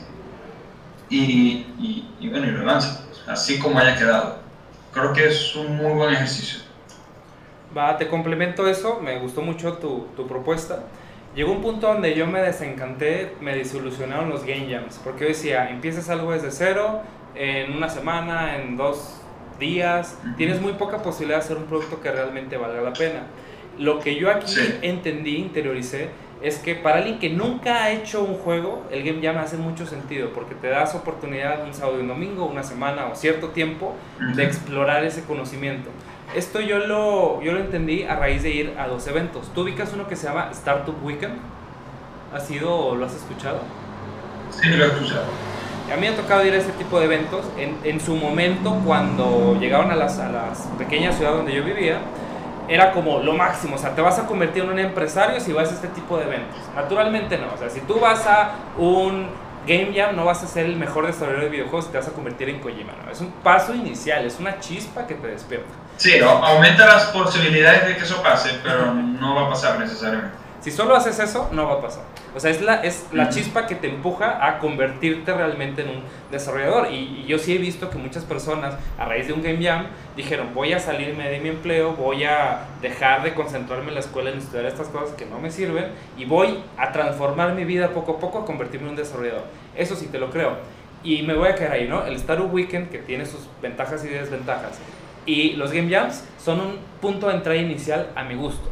y, 1.09 1.66
y, 1.78 2.09
y 2.20 2.28
bueno, 2.28 2.47
y 2.47 2.51
lo 2.51 2.64
lanzas, 2.64 3.05
así 3.26 3.59
como 3.59 3.78
haya 3.78 3.97
quedado. 3.97 4.39
Creo 4.93 5.12
que 5.12 5.26
es 5.28 5.55
un 5.55 5.76
muy 5.76 5.93
buen 5.93 6.12
ejercicio. 6.12 6.61
Va, 7.76 7.97
te 7.97 8.09
complemento 8.09 8.66
eso, 8.66 9.01
me 9.01 9.18
gustó 9.18 9.43
mucho 9.43 9.74
tu, 9.74 10.07
tu 10.16 10.26
propuesta. 10.26 10.81
Llegó 11.37 11.53
un 11.53 11.62
punto 11.62 11.87
donde 11.87 12.14
yo 12.16 12.26
me 12.26 12.41
desencanté, 12.41 13.33
me 13.41 13.55
desilusionaron 13.55 14.28
los 14.31 14.45
game 14.45 14.66
jams, 14.68 14.99
porque 15.05 15.22
yo 15.22 15.28
decía, 15.28 15.70
empiezas 15.70 16.09
algo 16.11 16.33
desde 16.33 16.51
cero, 16.51 17.03
en 17.37 17.72
una 17.72 17.89
semana, 17.89 18.57
en 18.57 18.76
dos 18.76 19.20
días, 19.61 20.16
Ujú. 20.24 20.37
tienes 20.37 20.61
muy 20.61 20.72
poca 20.72 20.99
posibilidad 20.99 21.39
de 21.39 21.45
hacer 21.45 21.57
un 21.57 21.64
producto 21.66 22.01
que 22.01 22.11
realmente 22.11 22.57
valga 22.57 22.81
la 22.83 22.93
pena. 22.95 23.22
Lo 23.78 24.01
que 24.01 24.16
yo 24.16 24.28
aquí 24.31 24.53
Sí. 24.53 24.78
entendí, 24.83 25.37
interioricé, 25.37 26.09
es 26.43 26.59
que 26.59 26.74
para 26.74 26.99
alguien 26.99 27.18
que 27.18 27.28
nunca 27.28 27.84
ha 27.84 27.91
hecho 27.91 28.22
un 28.22 28.34
juego, 28.34 28.82
el 28.91 29.03
game 29.03 29.20
jam 29.22 29.36
hace 29.38 29.57
mucho 29.57 29.86
sentido, 29.86 30.30
porque 30.34 30.55
te 30.55 30.68
das 30.68 30.95
oportunidad 30.95 31.64
un 31.64 31.74
sábado 31.74 31.99
y 31.99 32.01
un 32.01 32.09
domingo, 32.09 32.47
una 32.47 32.62
semana 32.62 33.07
o 33.07 33.14
cierto 33.14 33.49
tiempo 33.49 33.95
de 34.34 34.45
explorar 34.45 35.05
ese 35.05 35.24
conocimiento. 35.24 35.91
Esto 36.34 36.61
yo 36.61 36.78
lo, 36.78 37.43
yo 37.43 37.53
lo 37.53 37.59
entendí 37.59 38.05
a 38.05 38.16
raíz 38.16 38.43
de 38.43 38.51
ir 38.51 38.74
a 38.78 38.86
dos 38.86 39.07
eventos. 39.09 39.51
¿Tú 39.55 39.62
ubicas 39.62 39.93
uno 39.93 40.07
que 40.09 40.16
se 40.16 40.28
llama 40.28 40.49
Startup 40.53 40.95
Weekend? 41.05 41.34
¿Has 42.32 42.51
ido 42.51 42.74
o 42.74 42.95
lo 42.95 43.07
has 43.07 43.14
escuchado? 43.14 43.61
Sí, 44.51 44.68
lo 44.68 44.84
he 44.84 44.88
escuchado. 44.88 45.24
A 45.93 45.97
mí 45.97 46.03
me 46.03 46.09
ha 46.09 46.16
tocado 46.16 46.47
ir 46.47 46.53
a 46.53 46.59
ese 46.59 46.70
tipo 46.72 47.01
de 47.01 47.07
eventos. 47.07 47.45
En, 47.59 47.76
en 47.82 48.01
su 48.01 48.14
momento, 48.14 48.80
cuando 48.86 49.59
llegaron 49.59 49.91
a 49.91 49.97
las, 49.97 50.20
a 50.20 50.30
las 50.30 50.68
pequeñas 50.78 51.16
ciudades 51.16 51.38
donde 51.38 51.53
yo 51.53 51.64
vivía, 51.64 51.99
era 52.71 52.93
como 52.93 53.18
lo 53.18 53.35
máximo. 53.35 53.75
O 53.75 53.79
sea, 53.79 53.95
te 53.95 54.01
vas 54.01 54.18
a 54.18 54.27
convertir 54.27 54.62
en 54.62 54.71
un 54.71 54.79
empresario 54.79 55.41
si 55.41 55.53
vas 55.53 55.71
a 55.71 55.75
este 55.75 55.89
tipo 55.89 56.16
de 56.16 56.25
eventos. 56.25 56.57
Naturalmente 56.75 57.37
no. 57.37 57.53
O 57.53 57.59
sea, 57.59 57.68
si 57.68 57.81
tú 57.81 57.99
vas 57.99 58.25
a 58.27 58.53
un 58.79 59.27
Game 59.66 59.93
Jam, 59.95 60.16
no 60.16 60.25
vas 60.25 60.43
a 60.43 60.47
ser 60.47 60.66
el 60.66 60.77
mejor 60.77 61.07
desarrollador 61.07 61.45
de 61.45 61.51
videojuegos 61.51 61.87
y 61.87 61.89
te 61.91 61.99
vas 61.99 62.09
a 62.09 62.12
convertir 62.12 62.49
en 62.49 62.61
Kojima. 62.61 62.93
¿no? 63.05 63.11
Es 63.11 63.21
un 63.21 63.33
paso 63.43 63.75
inicial, 63.75 64.25
es 64.25 64.39
una 64.39 64.59
chispa 64.61 65.07
que 65.07 65.16
te 65.16 65.27
despierta. 65.27 65.68
Sí, 65.97 66.18
aumenta 66.21 66.87
las 66.87 67.07
posibilidades 67.07 67.89
de 67.89 67.97
que 67.97 68.05
eso 68.05 68.23
pase, 68.23 68.51
pero 68.62 68.95
no 68.95 69.35
va 69.35 69.47
a 69.47 69.51
pasar 69.51 69.79
necesariamente. 69.79 70.37
Si 70.61 70.71
solo 70.71 70.95
haces 70.95 71.18
eso, 71.18 71.49
no 71.53 71.66
va 71.66 71.75
a 71.75 71.81
pasar. 71.81 72.03
O 72.35 72.41
sea, 72.41 72.51
es 72.51 72.62
la, 72.62 72.76
es 72.76 73.07
la 73.12 73.28
chispa 73.28 73.66
que 73.66 73.74
te 73.74 73.89
empuja 73.89 74.47
a 74.47 74.59
convertirte 74.59 75.33
realmente 75.33 75.83
en 75.83 75.89
un 75.89 76.03
desarrollador. 76.31 76.93
Y, 76.93 77.22
y 77.22 77.24
yo 77.26 77.39
sí 77.39 77.55
he 77.55 77.59
visto 77.59 77.91
que 77.91 77.99
muchas 77.99 78.24
personas, 78.24 78.74
a 78.99 79.05
raíz 79.05 79.26
de 79.26 79.33
un 79.33 79.43
Game 79.43 79.62
Jam, 79.64 79.87
dijeron, 80.16 80.49
voy 80.55 80.72
a 80.72 80.78
salirme 80.78 81.28
de 81.28 81.41
mi 81.41 81.49
empleo, 81.49 81.95
voy 81.95 82.24
a 82.24 82.66
dejar 82.81 83.22
de 83.22 83.35
concentrarme 83.35 83.89
en 83.89 83.95
la 83.95 84.01
escuela 84.01 84.31
en 84.31 84.39
estudiar 84.39 84.66
estas 84.66 84.89
cosas 84.89 85.14
que 85.16 85.26
no 85.26 85.41
me 85.41 85.51
sirven 85.51 85.87
y 86.16 86.24
voy 86.24 86.59
a 86.78 86.93
transformar 86.93 87.55
mi 87.55 87.64
vida 87.64 87.89
poco 87.91 88.12
a 88.12 88.18
poco 88.20 88.39
a 88.39 88.45
convertirme 88.47 88.87
en 88.87 88.91
un 88.91 88.97
desarrollador. 88.97 89.45
Eso 89.76 89.97
sí 89.97 90.07
te 90.07 90.18
lo 90.18 90.31
creo. 90.31 90.59
Y 91.03 91.22
me 91.22 91.35
voy 91.35 91.49
a 91.49 91.55
quedar 91.55 91.72
ahí, 91.72 91.89
¿no? 91.89 92.05
El 92.05 92.14
Startup 92.16 92.53
Weekend, 92.53 92.91
que 92.91 92.99
tiene 92.99 93.24
sus 93.24 93.49
ventajas 93.62 94.05
y 94.05 94.09
desventajas. 94.09 94.78
Y 95.26 95.53
los 95.53 95.72
Game 95.72 95.91
Jams 95.91 96.24
son 96.39 96.61
un 96.61 96.78
punto 97.01 97.28
de 97.28 97.35
entrada 97.35 97.59
inicial 97.59 98.11
a 98.14 98.24
mi 98.24 98.35
gusto. 98.35 98.68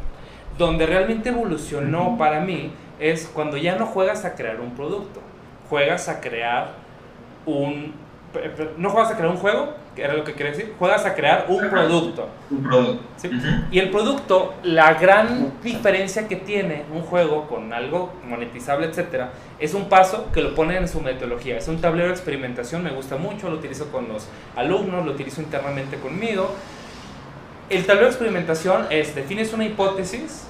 Donde 0.57 0.85
realmente 0.85 1.29
evolucionó 1.29 2.17
para 2.17 2.41
mí 2.41 2.71
es 2.99 3.29
cuando 3.33 3.57
ya 3.57 3.75
no 3.75 3.85
juegas 3.85 4.25
a 4.25 4.35
crear 4.35 4.59
un 4.59 4.71
producto, 4.71 5.21
juegas 5.69 6.09
a 6.09 6.19
crear 6.19 6.73
un... 7.45 7.93
No 8.77 8.91
juegas 8.91 9.11
a 9.11 9.15
crear 9.15 9.31
un 9.31 9.37
juego, 9.37 9.73
que 9.95 10.03
era 10.03 10.13
lo 10.13 10.23
que 10.23 10.33
quería 10.33 10.51
decir, 10.51 10.75
juegas 10.77 11.03
a 11.03 11.15
crear 11.15 11.45
un 11.47 11.67
producto. 11.67 12.29
Un 12.51 12.61
producto. 12.61 13.27
Y 13.71 13.79
el 13.79 13.89
producto, 13.89 14.53
la 14.61 14.93
gran 14.93 15.53
diferencia 15.63 16.27
que 16.27 16.35
tiene 16.35 16.83
un 16.93 17.01
juego 17.01 17.47
con 17.47 17.73
algo 17.73 18.13
monetizable, 18.23 18.85
etcétera, 18.85 19.31
es 19.57 19.73
un 19.73 19.89
paso 19.89 20.31
que 20.31 20.41
lo 20.41 20.53
pone 20.53 20.77
en 20.77 20.87
su 20.87 21.01
metodología. 21.01 21.57
Es 21.57 21.67
un 21.67 21.81
tablero 21.81 22.09
de 22.09 22.13
experimentación, 22.13 22.83
me 22.83 22.91
gusta 22.91 23.17
mucho, 23.17 23.49
lo 23.49 23.55
utilizo 23.55 23.91
con 23.91 24.07
los 24.07 24.27
alumnos, 24.55 25.03
lo 25.03 25.13
utilizo 25.13 25.41
internamente 25.41 25.97
conmigo. 25.97 26.51
El 27.71 27.83
tablero 27.87 28.05
de 28.05 28.11
experimentación 28.11 28.85
es, 28.91 29.15
defines 29.15 29.53
una 29.53 29.65
hipótesis 29.65 30.45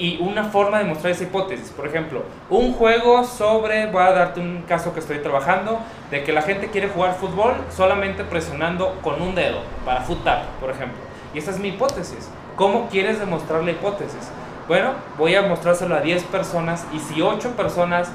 y 0.00 0.16
una 0.22 0.44
forma 0.44 0.78
de 0.78 0.84
mostrar 0.84 1.12
esa 1.12 1.24
hipótesis. 1.24 1.70
Por 1.70 1.86
ejemplo, 1.86 2.22
un 2.48 2.72
juego 2.72 3.22
sobre, 3.24 3.86
voy 3.90 4.02
a 4.02 4.12
darte 4.12 4.40
un 4.40 4.62
caso 4.66 4.94
que 4.94 5.00
estoy 5.00 5.18
trabajando, 5.18 5.78
de 6.10 6.24
que 6.24 6.32
la 6.32 6.40
gente 6.42 6.68
quiere 6.68 6.88
jugar 6.88 7.14
fútbol 7.16 7.52
solamente 7.70 8.24
presionando 8.24 8.98
con 9.02 9.20
un 9.20 9.34
dedo, 9.34 9.58
para 9.84 10.00
foot 10.00 10.24
tap, 10.24 10.44
por 10.58 10.70
ejemplo. 10.70 10.98
Y 11.34 11.38
esa 11.38 11.50
es 11.50 11.58
mi 11.58 11.68
hipótesis. 11.68 12.30
¿Cómo 12.56 12.88
quieres 12.88 13.20
demostrar 13.20 13.62
la 13.62 13.72
hipótesis? 13.72 14.30
Bueno, 14.68 14.92
voy 15.18 15.34
a 15.34 15.42
mostrárselo 15.42 15.94
a 15.94 16.00
10 16.00 16.22
personas 16.24 16.86
y 16.94 16.98
si 16.98 17.20
8 17.20 17.50
personas 17.56 18.10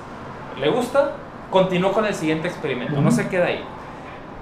le 0.59 0.69
gusta, 0.69 1.11
continúo 1.51 1.91
con 1.91 2.05
el 2.05 2.15
siguiente 2.15 2.47
experimento, 2.47 2.99
no 3.01 3.11
se 3.11 3.27
queda 3.27 3.45
ahí. 3.47 3.63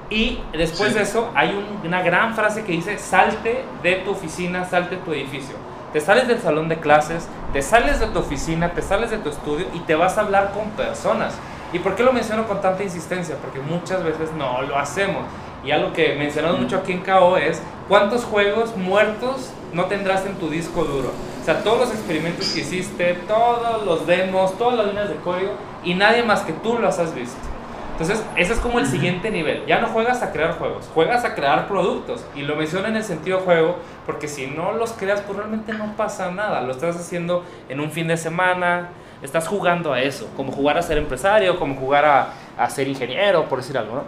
Y 0.09 0.39
después 0.55 0.89
Sí. 0.91 0.95
de 0.97 1.03
eso 1.03 1.29
hay 1.35 1.49
un- 1.49 1.85
una 1.87 2.01
gran 2.01 2.35
frase 2.35 2.63
que 2.63 2.71
dice, 2.71 2.97
salte 2.97 3.63
de 3.81 3.95
tu 3.95 4.11
oficina, 4.11 4.63
salte 4.63 4.95
de 4.95 5.01
tu 5.01 5.11
edificio. 5.11 5.55
Te 5.93 6.01
sales 6.01 6.27
del 6.27 6.41
salón 6.41 6.69
de 6.69 6.79
clases, 6.79 7.27
te 7.53 7.61
sales 7.61 7.99
de 7.99 8.07
tu 8.07 8.17
oficina, 8.17 8.73
te 8.73 8.81
sales 8.81 9.11
de 9.11 9.19
tu 9.19 9.29
estudio 9.29 9.67
y 9.75 9.79
te 9.81 9.93
vas 9.93 10.17
a 10.17 10.21
hablar 10.21 10.51
con 10.51 10.71
personas. 10.71 11.35
¿Y 11.71 11.77
por 11.77 11.95
qué 11.95 12.01
lo 12.01 12.11
menciono 12.11 12.47
con 12.47 12.61
tanta 12.61 12.81
insistencia? 12.81 13.35
Porque 13.39 13.59
muchas 13.59 14.03
veces 14.03 14.31
no 14.35 14.63
lo 14.63 14.75
hacemos. 14.75 15.23
Y 15.63 15.69
algo 15.69 15.93
que 15.93 16.15
mencionamos 16.15 16.59
mucho 16.59 16.77
aquí 16.77 16.93
en 16.93 17.03
KO 17.03 17.37
es 17.37 17.61
cuántos 17.87 18.25
juegos 18.25 18.75
muertos 18.75 19.51
no 19.71 19.85
tendrás 19.85 20.25
en 20.25 20.33
tu 20.35 20.49
disco 20.49 20.83
duro. 20.83 21.11
O 21.39 21.45
sea, 21.45 21.63
todos 21.63 21.81
los 21.81 21.91
experimentos 21.91 22.49
que 22.49 22.61
hiciste, 22.61 23.13
todos 23.27 23.85
los 23.85 24.07
demos, 24.07 24.57
todas 24.57 24.77
las 24.77 24.87
líneas 24.87 25.09
de 25.09 25.15
código 25.17 25.51
y 25.83 25.93
nadie 25.93 26.23
más 26.23 26.41
que 26.41 26.53
tú 26.53 26.79
los 26.79 26.97
has 26.97 27.13
visto. 27.13 27.37
Entonces, 27.93 28.23
ese 28.35 28.53
es 28.53 28.59
como 28.59 28.79
el 28.79 28.87
siguiente 28.87 29.29
nivel. 29.29 29.65
Ya 29.67 29.79
no 29.79 29.87
juegas 29.87 30.23
a 30.23 30.31
crear 30.31 30.57
juegos, 30.57 30.89
juegas 30.93 31.23
a 31.25 31.35
crear 31.35 31.67
productos. 31.67 32.25
Y 32.35 32.41
lo 32.41 32.55
menciono 32.55 32.87
en 32.87 32.95
el 32.95 33.03
sentido 33.03 33.39
juego, 33.39 33.77
porque 34.05 34.27
si 34.27 34.47
no 34.47 34.73
los 34.73 34.93
creas, 34.93 35.21
pues 35.21 35.37
realmente 35.37 35.73
no 35.73 35.95
pasa 35.95 36.31
nada. 36.31 36.61
Lo 36.61 36.71
estás 36.71 36.95
haciendo 36.95 37.45
en 37.69 37.79
un 37.79 37.91
fin 37.91 38.07
de 38.07 38.17
semana, 38.17 38.89
estás 39.21 39.47
jugando 39.47 39.93
a 39.93 40.01
eso, 40.01 40.27
como 40.35 40.51
jugar 40.51 40.77
a 40.77 40.81
ser 40.81 40.97
empresario, 40.97 41.59
como 41.59 41.75
jugar 41.75 42.05
a, 42.05 42.33
a 42.57 42.69
ser 42.69 42.87
ingeniero, 42.87 43.45
por 43.45 43.59
decir 43.59 43.77
algo, 43.77 43.95
¿no? 43.95 44.03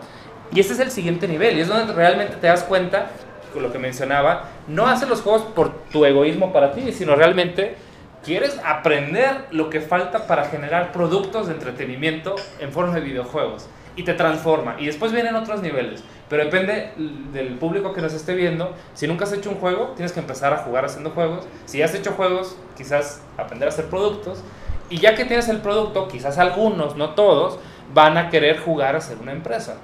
Y 0.51 0.59
ese 0.59 0.73
es 0.73 0.79
el 0.79 0.91
siguiente 0.91 1.27
nivel, 1.27 1.57
y 1.57 1.61
es 1.61 1.67
donde 1.67 1.93
realmente 1.93 2.35
te 2.35 2.47
das 2.47 2.63
cuenta, 2.63 3.11
con 3.53 3.63
lo 3.63 3.71
que 3.71 3.79
mencionaba, 3.79 4.49
no 4.67 4.87
haces 4.87 5.07
los 5.07 5.21
juegos 5.21 5.43
por 5.43 5.71
tu 5.91 6.05
egoísmo 6.05 6.51
para 6.51 6.73
ti, 6.73 6.91
sino 6.91 7.15
realmente 7.15 7.77
quieres 8.25 8.59
aprender 8.65 9.45
lo 9.51 9.69
que 9.69 9.79
falta 9.81 10.27
para 10.27 10.45
generar 10.45 10.91
productos 10.91 11.47
de 11.47 11.53
entretenimiento 11.53 12.35
en 12.59 12.71
forma 12.71 12.95
de 12.95 13.01
videojuegos 13.01 13.67
y 13.95 14.03
te 14.03 14.13
transforma. 14.13 14.75
Y 14.79 14.87
después 14.87 15.11
vienen 15.11 15.35
otros 15.35 15.61
niveles, 15.61 16.03
pero 16.27 16.43
depende 16.43 16.91
del 17.31 17.57
público 17.57 17.93
que 17.93 18.01
nos 18.01 18.13
esté 18.13 18.33
viendo. 18.33 18.73
Si 18.93 19.07
nunca 19.07 19.23
has 19.25 19.31
hecho 19.33 19.49
un 19.51 19.57
juego, 19.57 19.93
tienes 19.95 20.11
que 20.11 20.19
empezar 20.19 20.53
a 20.53 20.57
jugar 20.57 20.83
haciendo 20.85 21.11
juegos. 21.11 21.47
Si 21.65 21.81
has 21.81 21.93
hecho 21.93 22.11
juegos, 22.13 22.57
quizás 22.75 23.21
aprender 23.37 23.69
a 23.69 23.71
hacer 23.71 23.85
productos. 23.85 24.43
Y 24.89 24.97
ya 24.97 25.15
que 25.15 25.23
tienes 25.25 25.47
el 25.47 25.59
producto, 25.59 26.07
quizás 26.07 26.37
algunos, 26.37 26.95
no 26.95 27.11
todos, 27.11 27.59
van 27.93 28.17
a 28.17 28.29
querer 28.29 28.59
jugar 28.59 28.95
a 28.95 29.01
ser 29.01 29.17
una 29.19 29.31
empresa. 29.31 29.75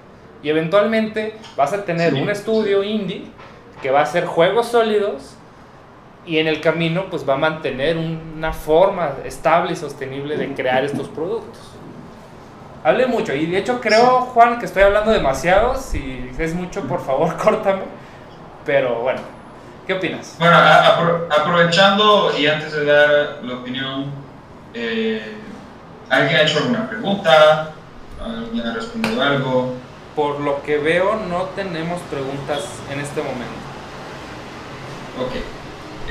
Y 0.43 0.49
eventualmente 0.49 1.35
vas 1.55 1.71
a 1.73 1.85
tener 1.85 2.13
Sí. 2.13 2.21
un 2.21 2.29
estudio 2.29 2.83
indie 2.83 3.25
que 3.81 3.91
va 3.91 3.99
a 3.99 4.03
hacer 4.03 4.25
juegos 4.25 4.67
sólidos 4.67 5.35
y 6.25 6.37
en 6.37 6.47
el 6.47 6.61
camino 6.61 7.05
pues 7.09 7.27
va 7.27 7.33
a 7.33 7.37
mantener 7.37 7.97
una 7.97 8.53
forma 8.53 9.13
estable 9.25 9.73
y 9.73 9.75
sostenible 9.75 10.37
de 10.37 10.53
crear 10.53 10.83
estos 10.83 11.07
productos. 11.09 11.59
Hablé 12.83 13.05
mucho 13.07 13.33
y 13.33 13.45
de 13.45 13.57
hecho 13.59 13.79
creo, 13.79 14.21
Juan, 14.21 14.57
que 14.59 14.65
estoy 14.65 14.83
hablando 14.83 15.11
demasiado. 15.11 15.75
Si 15.75 16.31
es 16.37 16.53
mucho, 16.55 16.81
por 16.87 17.03
favor, 17.03 17.35
córtame. 17.43 17.81
Pero 18.65 19.01
bueno, 19.01 19.19
¿qué 19.87 19.93
opinas? 19.93 20.35
Bueno, 20.39 20.55
apro- 20.57 21.27
aprovechando 21.35 22.31
y 22.37 22.47
antes 22.47 22.71
de 22.73 22.85
dar 22.85 23.39
la 23.43 23.53
opinión, 23.55 24.05
eh, 24.73 25.35
¿alguien 26.09 26.35
ha 26.37 26.41
hecho 26.43 26.59
alguna 26.59 26.87
pregunta? 26.89 27.71
¿Alguien 28.23 28.65
ha 28.67 28.73
respondido 28.73 29.21
algo? 29.21 29.73
Por 30.15 30.39
lo 30.41 30.61
que 30.63 30.77
veo, 30.77 31.15
no 31.29 31.43
tenemos 31.55 31.99
preguntas 32.09 32.65
en 32.91 32.99
este 32.99 33.21
momento. 33.21 33.45
Ok. 35.19 35.31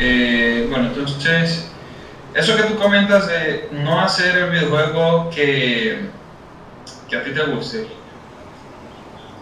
Eh, 0.03 0.67
bueno, 0.71 0.87
entonces, 0.87 1.71
eso 2.33 2.57
que 2.57 2.63
tú 2.63 2.79
comentas 2.79 3.27
de 3.27 3.69
no 3.71 4.01
hacer 4.01 4.35
el 4.35 4.51
videojuego 4.51 5.29
que, 5.29 6.09
que 7.07 7.17
a 7.17 7.23
ti 7.23 7.33
te 7.33 7.43
guste, 7.43 7.87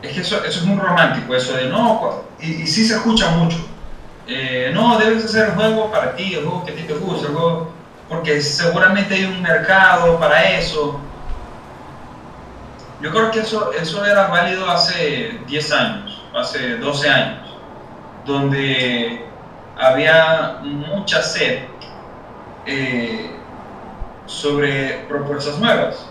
es 0.02 0.12
que 0.12 0.20
eso, 0.20 0.44
eso 0.44 0.58
es 0.60 0.64
muy 0.64 0.80
romántico, 0.80 1.32
eso 1.32 1.52
de 1.52 1.68
no, 1.68 2.24
y, 2.40 2.62
y 2.62 2.66
sí 2.66 2.84
se 2.84 2.96
escucha 2.96 3.30
mucho. 3.30 3.58
Eh, 4.26 4.72
no, 4.74 4.98
debes 4.98 5.26
hacer 5.26 5.50
el 5.50 5.54
juego 5.54 5.92
para 5.92 6.16
ti, 6.16 6.34
el 6.34 6.44
juego 6.44 6.64
que 6.64 6.72
a 6.72 6.74
ti 6.74 6.82
te 6.82 6.94
gusta, 6.94 7.28
el 7.28 7.34
juego, 7.34 7.70
porque 8.08 8.40
seguramente 8.40 9.14
hay 9.14 9.26
un 9.26 9.40
mercado 9.40 10.18
para 10.18 10.58
eso. 10.58 10.98
Yo 13.00 13.12
creo 13.12 13.30
que 13.30 13.40
eso, 13.40 13.72
eso 13.74 14.04
era 14.04 14.26
válido 14.26 14.68
hace 14.68 15.38
10 15.46 15.72
años, 15.72 16.20
hace 16.34 16.78
12 16.78 17.08
años, 17.08 17.48
donde 18.26 19.27
había 19.78 20.58
mucha 20.62 21.22
sed 21.22 21.60
eh, 22.66 23.30
sobre 24.26 25.04
propuestas 25.08 25.58
nuevas. 25.58 26.06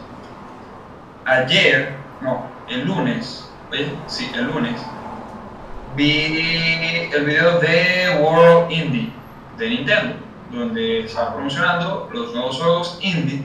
Ayer, 1.26 1.94
no, 2.22 2.46
el 2.70 2.86
lunes, 2.86 3.52
oye, 3.70 3.92
sí, 4.08 4.32
el 4.34 4.46
lunes, 4.46 4.82
vi 5.96 7.10
el 7.14 7.26
video 7.26 7.60
de 7.60 8.18
World 8.22 8.72
Indie 8.72 9.12
de 9.58 9.70
Nintendo, 9.70 10.16
donde 10.52 11.02
estaba 11.02 11.34
promocionando 11.34 12.10
los 12.14 12.34
nuevos 12.34 12.58
juegos 12.58 13.00
indie 13.02 13.44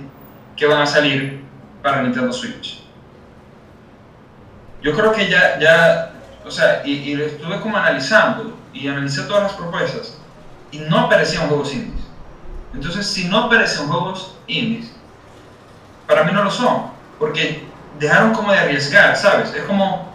que 0.56 0.66
van 0.66 0.82
a 0.82 0.86
salir 0.86 1.42
para 1.82 2.02
Nintendo 2.02 2.32
Switch. 2.32 2.80
Yo 4.82 4.94
creo 4.94 5.12
que 5.12 5.28
ya, 5.28 5.58
ya 5.58 6.12
o 6.44 6.50
sea, 6.50 6.82
y, 6.84 6.92
y 6.92 7.14
lo 7.16 7.24
estuve 7.24 7.60
como 7.60 7.76
analizando 7.76 8.61
y 8.72 8.88
analicé 8.88 9.22
todas 9.22 9.42
las 9.42 9.52
propuestas 9.54 10.22
y 10.70 10.78
no 10.78 10.98
aparecían 10.98 11.46
juegos 11.48 11.72
indies. 11.74 12.10
Entonces, 12.72 13.06
si 13.06 13.28
no 13.28 13.38
aparecen 13.38 13.86
juegos 13.88 14.38
indies, 14.46 14.92
para 16.06 16.24
mí 16.24 16.32
no 16.32 16.42
lo 16.42 16.50
son, 16.50 16.92
porque 17.18 17.72
dejaron 17.92 18.32
como 18.32 18.52
de 18.52 18.58
arriesgar, 18.58 19.16
¿sabes? 19.16 19.52
Es 19.54 19.62
como... 19.64 20.12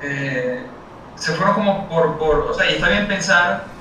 eh, 0.00 0.70
se 1.14 1.32
fueron 1.32 1.54
como 1.54 1.88
por, 1.88 2.18
por... 2.18 2.38
O 2.42 2.54
sea, 2.54 2.66
y 2.70 2.74
está 2.74 2.88
bien 2.88 3.06
pensar 3.08 3.74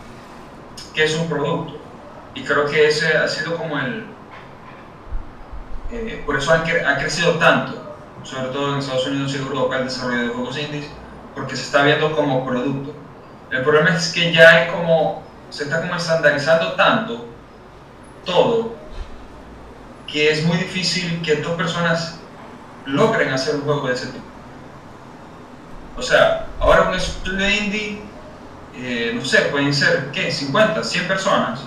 que 0.93 1.03
es 1.03 1.15
un 1.15 1.27
producto. 1.27 1.73
Y 2.33 2.43
creo 2.43 2.65
que 2.65 2.87
ese 2.87 3.13
ha 3.17 3.27
sido 3.27 3.55
como 3.55 3.79
el... 3.79 4.17
eh, 5.89 6.21
por 6.25 6.35
eso 6.37 6.51
ha, 6.51 6.63
cre- 6.63 6.83
ha 6.85 6.97
crecido 6.97 7.37
tanto, 7.37 7.81
sobre 8.23 8.49
todo 8.49 8.71
en 8.73 8.79
Estados 8.79 9.05
Unidos 9.05 9.33
y 9.33 9.37
Europa, 9.37 9.77
el 9.77 9.83
desarrollo 9.85 10.21
de 10.23 10.29
juegos 10.29 10.57
indies, 10.57 10.91
porque 11.35 11.55
se 11.55 11.63
está 11.63 11.83
viendo 11.83 12.15
como 12.15 12.45
producto. 12.45 12.95
El 13.51 13.61
problema 13.61 13.95
es 13.95 14.11
que 14.11 14.31
ya 14.33 14.49
hay 14.49 14.67
como, 14.69 15.21
se 15.49 15.65
está 15.65 15.81
como 15.81 15.95
estandarizando 15.95 16.71
tanto 16.73 17.25
todo, 18.25 18.73
que 20.07 20.31
es 20.31 20.43
muy 20.45 20.57
difícil 20.57 21.21
que 21.21 21.35
dos 21.35 21.53
personas 21.53 22.19
logren 22.85 23.31
hacer 23.31 23.55
un 23.55 23.61
juego 23.61 23.87
de 23.87 23.93
ese 23.93 24.07
tipo. 24.07 24.25
O 25.97 26.01
sea, 26.01 26.47
ahora 26.59 26.89
un 26.89 26.95
estudio 26.95 27.47
indie, 27.49 28.01
eh, 28.75 29.11
no 29.13 29.23
sé, 29.23 29.41
pueden 29.43 29.73
ser, 29.73 30.11
¿qué? 30.11 30.31
50, 30.31 30.83
100 30.83 31.07
personas 31.07 31.61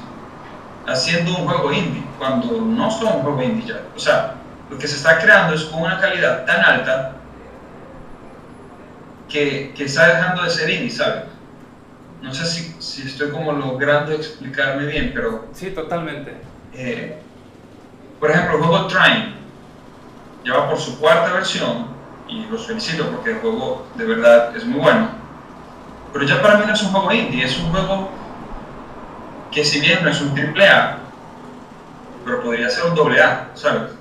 haciendo 0.87 1.37
un 1.37 1.47
juego 1.47 1.73
indie, 1.73 2.03
cuando 2.19 2.61
no 2.61 2.91
son 2.91 3.19
un 3.19 3.23
juego 3.23 3.43
indie 3.43 3.69
ya. 3.69 3.83
O 3.95 3.99
sea, 3.99 4.35
lo 4.71 4.79
que 4.79 4.89
se 4.89 4.97
está 4.97 5.19
creando 5.19 5.55
es 5.55 5.65
con 5.65 5.83
una 5.83 5.99
calidad 5.99 6.45
tan 6.45 6.63
alta 6.63 7.18
que, 9.29 9.73
que 9.77 9.85
está 9.85 10.07
dejando 10.09 10.43
de 10.43 10.51
ser 10.51 10.71
indie, 10.71 10.91
¿sabes? 10.91 11.25
No 12.23 12.33
sé 12.33 12.47
si, 12.47 12.75
si 12.81 13.03
estoy 13.07 13.31
como 13.31 13.53
logrando 13.53 14.13
explicarme 14.13 14.87
bien, 14.87 15.13
pero 15.15 15.47
Sí, 15.53 15.71
totalmente. 15.71 16.35
eh, 16.75 17.19
por 18.19 18.31
ejemplo, 18.31 18.57
el 18.59 18.65
juego 18.65 18.87
Trine 18.89 19.35
ya 20.45 20.55
va 20.55 20.69
por 20.71 20.79
su 20.79 20.99
cuarta 20.99 21.33
versión 21.33 21.87
y 22.27 22.47
los 22.47 22.67
felicito 22.67 23.07
porque 23.11 23.31
el 23.33 23.39
juego 23.39 23.87
de 23.95 24.05
verdad 24.05 24.57
es 24.57 24.65
muy 24.65 24.81
bueno. 24.81 25.09
Pero 26.13 26.25
ya 26.25 26.43
para 26.43 26.57
mí 26.59 26.65
no 26.67 26.73
es 26.73 26.83
un 26.83 26.91
juego 26.91 27.13
indie, 27.13 27.45
es 27.45 27.59
un 27.59 27.71
juego 27.71 28.11
que 29.53 29.65
si 29.65 29.81
bien 29.81 30.03
no 30.03 30.11
es 30.11 30.21
un 30.21 30.35
triple 30.35 30.67
A, 30.69 30.99
pero 32.25 32.43
podría 32.43 32.69
ser 32.69 32.87
un 32.87 32.95
doble 32.95 33.23
A, 33.23 33.51
¿sabes? 33.55 33.93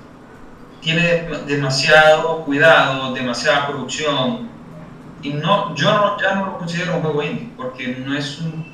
Tiene 0.80 1.28
demasiado 1.46 2.44
cuidado, 2.44 3.12
demasiada 3.14 3.66
producción, 3.68 4.48
y 5.22 5.30
no, 5.30 5.74
yo 5.74 5.92
no, 5.92 6.20
ya 6.20 6.34
no 6.36 6.46
lo 6.46 6.58
considero 6.58 6.96
un 6.96 7.02
juego 7.02 7.22
indie, 7.22 7.50
porque 7.56 7.88
no 7.88 8.16
es 8.16 8.38
un 8.38 8.64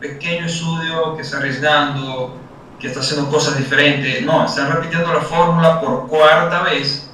pequeño 0.00 0.46
estudio 0.46 1.16
que 1.16 1.22
está 1.22 1.38
arriesgando, 1.38 2.36
que 2.78 2.88
está 2.88 3.00
haciendo 3.00 3.30
cosas 3.30 3.58
diferentes, 3.58 4.22
no, 4.22 4.44
están 4.44 4.72
repitiendo 4.72 5.12
la 5.12 5.20
fórmula 5.20 5.80
por 5.80 6.08
cuarta 6.08 6.62
vez 6.62 7.10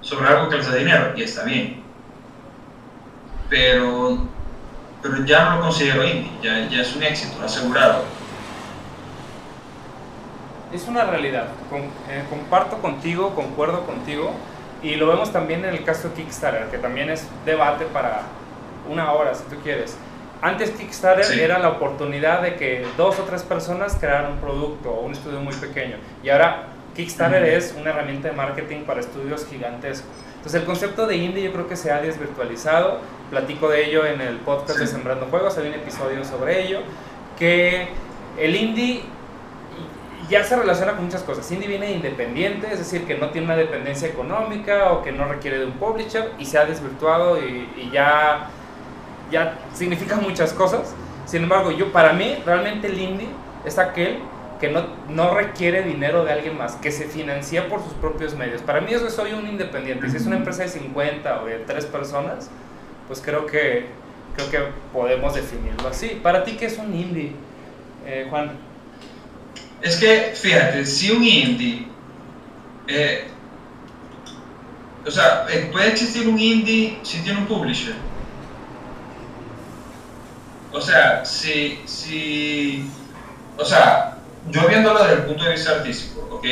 sobre 0.00 0.28
algo 0.28 0.48
que 0.48 0.56
les 0.56 0.70
da 0.70 0.76
dinero, 0.76 1.12
y 1.16 1.22
está 1.22 1.44
bien. 1.44 1.82
Pero, 3.48 4.18
pero 5.02 5.24
ya 5.24 5.44
no 5.44 5.56
lo 5.56 5.62
considero 5.62 6.04
indie, 6.04 6.30
ya, 6.42 6.68
ya 6.68 6.82
es 6.82 6.94
un 6.94 7.02
éxito 7.02 7.44
asegurado. 7.44 8.04
Es 10.72 10.86
una 10.86 11.02
realidad, 11.02 11.48
eh, 12.08 12.24
comparto 12.30 12.78
contigo, 12.78 13.34
concuerdo 13.34 13.84
contigo, 13.86 14.34
y 14.82 14.94
lo 14.96 15.06
vemos 15.08 15.32
también 15.32 15.64
en 15.64 15.74
el 15.74 15.84
caso 15.84 16.08
de 16.08 16.14
Kickstarter, 16.14 16.68
que 16.68 16.78
también 16.78 17.10
es 17.10 17.26
debate 17.44 17.84
para 17.86 18.22
una 18.88 19.12
hora, 19.12 19.34
si 19.34 19.44
tú 19.44 19.56
quieres. 19.62 19.96
Antes 20.42 20.70
Kickstarter 20.70 21.38
era 21.38 21.58
la 21.58 21.68
oportunidad 21.68 22.40
de 22.40 22.56
que 22.56 22.86
dos 22.96 23.18
o 23.18 23.24
tres 23.24 23.42
personas 23.42 23.96
crearan 24.00 24.32
un 24.32 24.38
producto 24.38 24.90
o 24.90 25.02
un 25.02 25.12
estudio 25.12 25.38
muy 25.40 25.54
pequeño. 25.54 25.96
Y 26.22 26.30
ahora 26.30 26.68
Kickstarter 26.96 27.44
es 27.44 27.74
una 27.78 27.90
herramienta 27.90 28.28
de 28.28 28.34
marketing 28.34 28.84
para 28.84 29.00
estudios 29.00 29.46
gigantescos. 29.46 30.10
Entonces 30.36 30.62
el 30.62 30.66
concepto 30.66 31.06
de 31.06 31.16
indie 31.16 31.42
yo 31.42 31.52
creo 31.52 31.68
que 31.68 31.76
se 31.76 31.92
ha 31.92 32.00
desvirtualizado. 32.00 33.00
Platico 33.28 33.68
de 33.68 33.84
ello 33.84 34.06
en 34.06 34.22
el 34.22 34.36
podcast 34.38 34.78
de 34.78 34.86
Sembrando 34.86 35.26
Juegos, 35.26 35.58
hay 35.58 35.68
un 35.68 35.74
episodio 35.74 36.24
sobre 36.24 36.64
ello. 36.64 36.80
Que 37.38 37.88
el 38.38 38.56
indie 38.56 39.02
ya 40.30 40.44
se 40.44 40.56
relaciona 40.56 40.92
con 40.92 41.04
muchas 41.04 41.22
cosas. 41.22 41.50
Indie 41.50 41.68
viene 41.68 41.92
independiente, 41.92 42.68
es 42.72 42.78
decir, 42.78 43.04
que 43.04 43.16
no 43.16 43.30
tiene 43.30 43.46
una 43.46 43.56
dependencia 43.56 44.08
económica 44.08 44.92
o 44.92 45.02
que 45.02 45.10
no 45.10 45.26
requiere 45.26 45.58
de 45.58 45.66
un 45.66 45.72
publisher 45.72 46.30
y 46.38 46.46
se 46.46 46.56
ha 46.56 46.64
desvirtuado 46.64 47.36
y, 47.38 47.90
ya, 47.92 48.48
ya 49.30 49.58
significa 49.74 50.16
muchas 50.16 50.52
cosas. 50.52 50.94
Sin 51.26 51.42
embargo, 51.42 51.72
yo 51.72 51.92
para 51.92 52.12
mí 52.12 52.36
realmente 52.46 52.86
el 52.86 52.98
indie 52.98 53.28
es 53.64 53.78
aquel 53.78 54.20
que 54.60 54.68
no, 54.68 54.84
no 55.08 55.34
requiere 55.34 55.82
dinero 55.82 56.24
de 56.24 56.32
alguien 56.32 56.56
más, 56.56 56.76
que 56.76 56.92
se 56.92 57.06
financia 57.06 57.68
por 57.68 57.82
sus 57.82 57.94
propios 57.94 58.34
medios. 58.36 58.62
Para 58.62 58.80
mí 58.80 58.92
eso 58.92 59.06
es 59.06 59.14
soy 59.14 59.32
un 59.32 59.48
independiente. 59.48 60.08
Si 60.10 60.16
es 60.16 60.26
una 60.26 60.36
empresa 60.36 60.62
de 60.62 60.68
50 60.68 61.42
o 61.42 61.46
de 61.46 61.58
3 61.58 61.86
personas, 61.86 62.50
pues 63.08 63.20
creo 63.20 63.46
que, 63.46 63.86
creo 64.36 64.50
que 64.50 64.58
podemos 64.92 65.34
definirlo 65.34 65.88
así. 65.88 66.20
¿Para 66.22 66.44
ti 66.44 66.56
qué 66.56 66.66
es 66.66 66.78
un 66.78 66.94
indie, 66.94 67.32
eh, 68.06 68.26
Juan? 68.30 68.69
Es 69.82 69.96
que, 69.96 70.32
fíjate, 70.34 70.84
si 70.84 71.10
un 71.10 71.24
indie, 71.24 71.86
eh, 72.86 73.28
o 75.06 75.10
sea, 75.10 75.46
eh, 75.48 75.70
puede 75.72 75.88
existir 75.88 76.28
un 76.28 76.38
indie 76.38 76.98
si 77.02 77.20
tiene 77.20 77.40
un 77.40 77.46
publisher. 77.46 77.94
O 80.72 80.80
sea, 80.80 81.24
si, 81.24 81.80
si, 81.86 82.90
o 83.56 83.64
sea, 83.64 84.18
yo 84.50 84.68
viéndolo 84.68 85.02
desde 85.02 85.14
el 85.14 85.22
punto 85.22 85.44
de 85.44 85.52
vista 85.52 85.72
artístico, 85.72 86.28
¿ok? 86.30 86.46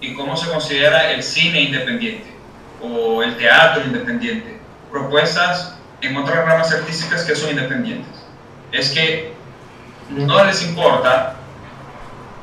Y 0.00 0.14
cómo 0.14 0.36
se 0.36 0.50
considera 0.50 1.12
el 1.12 1.22
cine 1.22 1.62
independiente 1.62 2.32
o 2.82 3.22
el 3.22 3.36
teatro 3.36 3.84
independiente, 3.84 4.58
propuestas 4.90 5.76
en 6.00 6.16
otras 6.16 6.44
ramas 6.44 6.72
artísticas 6.72 7.22
que 7.22 7.36
son 7.36 7.50
independientes. 7.50 8.10
Es 8.72 8.90
que 8.90 9.32
no 10.10 10.44
les 10.44 10.62
importa 10.62 11.36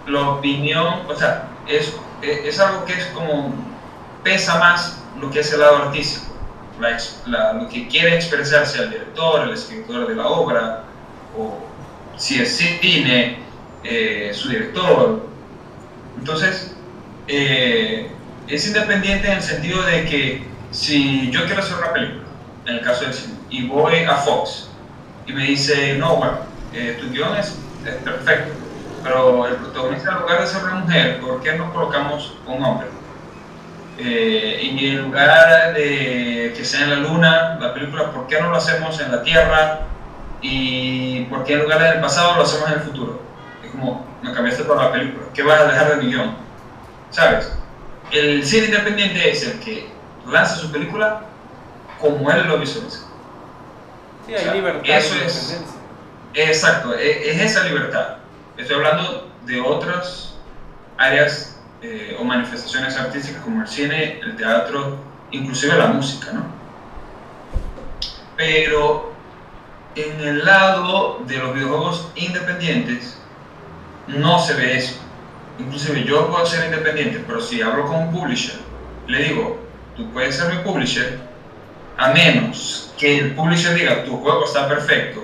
la 0.10 0.30
opinión, 0.30 1.06
o 1.08 1.16
sea, 1.16 1.50
es, 1.68 1.94
es 2.22 2.60
algo 2.60 2.86
que 2.86 2.94
es 2.94 3.06
como, 3.08 3.54
pesa 4.24 4.60
más 4.60 5.02
lo 5.20 5.30
que 5.30 5.40
es 5.40 5.52
el 5.54 5.60
lado 5.60 5.78
artístico, 5.84 6.34
lo 7.60 7.68
que 7.68 7.88
quiere 7.88 8.16
expresarse 8.16 8.82
el 8.82 8.90
director, 8.90 9.42
el 9.42 9.54
escritor 9.54 10.08
de 10.08 10.16
la 10.16 10.28
obra, 10.28 10.84
o 11.38 11.60
si 12.18 12.42
es 12.42 12.56
cine, 12.56 13.40
eh, 13.84 14.32
su 14.34 14.50
director. 14.50 15.28
Entonces, 16.18 16.76
eh, 17.28 18.12
es 18.48 18.68
independiente 18.68 19.28
en 19.28 19.38
el 19.38 19.44
sentido 19.44 19.82
de 19.84 20.06
que 20.06 20.44
si 20.72 21.30
yo 21.32 21.46
quiero 21.46 21.62
hacer 21.62 21.78
una 21.78 21.94
película, 21.94 22.24
en 22.66 22.76
el 22.76 22.82
caso 22.82 23.04
del 23.04 23.14
cine, 23.14 23.36
y 23.50 23.68
voy 23.68 24.04
a 24.04 24.16
Fox 24.16 24.70
y 25.26 25.34
me 25.34 25.44
dice, 25.44 25.96
no, 25.96 26.16
bueno, 26.16 26.40
eh, 26.74 26.98
tu 27.00 27.10
guion 27.10 27.36
es 27.36 27.58
perfecto, 28.04 28.54
pero 29.04 29.48
el 29.48 29.56
protagonista 29.56 30.12
en 30.12 30.20
lugar 30.20 30.42
de 30.42 30.48
ser 30.48 30.64
una 30.64 30.76
mujer, 30.76 31.22
¿por 31.22 31.42
qué 31.42 31.54
no 31.54 31.72
colocamos 31.74 32.38
un 32.46 32.64
hombre? 32.64 32.88
Eh, 33.98 34.60
en 34.62 35.02
lugar 35.02 35.74
de 35.74 36.54
que 36.56 36.64
sea 36.64 36.84
en 36.84 36.90
la 36.90 36.96
luna, 36.98 37.58
la 37.60 37.74
película, 37.74 38.12
¿por 38.12 38.28
qué 38.28 38.40
no 38.40 38.50
lo 38.50 38.58
hacemos 38.58 39.00
en 39.02 39.12
la 39.12 39.24
Tierra? 39.24 39.82
Y 40.42 41.26
¿por 41.26 41.44
qué 41.44 41.54
en 41.54 41.64
lugar 41.64 41.82
del 41.82 42.00
pasado 42.00 42.36
lo 42.38 42.44
hacemos 42.44 42.70
en 42.70 42.76
el 42.76 42.82
futuro? 42.82 43.22
Es 43.64 43.72
como, 43.72 44.06
me 44.22 44.32
cambiaste 44.34 44.64
toda 44.64 44.86
la 44.86 44.92
película, 44.92 45.26
¿qué 45.34 45.44
vas 45.44 45.60
a 45.60 45.66
dejar 45.66 45.98
de 45.98 46.04
millón? 46.04 46.36
¿Sabes? 47.10 47.52
El 48.12 48.46
cine 48.46 48.68
independiente 48.68 49.30
es 49.30 49.46
el 49.46 49.60
que 49.60 49.90
lanza 50.28 50.56
su 50.56 50.72
película 50.72 51.22
como 52.00 52.32
él 52.32 52.48
lo 52.48 52.58
visualiza. 52.58 53.00
Sí, 54.26 54.34
hay 54.34 54.52
libertad. 54.56 54.90
Eso 54.90 55.16
es. 55.16 55.62
Exacto, 56.34 56.94
e, 56.98 57.32
es 57.32 57.42
esa 57.42 57.64
libertad. 57.66 58.19
Estoy 58.60 58.76
hablando 58.76 59.32
de 59.46 59.62
otras 59.62 60.36
áreas 60.98 61.58
eh, 61.82 62.18
o 62.20 62.26
manifestaciones 62.26 62.98
artísticas 62.98 63.42
como 63.42 63.62
el 63.62 63.68
cine, 63.70 64.20
el 64.20 64.36
teatro, 64.36 64.98
inclusive 65.32 65.78
la 65.78 65.88
música, 65.88 66.34
¿no? 66.34 66.44
Pero 68.36 69.14
en 69.96 70.20
el 70.20 70.44
lado 70.44 71.24
de 71.26 71.38
los 71.38 71.54
videojuegos 71.54 72.12
independientes 72.16 73.18
no 74.08 74.38
se 74.40 74.56
ve 74.56 74.76
eso. 74.76 74.96
Inclusive 75.58 76.04
yo 76.04 76.30
puedo 76.30 76.46
ser 76.46 76.66
independiente, 76.66 77.24
pero 77.26 77.40
si 77.40 77.62
hablo 77.62 77.86
con 77.86 77.96
un 77.96 78.12
publisher, 78.12 78.60
le 79.08 79.24
digo, 79.24 79.58
tú 79.96 80.12
puedes 80.12 80.36
ser 80.36 80.54
mi 80.54 80.62
publisher, 80.64 81.18
a 81.98 82.10
menos 82.10 82.94
que 82.98 83.20
el 83.20 83.36
publisher 83.36 83.74
diga, 83.74 84.04
tu 84.04 84.18
juego 84.18 84.44
está 84.44 84.68
perfecto, 84.68 85.24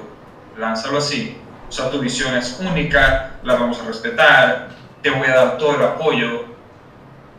lánzalo 0.58 1.00
así, 1.00 1.38
o 1.68 1.72
sea, 1.72 1.90
tu 1.90 2.00
visión 2.00 2.36
es 2.36 2.58
única, 2.60 3.32
la 3.44 3.56
vamos 3.56 3.80
a 3.80 3.86
respetar, 3.86 4.70
te 5.02 5.10
voy 5.10 5.28
a 5.28 5.36
dar 5.36 5.58
todo 5.58 5.76
el 5.76 5.84
apoyo. 5.84 6.46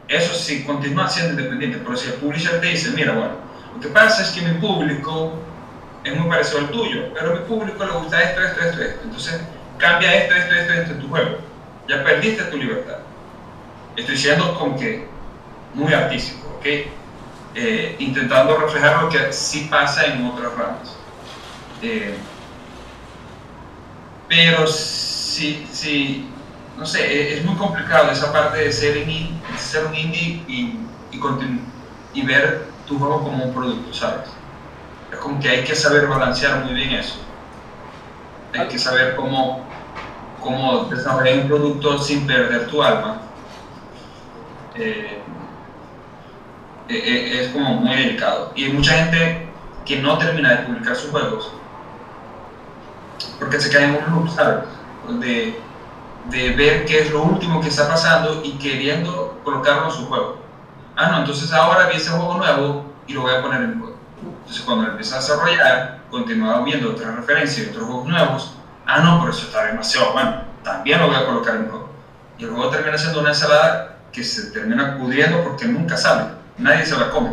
Eso 0.09 0.35
sí, 0.35 0.65
continúa 0.65 1.09
siendo 1.09 1.33
independiente, 1.33 1.81
pero 1.85 1.97
si 1.97 2.09
el 2.09 2.15
publisher 2.15 2.61
te 2.61 2.69
dice, 2.69 2.91
mira, 2.91 3.13
bueno, 3.13 3.35
lo 3.75 3.81
que 3.81 3.89
pasa 3.89 4.23
es 4.23 4.31
que 4.31 4.43
mi 4.43 4.59
público 4.61 5.33
es 6.05 6.17
muy 6.17 6.29
parecido 6.29 6.59
al 6.59 6.71
tuyo, 6.71 7.13
pero 7.13 7.33
a 7.33 7.35
mi 7.35 7.41
público 7.41 7.85
le 7.85 7.93
gusta 7.93 8.23
esto, 8.23 8.43
esto, 8.43 8.61
esto, 8.61 8.83
esto. 8.83 9.01
Entonces, 9.05 9.41
cambia 9.79 10.15
esto, 10.15 10.35
esto, 10.35 10.55
esto, 10.55 10.73
esto 10.73 10.93
en 10.93 11.01
tu 11.01 11.09
juego. 11.09 11.39
Ya 11.89 12.05
perdiste 12.05 12.45
tu 12.45 12.57
libertad. 12.57 12.99
Estoy 13.97 14.17
siendo 14.17 14.55
como 14.59 14.79
que 14.79 15.07
muy 15.75 15.93
artístico, 15.93 16.57
¿ok? 16.59 16.67
Eh, 17.55 17.97
intentando 17.99 18.57
reflejar 18.57 19.03
lo 19.03 19.09
que 19.09 19.33
sí 19.33 19.67
pasa 19.71 20.05
en 20.07 20.25
otras 20.27 20.53
ramas. 20.55 20.97
Eh, 21.83 22.15
pero 24.29 24.67
sí, 24.67 25.67
sí, 25.71 26.29
no 26.77 26.85
sé, 26.85 27.07
e, 27.07 27.39
es 27.39 27.45
muy 27.45 27.57
complicado 27.57 28.11
esa 28.11 28.33
parte 28.33 28.59
de 28.59 28.73
ser, 28.73 29.07
ser 29.57 29.87
un 29.87 29.95
indie 29.95 30.45
y, 30.49 30.89
y, 31.13 31.21
y 32.15 32.23
ver 32.23 32.67
tu 32.87 32.99
juego 32.99 33.23
como 33.25 33.45
un 33.45 33.55
producto, 33.55 33.93
¿sabes? 33.93 34.31
Es 35.13 35.19
como 35.19 35.39
que 35.41 35.49
hay 35.49 35.65
que 35.65 35.75
saber 35.75 36.07
balancear 36.07 36.65
muy 36.65 36.75
bien 36.75 36.93
eso. 36.93 37.17
Hay 38.55 38.69
que 38.69 38.79
saber 38.79 39.15
cómo, 39.17 39.65
cómo 40.41 40.85
desarrollar 40.85 41.41
un 41.41 41.49
producto 41.49 41.99
sin 41.99 42.27
perder 42.27 42.67
tu 42.69 42.83
alma. 42.83 43.23
Eh, 44.75 45.23
e, 46.89 46.95
e, 46.95 47.41
es 47.43 47.49
como 47.51 47.75
muy 47.75 47.97
delicado. 47.97 48.53
Y 48.55 48.65
hay 48.65 48.73
mucha 48.73 48.93
gente 48.93 49.49
que 49.85 50.01
no 50.01 50.19
termina 50.19 50.51
de 50.51 50.67
publicar 50.67 50.97
sus 50.97 51.11
juegos 51.11 51.53
porque 53.39 53.61
se 53.61 53.71
cae 53.71 53.85
en 53.85 53.97
un 53.97 54.15
loop, 54.15 54.29
¿sabes? 54.31 54.65
De, 55.21 55.59
de 56.31 56.51
ver 56.51 56.85
qué 56.85 57.01
es 57.03 57.11
lo 57.11 57.23
último 57.23 57.61
que 57.61 57.69
está 57.69 57.89
pasando 57.89 58.43
y 58.43 58.53
queriendo 58.59 59.41
colocarlo 59.45 59.87
en 59.87 59.91
su 59.91 60.07
juego. 60.07 60.39
Ah, 60.97 61.11
no, 61.11 61.19
entonces 61.19 61.53
ahora 61.53 61.87
vi 61.89 61.97
ese 61.97 62.11
juego 62.11 62.35
nuevo 62.37 62.85
y 63.07 63.13
lo 63.13 63.23
voy 63.23 63.35
a 63.35 63.43
poner 63.43 63.63
en 63.63 63.71
el 63.71 63.79
juego. 63.79 63.97
Entonces 64.41 64.65
cuando 64.65 64.85
lo 64.85 64.91
empieza 64.91 65.17
a 65.17 65.21
desarrollar, 65.21 66.01
continúa 66.11 66.63
viendo 66.63 66.91
otras 66.91 67.15
referencias 67.15 67.67
y 67.67 67.71
otros 67.71 67.85
juegos 67.85 68.09
nuevos. 68.09 68.57
Ah, 68.87 69.01
no, 69.01 69.21
pero 69.21 69.33
eso 69.33 69.47
está 69.47 69.67
demasiado 69.67 70.13
bueno. 70.13 70.43
También 70.63 71.01
lo 71.01 71.09
voy 71.09 71.17
a 71.17 71.27
colocar 71.27 71.57
en 71.57 71.65
el 71.65 71.71
juego. 71.71 71.89
Y 72.39 72.45
el 72.45 72.51
juego 72.51 72.71
termina 72.71 72.97
siendo 72.97 73.21
una 73.21 73.31
ensalada 73.31 73.97
que 74.13 74.25
se 74.25 74.51
termina 74.51 74.97
pudriendo 74.97 75.43
porque 75.45 75.67
nunca 75.67 75.97
sale. 75.97 76.31
Nadie 76.59 76.87
se 76.87 76.97
la 76.97 77.11
come. 77.11 77.31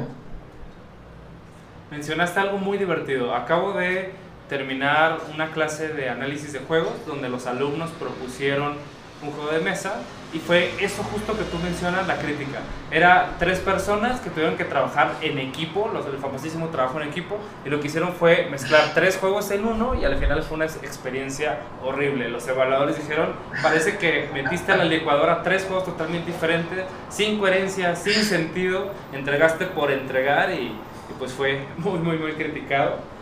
Mencionaste 1.89 2.39
algo 2.39 2.57
muy 2.57 2.77
divertido. 2.77 3.33
Acabo 3.33 3.73
de 3.73 4.13
terminar 4.53 5.17
una 5.33 5.49
clase 5.49 5.87
de 5.87 6.09
análisis 6.09 6.53
de 6.53 6.59
juegos 6.59 6.93
donde 7.07 7.27
los 7.27 7.47
alumnos 7.47 7.89
propusieron 7.99 8.75
un 9.23 9.31
juego 9.31 9.49
de 9.51 9.61
mesa 9.61 9.95
y 10.31 10.37
fue 10.37 10.71
eso 10.79 11.01
justo 11.01 11.35
que 11.35 11.43
tú 11.45 11.57
mencionas, 11.57 12.05
la 12.07 12.17
crítica. 12.17 12.59
Era 12.91 13.31
tres 13.39 13.57
personas 13.59 14.19
que 14.19 14.29
tuvieron 14.29 14.55
que 14.55 14.63
trabajar 14.63 15.13
en 15.21 15.39
equipo, 15.39 15.89
los 15.91 16.05
del 16.05 16.17
famosísimo 16.17 16.67
trabajo 16.67 17.01
en 17.01 17.07
equipo, 17.07 17.39
y 17.65 17.69
lo 17.69 17.79
que 17.79 17.87
hicieron 17.87 18.13
fue 18.13 18.47
mezclar 18.51 18.91
tres 18.93 19.17
juegos 19.17 19.49
en 19.49 19.65
uno 19.65 19.95
y 19.95 20.05
al 20.05 20.17
final 20.17 20.43
fue 20.43 20.57
una 20.57 20.65
experiencia 20.65 21.57
horrible. 21.83 22.29
Los 22.29 22.47
evaluadores 22.47 22.97
dijeron, 22.97 23.33
parece 23.63 23.97
que 23.97 24.29
metiste 24.35 24.71
a 24.71 24.77
la 24.77 24.85
licuadora 24.85 25.41
tres 25.41 25.65
juegos 25.65 25.85
totalmente 25.85 26.31
diferentes, 26.31 26.85
sin 27.09 27.39
coherencia, 27.39 27.95
sin 27.95 28.23
sentido, 28.23 28.91
entregaste 29.13 29.65
por 29.65 29.91
entregar 29.91 30.51
y, 30.51 30.65
y 30.65 31.13
pues 31.17 31.33
fue 31.33 31.65
muy, 31.77 31.97
muy, 31.97 32.17
muy 32.17 32.33
criticado. 32.33 33.12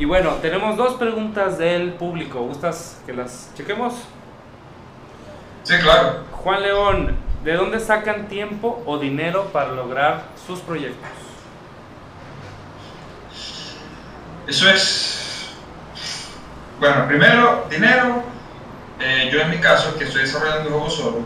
Y 0.00 0.06
bueno, 0.06 0.30
tenemos 0.40 0.78
dos 0.78 0.94
preguntas 0.94 1.58
del 1.58 1.92
público. 1.92 2.40
¿Gustas 2.40 3.02
que 3.04 3.12
las 3.12 3.50
chequemos? 3.54 3.92
Sí, 5.62 5.74
claro. 5.76 6.24
Juan 6.32 6.62
León, 6.62 7.16
¿de 7.44 7.52
dónde 7.52 7.78
sacan 7.78 8.26
tiempo 8.26 8.82
o 8.86 8.96
dinero 8.96 9.50
para 9.52 9.72
lograr 9.72 10.22
sus 10.46 10.60
proyectos? 10.60 11.06
Eso 14.48 14.70
es. 14.70 15.50
Bueno, 16.78 17.06
primero, 17.06 17.66
dinero. 17.68 18.22
Eh, 19.00 19.28
yo 19.30 19.42
en 19.42 19.50
mi 19.50 19.58
caso, 19.58 19.98
que 19.98 20.04
estoy 20.04 20.22
desarrollando 20.22 20.70
un 20.70 20.74
juego 20.76 20.90
solo, 20.90 21.18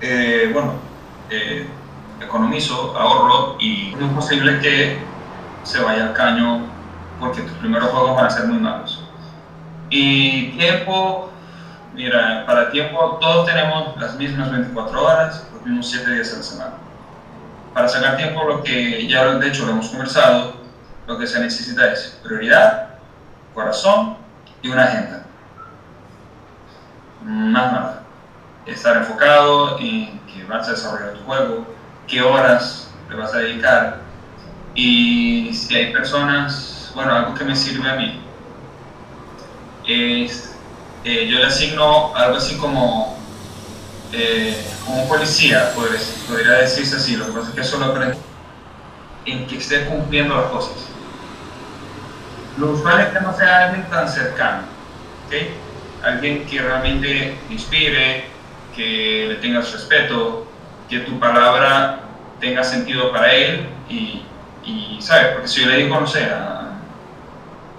eh, 0.00 0.48
bueno, 0.50 0.76
eh, 1.28 1.66
economizo, 2.22 2.96
ahorro 2.96 3.56
y 3.60 3.94
no 4.00 4.06
es 4.06 4.12
posible 4.14 4.60
que 4.60 4.96
se 5.62 5.82
vaya 5.82 6.04
al 6.04 6.14
caño 6.14 6.74
porque 7.18 7.42
tus 7.42 7.52
primeros 7.58 7.90
juegos 7.90 8.16
van 8.16 8.26
a 8.26 8.30
ser 8.30 8.46
muy 8.46 8.58
malos. 8.58 9.02
Y 9.90 10.50
tiempo, 10.58 11.30
mira, 11.94 12.44
para 12.46 12.70
tiempo 12.70 13.18
todos 13.20 13.46
tenemos 13.46 13.96
las 14.00 14.16
mismas 14.16 14.50
24 14.50 15.04
horas, 15.04 15.46
los 15.52 15.62
mismos 15.62 15.90
7 15.90 16.10
días 16.10 16.32
a 16.32 16.36
la 16.36 16.42
semana. 16.42 16.72
Para 17.72 17.88
sacar 17.88 18.16
tiempo, 18.16 18.44
lo 18.44 18.62
que 18.62 19.06
ya 19.06 19.24
de 19.34 19.48
hecho 19.48 19.66
lo 19.66 19.72
hemos 19.72 19.88
conversado, 19.88 20.54
lo 21.06 21.18
que 21.18 21.26
se 21.26 21.40
necesita 21.40 21.92
es 21.92 22.18
prioridad, 22.22 22.88
corazón 23.54 24.16
y 24.62 24.68
una 24.68 24.84
agenda. 24.84 25.22
Más 27.22 27.72
nada. 27.72 28.02
Estar 28.66 28.96
enfocado 28.96 29.78
en 29.78 30.20
que 30.26 30.44
vas 30.44 30.66
a 30.68 30.72
desarrollar 30.72 31.14
tu 31.14 31.24
juego, 31.24 31.66
qué 32.08 32.22
horas 32.22 32.90
le 33.08 33.16
vas 33.16 33.32
a 33.34 33.38
dedicar 33.38 34.06
y 34.76 35.54
si 35.54 35.74
hay 35.74 35.90
personas, 35.90 36.75
bueno, 36.96 37.14
algo 37.14 37.34
que 37.34 37.44
me 37.44 37.54
sirve 37.54 37.88
a 37.88 37.94
mí 37.94 38.18
es, 39.86 40.56
eh, 41.04 41.28
yo 41.28 41.38
le 41.38 41.44
asigno 41.44 42.16
algo 42.16 42.38
así 42.38 42.56
como, 42.56 43.18
eh, 44.12 44.56
como 44.84 45.02
un 45.02 45.08
policía, 45.08 45.72
podría, 45.74 46.00
podría 46.26 46.52
decirse 46.52 46.96
así, 46.96 47.16
lo 47.16 47.26
que 47.26 47.32
pasa 47.32 47.48
es 47.50 47.54
que 47.54 47.60
eso 47.60 47.78
lo 47.78 47.84
aprendí 47.84 48.18
en 49.26 49.46
que 49.46 49.58
esté 49.58 49.84
cumpliendo 49.84 50.36
las 50.36 50.46
cosas. 50.46 50.86
Lo 52.56 52.70
usual 52.70 53.00
es 53.02 53.08
que 53.08 53.20
no 53.20 53.36
sea 53.36 53.66
alguien 53.66 53.84
tan 53.90 54.08
cercano. 54.08 54.62
Alguien 56.02 56.46
que 56.46 56.62
realmente 56.62 57.36
inspire, 57.50 58.24
que 58.74 59.26
le 59.28 59.34
tengas 59.36 59.70
respeto, 59.70 60.46
que 60.88 61.00
tu 61.00 61.18
palabra 61.18 62.00
tenga 62.40 62.64
sentido 62.64 63.12
para 63.12 63.34
él 63.34 63.68
y, 63.90 64.22
y 64.64 64.96
¿sabes? 65.00 65.32
Porque 65.32 65.48
si 65.48 65.60
yo 65.60 65.66
le 65.66 65.78
digo, 65.78 66.00
no 66.00 66.06
sé, 66.06 66.24
a 66.24 66.55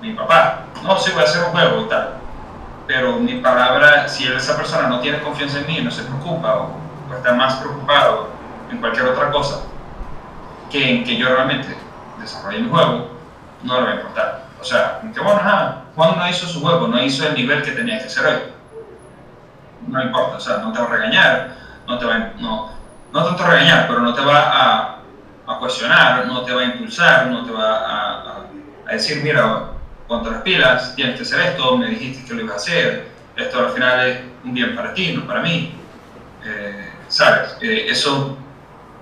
mi 0.01 0.13
papá, 0.13 0.65
no, 0.83 0.97
sí 0.97 1.11
voy 1.11 1.21
a 1.21 1.25
hacer 1.25 1.43
un 1.43 1.51
juego 1.51 1.81
y 1.81 1.89
tal, 1.89 2.15
pero 2.85 3.13
mi 3.19 3.39
palabra, 3.39 4.07
si 4.07 4.27
esa 4.27 4.55
persona 4.55 4.87
no 4.87 4.99
tiene 4.99 5.21
confianza 5.21 5.59
en 5.59 5.67
mí, 5.67 5.81
no 5.81 5.91
se 5.91 6.03
preocupa 6.03 6.55
o, 6.55 6.77
o 7.09 7.15
está 7.15 7.33
más 7.33 7.55
preocupado 7.55 8.29
en 8.71 8.77
cualquier 8.77 9.07
otra 9.07 9.31
cosa 9.31 9.63
que 10.69 10.97
en 10.97 11.03
que 11.03 11.17
yo 11.17 11.29
realmente 11.29 11.75
desarrolle 12.19 12.59
mi 12.59 12.69
juego, 12.69 13.09
no 13.63 13.79
le 13.79 13.85
va 13.85 13.91
a 13.91 13.95
importar. 13.95 14.43
O 14.59 14.63
sea, 14.63 15.01
que 15.13 15.19
bueno, 15.19 15.39
ajá, 15.39 15.83
Juan 15.95 16.17
no 16.17 16.29
hizo 16.29 16.47
su 16.47 16.61
juego, 16.61 16.87
no 16.87 17.01
hizo 17.01 17.27
el 17.27 17.35
nivel 17.35 17.61
que 17.61 17.71
tenía 17.71 17.99
que 17.99 18.05
hacer 18.05 18.25
hoy. 18.25 18.39
No 19.87 20.01
importa, 20.03 20.37
o 20.37 20.39
sea, 20.39 20.57
no 20.57 20.71
te 20.73 20.79
va 20.79 20.85
a 20.85 20.89
regañar, 20.89 21.55
no 21.87 21.97
te 21.97 22.05
va 22.05 22.15
a, 22.15 22.19
no, 22.39 22.71
no 23.13 23.23
tanto 23.23 23.43
regañar, 23.45 23.87
pero 23.87 24.01
no 24.01 24.13
te 24.13 24.21
va 24.21 24.39
a, 24.39 24.97
a 25.47 25.59
cuestionar, 25.59 26.25
no 26.25 26.41
te 26.41 26.53
va 26.53 26.61
a 26.61 26.65
impulsar, 26.65 27.27
no 27.27 27.45
te 27.45 27.51
va 27.51 27.77
a, 27.77 28.21
a, 28.21 28.35
a 28.89 28.91
decir, 28.91 29.23
mira, 29.23 29.69
ponte 30.07 30.31
las 30.31 30.41
pilas, 30.41 30.95
tienes 30.95 31.15
que 31.17 31.23
hacer 31.23 31.41
esto, 31.41 31.77
me 31.77 31.89
dijiste 31.89 32.25
que 32.25 32.33
lo 32.33 32.41
ibas 32.41 32.53
a 32.53 32.57
hacer, 32.57 33.07
esto 33.35 33.59
al 33.59 33.71
final 33.71 34.07
es 34.07 34.19
un 34.43 34.53
bien 34.53 34.75
para 34.75 34.93
ti, 34.93 35.13
no 35.13 35.27
para 35.27 35.41
mí. 35.41 35.73
Eh, 36.45 36.89
¿Sabes? 37.07 37.57
Eh, 37.61 37.87
eso 37.89 38.37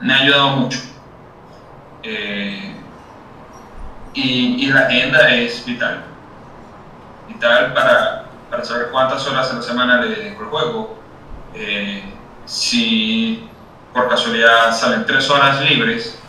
me 0.02 0.14
ha 0.14 0.18
ayudado 0.18 0.48
mucho. 0.58 0.80
Eh, 2.04 2.76
y, 4.14 4.68
la 4.68 4.82
agenda 4.82 5.30
es 5.36 5.66
vital. 5.66 6.04
Vital 7.28 7.74
para, 7.74 8.26
para, 8.50 8.64
saber 8.64 8.90
cuántas 8.92 9.26
horas 9.28 9.52
a 9.52 9.56
la 9.56 9.62
semana 9.62 10.02
le 10.02 10.16
dedico 10.16 10.44
al 10.44 10.50
juego. 10.50 11.00
Si 12.46 13.50
por 13.94 14.10
casualidad 14.10 14.78
salen 14.78 15.06
tres 15.06 15.30
horas 15.30 15.62
libres, 15.62 16.20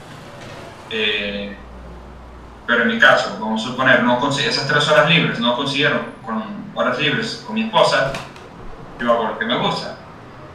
eh, 0.90 1.56
pero 2.66 2.82
en 2.82 2.88
mi 2.88 2.98
caso, 2.98 3.36
vamos 3.40 3.62
a 3.62 3.68
suponer, 3.68 4.02
no 4.02 4.18
esas 4.28 4.66
tres 4.66 4.88
horas 4.88 5.08
libres 5.08 5.38
no 5.38 5.56
consiguieron 5.56 6.00
con 6.24 6.42
horas 6.74 6.98
libres 6.98 7.44
con 7.46 7.54
mi 7.54 7.64
esposa, 7.64 8.12
yo 9.00 9.12
hago 9.12 9.28
lo 9.28 9.38
que 9.38 9.44
me 9.44 9.56
gusta. 9.58 9.98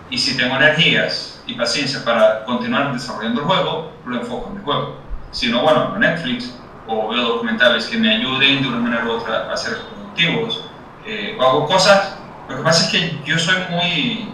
Y 0.10 0.18
si 0.18 0.36
tengo 0.36 0.56
energías 0.58 1.42
y 1.48 1.54
paciencia 1.54 2.04
para 2.04 2.44
continuar 2.44 2.92
desarrollando 2.92 3.42
el 3.42 3.48
juego, 3.48 3.92
lo 4.06 4.18
enfoco 4.18 4.50
en 4.52 4.58
el 4.58 4.64
juego. 4.64 4.98
Si 5.32 5.50
no, 5.50 5.62
bueno, 5.62 5.98
Netflix 5.98 6.54
o 6.88 7.08
veo 7.10 7.24
documentales 7.24 7.86
que 7.86 7.98
me 7.98 8.16
ayuden 8.16 8.62
de 8.62 8.68
una 8.68 8.78
manera 8.78 9.06
u 9.06 9.12
otra 9.12 9.52
a 9.52 9.56
ser 9.56 9.78
productivos, 9.78 10.66
eh, 11.06 11.38
o 11.40 11.44
hago 11.44 11.66
cosas. 11.68 12.18
Lo 12.50 12.58
que 12.58 12.64
pasa 12.64 12.86
es 12.86 12.92
que 12.92 13.20
yo 13.24 13.40
soy 13.40 13.56
muy. 13.70 14.30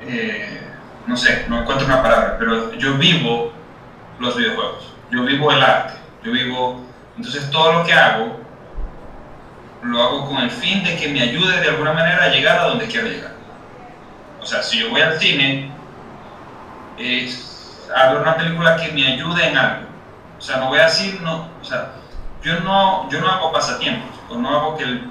Eh, 0.00 0.62
no 1.06 1.16
sé, 1.16 1.44
no 1.48 1.60
encuentro 1.60 1.86
una 1.86 2.02
palabra, 2.02 2.36
pero 2.38 2.72
yo 2.74 2.94
vivo 2.94 3.52
los 4.18 4.36
videojuegos, 4.36 4.94
yo 5.10 5.24
vivo 5.24 5.52
el 5.52 5.62
arte, 5.62 5.94
yo 6.22 6.32
vivo. 6.32 6.84
Entonces 7.16 7.50
todo 7.50 7.72
lo 7.72 7.84
que 7.84 7.92
hago 7.92 8.40
lo 9.82 10.02
hago 10.02 10.28
con 10.28 10.38
el 10.38 10.50
fin 10.50 10.82
de 10.82 10.96
que 10.96 11.08
me 11.08 11.20
ayude 11.20 11.60
de 11.60 11.68
alguna 11.68 11.92
manera 11.92 12.24
a 12.24 12.28
llegar 12.28 12.58
a 12.58 12.68
donde 12.68 12.86
quiero 12.86 13.06
llegar. 13.06 13.32
O 14.40 14.46
sea, 14.46 14.62
si 14.62 14.80
yo 14.80 14.90
voy 14.90 15.00
al 15.00 15.18
cine, 15.18 15.70
es 16.98 17.88
a 17.94 18.12
ver 18.12 18.22
una 18.22 18.36
película 18.36 18.76
que 18.76 18.92
me 18.92 19.06
ayude 19.06 19.48
en 19.48 19.56
algo. 19.56 19.86
O 20.38 20.40
sea, 20.40 20.58
no 20.58 20.68
voy 20.68 20.78
a 20.78 20.84
decir, 20.84 21.20
no, 21.22 21.48
o 21.60 21.64
sea, 21.64 21.92
yo 22.42 22.60
no, 22.60 23.08
yo 23.10 23.20
no 23.20 23.28
hago 23.28 23.52
pasatiempos, 23.52 24.10
o 24.28 24.36
no 24.36 24.50
hago 24.50 24.76
que 24.76 24.84
el, 24.84 25.10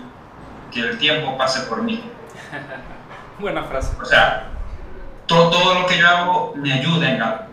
que 0.72 0.80
el 0.82 0.98
tiempo 0.98 1.38
pase 1.38 1.62
por 1.62 1.82
mí. 1.82 2.04
Buena 3.40 3.64
frase. 3.64 3.96
O 4.02 4.06
sea, 4.06 4.48
todo, 5.26 5.50
todo 5.50 5.82
lo 5.82 5.88
que 5.88 5.98
yo 5.98 6.08
hago 6.08 6.54
me 6.56 6.72
ayuda 6.72 7.10
en 7.10 7.22
algo. 7.22 7.46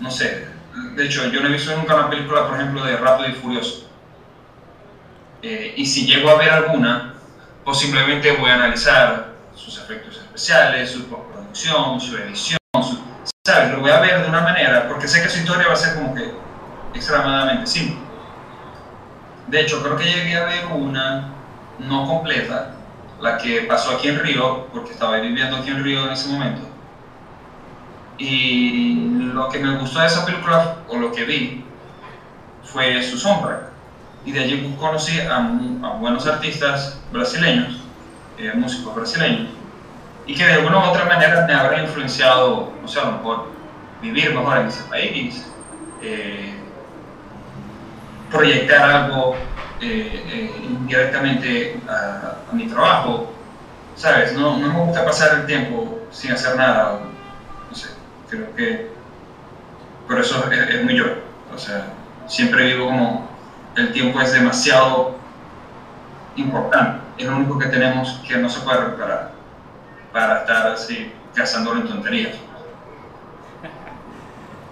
No 0.00 0.10
sé, 0.10 0.48
de 0.74 1.06
hecho, 1.06 1.26
yo 1.28 1.40
no 1.40 1.48
he 1.48 1.52
visto 1.52 1.74
nunca 1.76 1.94
una 1.94 2.10
película, 2.10 2.46
por 2.46 2.56
ejemplo, 2.56 2.84
de 2.84 2.96
Rápido 2.96 3.28
y 3.28 3.32
Furioso. 3.32 3.88
Eh, 5.42 5.74
y 5.76 5.86
si 5.86 6.06
llego 6.06 6.30
a 6.30 6.36
ver 6.36 6.50
alguna, 6.50 7.14
pues 7.64 7.78
simplemente 7.78 8.32
voy 8.32 8.50
a 8.50 8.54
analizar 8.54 9.34
sus 9.54 9.78
efectos 9.78 10.16
especiales, 10.16 10.90
su 10.90 11.08
postproducción, 11.08 12.00
su 12.00 12.16
edición, 12.16 12.58
su, 12.74 12.98
¿sabes? 13.46 13.72
Lo 13.72 13.80
voy 13.80 13.90
a 13.90 14.00
ver 14.00 14.22
de 14.22 14.28
una 14.28 14.40
manera, 14.40 14.88
porque 14.88 15.06
sé 15.06 15.22
que 15.22 15.28
su 15.28 15.38
historia 15.38 15.68
va 15.68 15.74
a 15.74 15.76
ser 15.76 15.94
como 15.94 16.14
que 16.14 16.32
extremadamente 16.94 17.66
simple. 17.66 17.98
De 19.46 19.60
hecho, 19.60 19.82
creo 19.82 19.96
que 19.96 20.04
llegué 20.04 20.36
a 20.36 20.44
ver 20.44 20.66
una 20.66 21.32
no 21.78 22.06
completa, 22.06 22.74
la 23.20 23.38
que 23.38 23.62
pasó 23.62 23.96
aquí 23.96 24.08
en 24.08 24.20
Río, 24.20 24.66
porque 24.72 24.92
estaba 24.92 25.18
viviendo 25.18 25.56
aquí 25.56 25.70
en 25.70 25.82
Río 25.82 26.04
en 26.04 26.12
ese 26.12 26.28
momento. 26.28 26.68
Y 28.18 28.94
lo 29.32 29.48
que 29.48 29.60
me 29.60 29.78
gustó 29.78 30.00
de 30.00 30.06
esa 30.06 30.26
película, 30.26 30.76
o 30.88 30.96
lo 30.96 31.12
que 31.12 31.24
vi, 31.24 31.64
fue 32.64 33.02
su 33.02 33.16
sombra. 33.16 33.70
Y 34.24 34.32
de 34.32 34.40
allí 34.40 34.76
conocí 34.78 35.20
a, 35.20 35.38
buenos 36.00 36.26
artistas 36.26 37.00
brasileños, 37.12 37.80
eh, 38.36 38.52
músicos 38.54 38.94
brasileños, 38.94 39.48
y 40.26 40.34
que 40.34 40.44
de 40.44 40.54
alguna 40.54 40.78
u 40.78 40.90
otra 40.90 41.04
manera 41.06 41.46
me 41.46 41.54
habrán 41.54 41.84
influenciado, 41.84 42.72
o 42.84 42.88
sea, 42.88 43.02
a 43.02 43.06
lo 43.06 43.12
mejor 43.12 43.46
vivir 44.02 44.34
mejor 44.34 44.58
en 44.58 44.66
ese 44.66 44.82
país, 44.82 45.50
eh, 46.02 46.54
proyectar 48.30 48.90
algo 48.90 49.36
eh, 49.80 50.22
eh, 50.28 50.62
indirectamente 50.64 51.80
a, 51.88 52.36
a, 52.50 52.54
mi 52.54 52.66
trabajo, 52.66 53.32
¿sabes? 53.96 54.34
No, 54.34 54.58
no, 54.58 54.72
me 54.72 54.80
gusta 54.80 55.04
pasar 55.04 55.40
el 55.40 55.46
tiempo 55.46 56.00
sin 56.10 56.32
hacer 56.32 56.56
nada, 56.56 57.00
no 57.00 57.00
sé, 57.00 57.17
creo 58.28 58.54
que 58.54 58.88
por 60.06 60.18
eso 60.18 60.50
es, 60.50 60.84
muy 60.84 60.96
yo, 60.96 61.04
o 61.54 61.58
sea, 61.58 61.86
siempre 62.26 62.64
vivo 62.64 62.86
como 62.86 63.28
el 63.76 63.92
tiempo 63.92 64.20
es 64.20 64.32
demasiado 64.32 65.16
importante. 66.36 67.00
Es 67.18 67.26
lo 67.26 67.36
único 67.36 67.58
que 67.58 67.66
tenemos 67.66 68.22
que 68.26 68.36
no 68.38 68.48
se 68.48 68.60
puede 68.60 68.80
recuperar 68.80 69.32
para 70.12 70.40
estar 70.40 70.68
así 70.68 71.12
cazando 71.34 71.74
en 71.74 71.86
tonterías. 71.86 72.36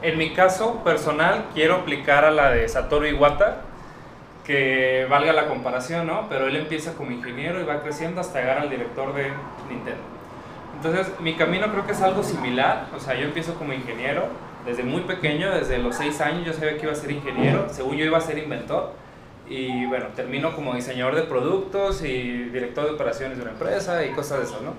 En 0.02 0.18
mi 0.18 0.32
caso 0.32 0.82
personal, 0.84 1.46
quiero 1.52 1.76
aplicar 1.76 2.24
a 2.24 2.30
la 2.30 2.50
de 2.50 2.68
Satoru 2.68 3.06
Iwata, 3.06 3.62
que 4.44 5.06
valga 5.10 5.32
la 5.32 5.48
comparación, 5.48 6.06
¿no? 6.06 6.28
Pero 6.28 6.46
él 6.46 6.56
empieza 6.56 6.94
como 6.94 7.10
ingeniero 7.10 7.60
y 7.60 7.64
va 7.64 7.82
creciendo 7.82 8.20
hasta 8.20 8.40
llegar 8.40 8.58
al 8.58 8.70
director 8.70 9.12
de 9.14 9.32
Nintendo. 9.68 10.15
Entonces, 10.76 11.08
mi 11.20 11.34
camino 11.34 11.70
creo 11.72 11.86
que 11.86 11.92
es 11.92 12.02
algo 12.02 12.22
similar. 12.22 12.86
O 12.94 13.00
sea, 13.00 13.14
yo 13.14 13.24
empiezo 13.24 13.54
como 13.54 13.72
ingeniero 13.72 14.24
desde 14.64 14.82
muy 14.82 15.02
pequeño, 15.02 15.54
desde 15.54 15.78
los 15.78 15.96
6 15.96 16.20
años 16.20 16.46
yo 16.46 16.52
sabía 16.52 16.76
que 16.76 16.82
iba 16.82 16.92
a 16.92 16.96
ser 16.96 17.10
ingeniero, 17.10 17.66
según 17.70 17.96
yo 17.96 18.04
iba 18.04 18.18
a 18.18 18.20
ser 18.20 18.38
inventor. 18.38 18.92
Y 19.48 19.86
bueno, 19.86 20.06
termino 20.14 20.54
como 20.54 20.74
diseñador 20.74 21.14
de 21.14 21.22
productos 21.22 22.02
y 22.02 22.48
director 22.50 22.84
de 22.84 22.90
operaciones 22.90 23.38
de 23.38 23.44
una 23.44 23.52
empresa 23.52 24.04
y 24.04 24.10
cosas 24.10 24.38
de 24.38 24.44
esas, 24.44 24.60
¿no? 24.62 24.74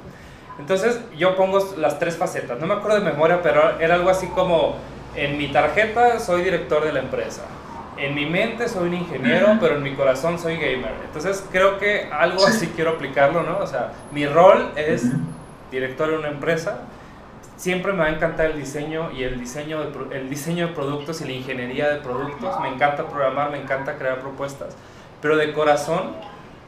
Entonces, 0.59 0.99
yo 1.17 1.35
pongo 1.35 1.59
las 1.77 1.99
tres 1.99 2.17
facetas. 2.17 2.59
No 2.59 2.67
me 2.67 2.73
acuerdo 2.73 2.99
de 2.99 3.05
memoria, 3.05 3.41
pero 3.41 3.79
era 3.79 3.95
algo 3.95 4.09
así 4.09 4.27
como 4.27 4.75
en 5.15 5.37
mi 5.37 5.47
tarjeta 5.47 6.19
soy 6.19 6.43
director 6.43 6.83
de 6.83 6.93
la 6.93 6.99
empresa. 6.99 7.43
En 7.97 8.13
mi 8.13 8.25
mente 8.25 8.67
soy 8.67 8.89
un 8.89 8.93
ingeniero, 8.93 9.57
pero 9.59 9.77
en 9.77 9.83
mi 9.83 9.93
corazón 9.93 10.37
soy 10.37 10.55
gamer. 10.57 10.93
Entonces 11.05 11.43
creo 11.51 11.79
que 11.79 12.09
algo 12.11 12.45
así 12.45 12.67
quiero 12.75 12.91
aplicarlo, 12.91 13.41
¿no? 13.41 13.57
O 13.59 13.67
sea, 13.67 13.93
mi 14.11 14.27
rol 14.27 14.71
es 14.75 15.05
director 15.71 16.09
de 16.09 16.17
una 16.17 16.29
empresa. 16.29 16.81
Siempre 17.55 17.91
me 17.91 17.99
va 17.99 18.05
a 18.05 18.09
encantar 18.09 18.47
el 18.47 18.57
diseño 18.57 19.11
y 19.11 19.23
el 19.23 19.39
diseño 19.39 19.81
de, 19.81 20.17
el 20.17 20.29
diseño 20.29 20.67
de 20.67 20.73
productos 20.73 21.21
y 21.21 21.25
la 21.25 21.31
ingeniería 21.31 21.89
de 21.89 21.97
productos. 21.97 22.59
Me 22.61 22.69
encanta 22.69 23.07
programar, 23.07 23.51
me 23.51 23.59
encanta 23.61 23.97
crear 23.97 24.19
propuestas. 24.19 24.75
Pero 25.21 25.37
de 25.37 25.51
corazón, 25.53 26.11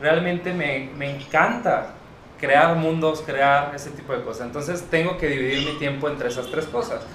realmente 0.01 0.53
me, 0.53 0.89
me 0.97 1.15
encanta 1.15 1.93
crear 2.39 2.75
mundos, 2.75 3.21
crear 3.23 3.71
ese 3.75 3.91
tipo 3.91 4.13
de 4.13 4.23
cosas. 4.23 4.47
Entonces 4.47 4.83
tengo 4.89 5.17
que 5.17 5.27
dividir 5.27 5.71
mi 5.71 5.77
tiempo 5.77 6.09
entre 6.09 6.29
esas 6.29 6.49
tres 6.49 6.65
cosas 6.65 7.05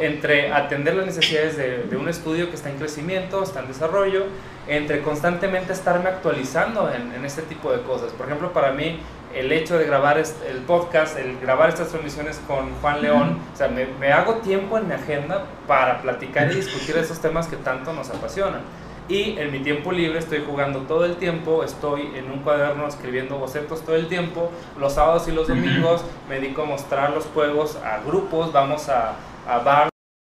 entre 0.00 0.52
atender 0.52 0.94
las 0.94 1.06
necesidades 1.06 1.56
de, 1.56 1.96
un 1.96 2.08
estudio 2.08 2.48
que 2.48 2.56
está 2.56 2.70
en 2.70 2.78
crecimiento, 2.78 3.42
está 3.42 3.60
en 3.60 3.68
desarrollo, 3.68 4.24
entre 4.66 5.02
constantemente 5.02 5.72
estarme 5.72 6.08
actualizando 6.08 6.90
en, 6.92 7.12
en, 7.12 7.24
este 7.24 7.42
tipo 7.42 7.70
de 7.72 7.82
cosas. 7.82 8.12
Por 8.12 8.26
ejemplo, 8.26 8.52
para 8.52 8.72
mí 8.72 8.98
el 9.34 9.52
hecho 9.52 9.78
de 9.78 9.86
grabar 9.86 10.18
el 10.18 10.58
podcast, 10.66 11.18
el 11.18 11.38
grabar 11.38 11.68
estas 11.68 11.88
transmisiones 11.88 12.40
con 12.46 12.70
Juan 12.80 13.02
León, 13.02 13.38
o 13.52 13.56
sea, 13.56 13.68
me, 13.68 13.86
me 13.86 14.12
hago 14.12 14.36
tiempo 14.36 14.78
en 14.78 14.88
mi 14.88 14.94
agenda 14.94 15.46
para 15.66 16.02
platicar 16.02 16.50
y 16.50 16.56
discutir 16.56 16.96
esos 16.96 17.20
temas 17.20 17.46
que 17.46 17.56
tanto 17.56 17.92
nos 17.92 18.10
apasionan. 18.10 18.62
Y 19.10 19.36
en 19.38 19.50
mi 19.50 19.58
tiempo 19.58 19.90
libre 19.90 20.20
estoy 20.20 20.44
jugando 20.46 20.82
todo 20.82 21.04
el 21.04 21.16
tiempo, 21.16 21.64
estoy 21.64 22.12
en 22.14 22.30
un 22.30 22.44
cuaderno 22.44 22.86
escribiendo 22.86 23.38
bocetos 23.38 23.84
todo 23.84 23.96
el 23.96 24.06
tiempo. 24.06 24.52
Los 24.78 24.92
sábados 24.92 25.26
y 25.26 25.32
los 25.32 25.48
domingos 25.48 26.04
me 26.28 26.36
dedico 26.36 26.62
a 26.62 26.66
mostrar 26.66 27.10
los 27.10 27.24
juegos 27.26 27.76
a 27.84 27.98
grupos, 28.06 28.52
vamos 28.52 28.88
a, 28.88 29.16
a, 29.48 29.58
bar, 29.58 29.89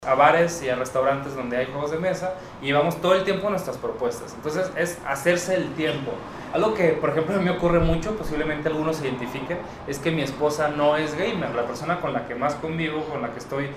a 0.07 0.15
bares 0.15 0.63
y 0.63 0.69
a 0.69 0.75
restaurantes 0.75 1.35
donde 1.35 1.57
hay 1.57 1.65
juegos 1.65 1.91
de 1.91 1.97
mesa 1.97 2.33
y 2.61 2.71
vamos 2.71 3.01
todo 3.01 3.15
el 3.15 3.23
tiempo 3.23 3.49
nuestras 3.49 3.77
propuestas. 3.77 4.33
Entonces 4.33 4.71
es 4.77 4.97
hacerse 5.05 5.55
el 5.55 5.73
tiempo. 5.73 6.11
Algo 6.53 6.73
que, 6.73 6.89
por 6.89 7.09
ejemplo, 7.09 7.35
a 7.35 7.39
mí 7.39 7.45
me 7.45 7.51
ocurre 7.51 7.79
mucho, 7.79 8.15
posiblemente 8.15 8.69
algunos 8.69 8.97
se 8.97 9.07
identifiquen, 9.07 9.57
es 9.87 9.99
que 9.99 10.11
mi 10.11 10.21
esposa 10.21 10.69
no 10.69 10.95
es 10.95 11.15
gamer. 11.17 11.53
La 11.53 11.63
persona 11.63 11.99
con 11.99 12.13
la 12.13 12.25
que 12.25 12.35
más 12.35 12.55
convivo, 12.55 13.03
con 13.03 13.21
la 13.21 13.33
que 13.33 13.39
estoy 13.39 13.69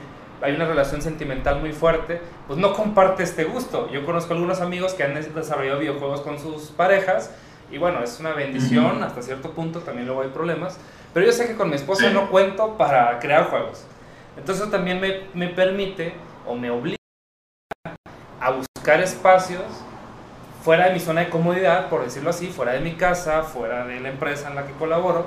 hay 0.43 0.55
una 0.55 0.65
relación 0.65 1.03
sentimental 1.03 1.61
muy 1.61 1.73
fuerte, 1.73 2.21
pues 2.47 2.59
no 2.59 2.73
comparte 2.73 3.23
este 3.23 3.45
gusto. 3.45 3.91
Yo 3.91 4.05
conozco 4.07 4.33
algunos 4.33 4.61
amigos 4.61 4.95
que 4.95 5.03
han 5.03 5.15
desarrollado 5.15 5.81
videojuegos 5.81 6.23
con 6.23 6.39
sus 6.39 6.71
parejas 6.71 7.31
y 7.71 7.79
bueno, 7.79 8.03
es 8.03 8.19
una 8.21 8.33
bendición, 8.33 9.03
hasta 9.03 9.23
cierto 9.23 9.51
punto 9.53 9.81
también 9.81 10.07
luego 10.07 10.23
hay 10.23 10.29
problemas, 10.29 10.79
pero 11.15 11.27
yo 11.27 11.33
sé 11.33 11.47
que 11.47 11.57
con 11.57 11.69
mi 11.69 11.77
esposa 11.77 12.11
no 12.11 12.31
cuento 12.31 12.77
para 12.77 13.19
crear 13.19 13.45
juegos. 13.45 13.85
Entonces 14.41 14.71
también 14.71 15.01
me, 15.01 15.21
me 15.35 15.49
permite 15.49 16.15
o 16.47 16.55
me 16.55 16.71
obliga 16.71 16.97
a 18.41 18.51
buscar 18.51 19.01
espacios 19.03 19.63
fuera 20.65 20.87
de 20.89 20.95
mi 20.95 21.01
zona 21.01 21.21
de 21.21 21.29
comodidad, 21.29 21.91
por 21.91 22.03
decirlo 22.03 22.31
así, 22.31 22.47
fuera 22.47 22.73
de 22.73 22.81
mi 22.81 22.95
casa, 22.95 23.43
fuera 23.43 23.85
de 23.87 24.01
la 24.01 24.09
empresa 24.09 24.49
en 24.49 24.55
la 24.55 24.67
que 24.67 24.73
colaboro, 24.73 25.27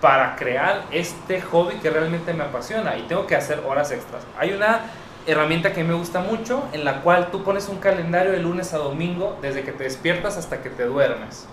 para 0.00 0.36
crear 0.36 0.82
este 0.92 1.40
hobby 1.40 1.74
que 1.76 1.90
realmente 1.90 2.32
me 2.32 2.44
apasiona 2.44 2.96
y 2.96 3.02
tengo 3.02 3.26
que 3.26 3.34
hacer 3.34 3.60
horas 3.66 3.90
extras. 3.90 4.22
Hay 4.38 4.52
una 4.52 4.82
herramienta 5.26 5.72
que 5.72 5.82
me 5.82 5.94
gusta 5.94 6.20
mucho 6.20 6.62
en 6.72 6.84
la 6.84 7.00
cual 7.00 7.32
tú 7.32 7.42
pones 7.42 7.68
un 7.68 7.78
calendario 7.78 8.30
de 8.30 8.38
lunes 8.38 8.72
a 8.72 8.78
domingo 8.78 9.36
desde 9.42 9.64
que 9.64 9.72
te 9.72 9.82
despiertas 9.82 10.36
hasta 10.36 10.62
que 10.62 10.70
te 10.70 10.84
duermes 10.84 11.48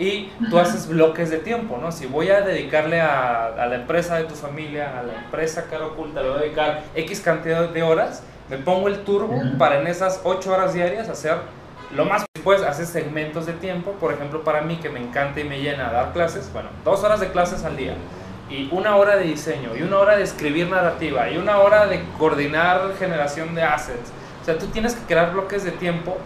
y 0.00 0.32
tú 0.48 0.58
haces 0.58 0.88
bloques 0.88 1.30
de 1.30 1.38
tiempo, 1.38 1.78
¿no? 1.80 1.92
Si 1.92 2.06
voy 2.06 2.30
a 2.30 2.40
dedicarle 2.40 3.00
a, 3.00 3.46
a 3.46 3.66
la 3.66 3.76
empresa 3.76 4.16
de 4.16 4.24
tu 4.24 4.34
familia, 4.34 4.98
a 4.98 5.02
la 5.02 5.14
empresa 5.14 5.66
cara 5.70 5.86
oculta, 5.86 6.22
le 6.22 6.30
voy 6.30 6.38
a 6.38 6.42
dedicar 6.42 6.82
X 6.96 7.20
cantidad 7.20 7.68
de 7.68 7.82
horas, 7.82 8.22
me 8.48 8.56
pongo 8.56 8.88
el 8.88 9.04
turbo 9.04 9.40
para 9.58 9.80
en 9.80 9.86
esas 9.86 10.22
8 10.24 10.52
horas 10.52 10.74
diarias 10.74 11.08
hacer 11.08 11.36
lo 11.94 12.04
más 12.04 12.24
después 12.34 12.62
haces 12.62 12.88
segmentos 12.88 13.46
de 13.46 13.52
tiempo, 13.52 13.92
por 13.92 14.12
ejemplo, 14.12 14.42
para 14.42 14.62
mí 14.62 14.76
que 14.76 14.88
me 14.88 15.00
encanta 15.00 15.40
y 15.40 15.44
me 15.44 15.60
llena 15.60 15.90
dar 15.92 16.12
clases, 16.12 16.50
bueno, 16.52 16.70
dos 16.84 17.02
horas 17.04 17.20
de 17.20 17.28
clases 17.28 17.64
al 17.64 17.76
día 17.76 17.94
y 18.48 18.68
una 18.72 18.96
hora 18.96 19.16
de 19.16 19.24
diseño 19.24 19.76
y 19.76 19.82
una 19.82 19.98
hora 19.98 20.16
de 20.16 20.22
escribir 20.22 20.68
narrativa 20.68 21.30
y 21.30 21.36
una 21.36 21.58
hora 21.58 21.86
de 21.86 22.02
coordinar 22.18 22.94
generación 22.98 23.54
de 23.54 23.62
assets. 23.62 24.10
O 24.40 24.44
sea, 24.44 24.58
tú 24.58 24.66
tienes 24.66 24.94
que 24.94 25.04
crear 25.04 25.32
bloques 25.32 25.64
de 25.64 25.70
tiempo 25.72 26.16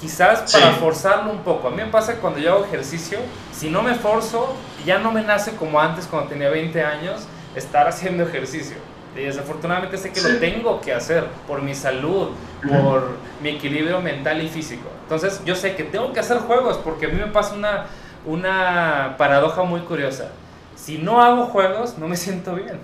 quizás 0.00 0.50
sí. 0.50 0.58
para 0.58 0.72
forzarlo 0.74 1.30
un 1.30 1.40
poco. 1.40 1.68
A 1.68 1.70
mí 1.70 1.78
me 1.78 1.86
pasa 1.86 2.14
que 2.14 2.20
cuando 2.20 2.38
yo 2.40 2.54
hago 2.54 2.64
ejercicio, 2.64 3.18
si 3.52 3.70
no 3.70 3.82
me 3.82 3.94
forzo, 3.94 4.54
ya 4.84 4.98
no 4.98 5.12
me 5.12 5.22
nace 5.22 5.56
como 5.56 5.80
antes 5.80 6.06
cuando 6.06 6.28
tenía 6.28 6.48
20 6.48 6.82
años 6.82 7.26
estar 7.54 7.88
haciendo 7.88 8.24
ejercicio. 8.24 8.76
Y 9.16 9.22
desafortunadamente 9.22 9.96
sé 9.96 10.12
que 10.12 10.20
sí. 10.20 10.32
lo 10.32 10.38
tengo 10.38 10.80
que 10.80 10.92
hacer 10.92 11.24
por 11.46 11.62
mi 11.62 11.74
salud, 11.74 12.30
por 12.62 13.16
mi 13.42 13.50
equilibrio 13.50 14.00
mental 14.00 14.40
y 14.42 14.48
físico. 14.48 14.88
Entonces 15.02 15.42
yo 15.44 15.54
sé 15.54 15.74
que 15.74 15.84
tengo 15.84 16.12
que 16.12 16.20
hacer 16.20 16.38
juegos 16.38 16.76
porque 16.78 17.06
a 17.06 17.08
mí 17.08 17.16
me 17.16 17.26
pasa 17.26 17.54
una, 17.54 17.86
una 18.24 19.16
paradoja 19.18 19.62
muy 19.64 19.80
curiosa. 19.80 20.30
Si 20.76 20.98
no 20.98 21.20
hago 21.20 21.46
juegos, 21.46 21.98
no 21.98 22.06
me 22.06 22.16
siento 22.16 22.54
bien. 22.54 22.78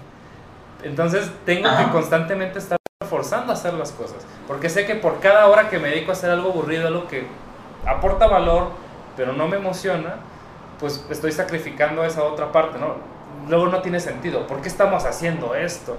Entonces 0.82 1.30
tengo 1.46 1.68
que 1.76 1.84
constantemente 1.92 2.58
estar 2.58 2.78
forzando 3.04 3.52
a 3.52 3.54
hacer 3.54 3.74
las 3.74 3.92
cosas. 3.92 4.18
Porque 4.46 4.68
sé 4.68 4.86
que 4.86 4.94
por 4.94 5.20
cada 5.20 5.46
hora 5.46 5.68
que 5.68 5.78
me 5.78 5.88
dedico 5.88 6.10
a 6.10 6.14
hacer 6.14 6.30
algo 6.30 6.50
aburrido, 6.50 6.86
algo 6.86 7.06
que 7.06 7.26
aporta 7.86 8.26
valor, 8.26 8.70
pero 9.16 9.32
no 9.32 9.48
me 9.48 9.56
emociona, 9.56 10.16
pues 10.80 11.04
estoy 11.10 11.32
sacrificando 11.32 12.04
esa 12.04 12.24
otra 12.24 12.52
parte, 12.52 12.78
¿no? 12.78 12.96
Luego 13.48 13.68
no 13.68 13.80
tiene 13.82 14.00
sentido. 14.00 14.46
¿Por 14.46 14.60
qué 14.60 14.68
estamos 14.68 15.04
haciendo 15.04 15.54
esto? 15.54 15.96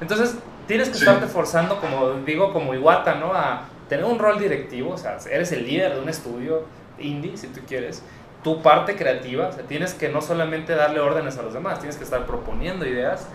Entonces, 0.00 0.36
tienes 0.66 0.88
que 0.88 0.94
sí. 0.94 1.04
estarte 1.04 1.26
forzando, 1.26 1.80
como 1.80 2.12
digo, 2.24 2.52
como 2.52 2.74
Iwata, 2.74 3.14
¿no? 3.14 3.32
A 3.32 3.62
tener 3.88 4.04
un 4.04 4.18
rol 4.18 4.38
directivo, 4.38 4.92
o 4.92 4.98
sea, 4.98 5.18
eres 5.30 5.52
el 5.52 5.66
líder 5.66 5.94
de 5.94 6.00
un 6.00 6.08
estudio 6.08 6.64
indie, 6.98 7.36
si 7.36 7.48
tú 7.48 7.60
quieres, 7.66 8.02
tu 8.44 8.62
parte 8.62 8.96
creativa, 8.96 9.48
o 9.48 9.52
sea, 9.52 9.64
tienes 9.64 9.94
que 9.94 10.08
no 10.08 10.20
solamente 10.22 10.74
darle 10.74 11.00
órdenes 11.00 11.36
a 11.38 11.42
los 11.42 11.52
demás, 11.52 11.80
tienes 11.80 11.96
que 11.96 12.04
estar 12.04 12.24
proponiendo 12.24 12.86
ideas 12.86 13.26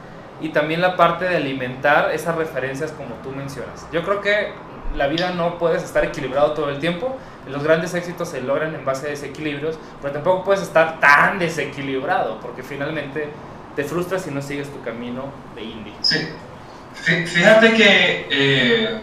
y 0.42 0.50
también 0.50 0.82
la 0.82 0.96
parte 0.96 1.26
de 1.26 1.38
alimentar 1.38 2.12
esas 2.12 2.36
referencias 2.36 2.92
como 2.92 3.16
tú 3.24 3.32
mencionas. 3.32 3.88
Yo 3.92 4.04
creo 4.04 4.22
que 4.22 4.54
la 4.96 5.08
vida 5.08 5.32
no 5.32 5.58
puedes 5.58 5.84
estar 5.84 6.04
equilibrado 6.06 6.52
todo 6.54 6.70
el 6.70 6.80
tiempo, 6.80 7.18
los 7.48 7.64
grandes 7.64 7.94
éxitos 7.94 8.30
se 8.30 8.42
logran 8.42 8.74
en 8.74 8.86
base 8.86 9.08
a 9.08 9.10
desequilibrios, 9.10 9.78
pero 10.02 10.14
tampoco 10.14 10.44
puedes 10.44 10.62
estar 10.62 11.00
tan 11.00 11.38
desequilibrado, 11.38 12.40
porque 12.40 12.64
finalmente 12.64 13.30
te 13.76 13.84
frustras 13.84 14.24
si 14.24 14.32
no 14.32 14.42
sigues 14.42 14.72
tu 14.72 14.82
camino 14.84 15.26
de 15.56 15.64
indie. 15.64 15.94
Sí, 16.02 16.28
fíjate 17.04 17.74
que, 17.74 18.28
eh, 18.30 19.02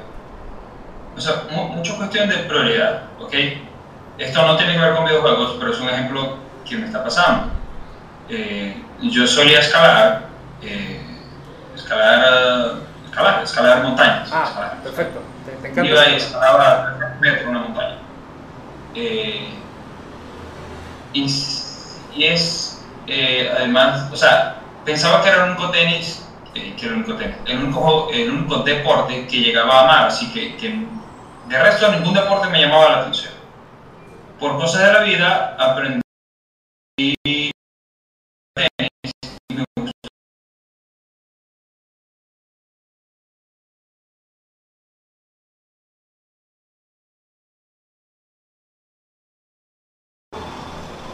o 1.16 1.20
sea, 1.20 1.44
mucha 1.50 1.96
cuestión 1.96 2.28
de 2.28 2.36
prioridad, 2.38 3.04
¿ok? 3.20 3.34
Esto 4.18 4.46
no 4.46 4.56
tiene 4.56 4.74
que 4.74 4.80
ver 4.80 4.94
con 4.94 5.04
videojuegos, 5.04 5.56
pero 5.58 5.72
es 5.72 5.80
un 5.80 5.88
ejemplo 5.88 6.36
que 6.68 6.76
me 6.76 6.86
está 6.86 7.04
pasando. 7.04 7.52
Eh, 8.28 8.74
yo 9.02 9.26
solía 9.26 9.60
escalar, 9.60 10.26
eh, 10.62 11.00
escalar, 11.92 12.74
escalar, 13.04 13.42
escalar 13.42 13.82
montañas. 13.82 14.30
Ah, 14.32 14.44
escalar. 14.46 14.82
perfecto. 14.82 15.22
Te, 15.44 15.52
te 15.52 15.68
encanta. 15.68 15.90
Iba 15.90 16.08
y 16.08 16.14
escalaba 16.16 17.16
metro 17.20 17.50
una 17.50 17.58
montaña. 17.60 17.98
Eh, 18.94 19.48
y, 21.12 21.26
y, 22.14 22.24
es, 22.24 22.82
eh, 23.06 23.52
además, 23.56 24.10
o 24.12 24.16
sea, 24.16 24.56
pensaba 24.84 25.22
que 25.22 25.28
era 25.28 25.44
un 25.44 25.50
único 25.50 25.70
tenis, 25.70 26.24
eh, 26.54 26.74
que 26.76 26.86
era 26.86 26.94
un 26.94 27.02
único 27.02 27.18
tenis, 27.18 27.36
el 27.46 27.58
único, 27.64 28.08
el 28.12 28.30
único 28.30 28.56
deporte 28.58 29.26
que 29.26 29.40
llegaba 29.40 29.80
a 29.80 29.84
amar, 29.84 30.06
así 30.06 30.32
que, 30.32 30.56
que 30.56 30.86
de 31.48 31.62
resto 31.62 31.90
ningún 31.92 32.14
deporte 32.14 32.48
me 32.48 32.60
llamaba 32.60 32.90
la 32.90 32.98
atención. 33.00 33.32
Por 34.38 34.58
cosas 34.58 34.86
de 34.86 34.92
la 34.92 35.00
vida 35.00 35.56
aprendí 35.58 36.02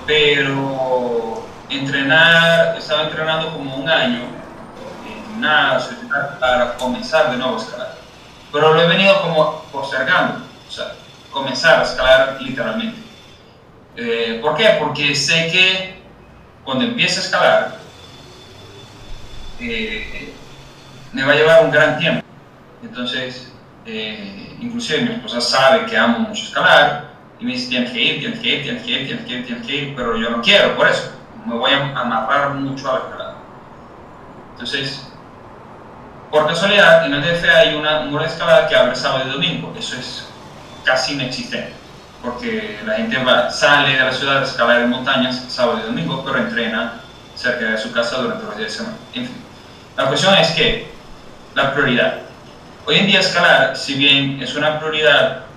pero 0.09 1.47
entrenar, 1.69 2.79
estaba 2.79 3.03
entrenando 3.05 3.53
como 3.53 3.77
un 3.77 3.89
año 3.91 4.23
en 5.07 5.27
gimnasio 5.27 5.99
para 6.41 6.77
comenzar 6.79 7.31
de 7.31 7.37
nuevo 7.37 7.59
a 7.59 7.61
escalar. 7.61 7.95
Pero 8.51 8.73
lo 8.73 8.81
he 8.81 8.89
venido 8.89 9.21
como 9.21 9.65
postergando, 9.65 10.47
o 10.67 10.73
sea, 10.73 10.95
comenzar 11.31 11.81
a 11.81 11.83
escalar 11.83 12.39
literalmente. 12.41 12.99
Eh, 13.97 14.39
¿Por 14.41 14.57
qué? 14.57 14.79
Porque 14.81 15.15
sé 15.15 15.51
que 15.53 16.03
cuando 16.65 16.85
empiece 16.85 17.21
a 17.21 17.25
escalar, 17.25 17.79
eh, 19.61 20.33
me 21.13 21.23
va 21.23 21.33
a 21.33 21.37
llevar 21.37 21.65
un 21.67 21.71
gran 21.71 21.99
tiempo. 21.99 22.25
Entonces, 22.83 23.53
eh, 23.85 24.57
inclusive 24.59 25.03
mi 25.03 25.13
esposa 25.17 25.43
sabe 25.43 25.85
que 25.85 25.99
amo 25.99 26.21
mucho 26.21 26.45
escalar 26.45 27.08
y 27.41 27.45
me 27.45 27.53
dice, 27.53 27.69
tienes 27.69 27.93
que 27.93 28.01
ir, 28.01 28.21
tienes 28.21 28.41
que 28.41 28.49
ir, 28.49 28.63
tienes 28.63 28.83
que 28.83 28.91
ir, 28.91 29.07
tienes 29.07 29.25
que 29.27 29.33
ir, 29.35 29.47
tienes 29.47 29.67
que 29.67 29.77
ir, 29.77 29.97
pero 29.97 30.17
yo 30.17 30.31
no 30.31 30.43
quiero, 30.43 30.77
por 30.77 30.89
eso. 30.89 31.13
Me 31.47 31.55
voy 31.55 31.71
a 31.71 31.99
amarrar 31.99 32.55
mucho 32.55 32.91
a 32.91 32.95
la 32.95 32.99
escalada. 33.05 33.35
Entonces, 34.53 35.09
por 36.31 36.47
casualidad, 36.47 37.07
en 37.07 37.15
el 37.15 37.23
DF 37.23 37.45
hay 37.49 37.77
una, 37.77 38.01
una 38.01 38.27
escalada 38.27 38.69
que 38.69 38.77
abre 38.77 38.97
sábado 38.97 39.25
y 39.29 39.31
domingo. 39.31 39.75
Eso 39.79 39.97
es 39.97 40.27
casi 40.85 41.15
inexistente, 41.15 41.73
porque 42.23 42.81
la 42.85 42.97
gente 42.97 43.23
va, 43.23 43.51
sale 43.51 43.95
de 43.95 44.05
la 44.05 44.13
ciudad 44.13 44.39
a 44.39 44.45
escalar 44.45 44.81
en 44.83 44.91
montañas 44.91 45.45
sábado 45.49 45.81
y 45.81 45.87
domingo, 45.87 46.25
pero 46.25 46.39
entrena 46.39 47.01
cerca 47.37 47.67
de 47.67 47.79
su 47.79 47.93
casa 47.93 48.19
durante 48.19 48.45
los 48.45 48.57
días 48.57 48.73
de 48.73 48.79
semana. 48.79 48.97
En 49.15 49.27
fin, 49.27 49.37
la 49.97 50.07
cuestión 50.07 50.35
es 50.35 50.51
que 50.51 50.91
la 51.55 51.73
prioridad. 51.73 52.21
Hoy 52.85 52.97
en 52.97 53.07
día 53.07 53.21
escalar, 53.21 53.77
si 53.77 53.95
bien 53.95 54.43
es 54.43 54.55
una 54.55 54.79
prioridad 54.81 55.48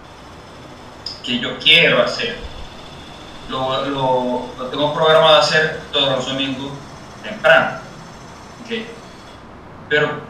que 1.24 1.39
yo 1.39 1.57
quiero 1.59 2.01
hacer, 2.01 2.38
lo, 3.49 3.86
lo, 3.86 4.45
lo 4.57 4.65
tengo 4.67 4.93
programado 4.93 5.38
hacer 5.38 5.82
todos 5.91 6.09
los 6.15 6.26
domingos 6.26 6.72
temprano. 7.24 7.80
¿okay? 8.63 8.88
Pero 9.89 10.22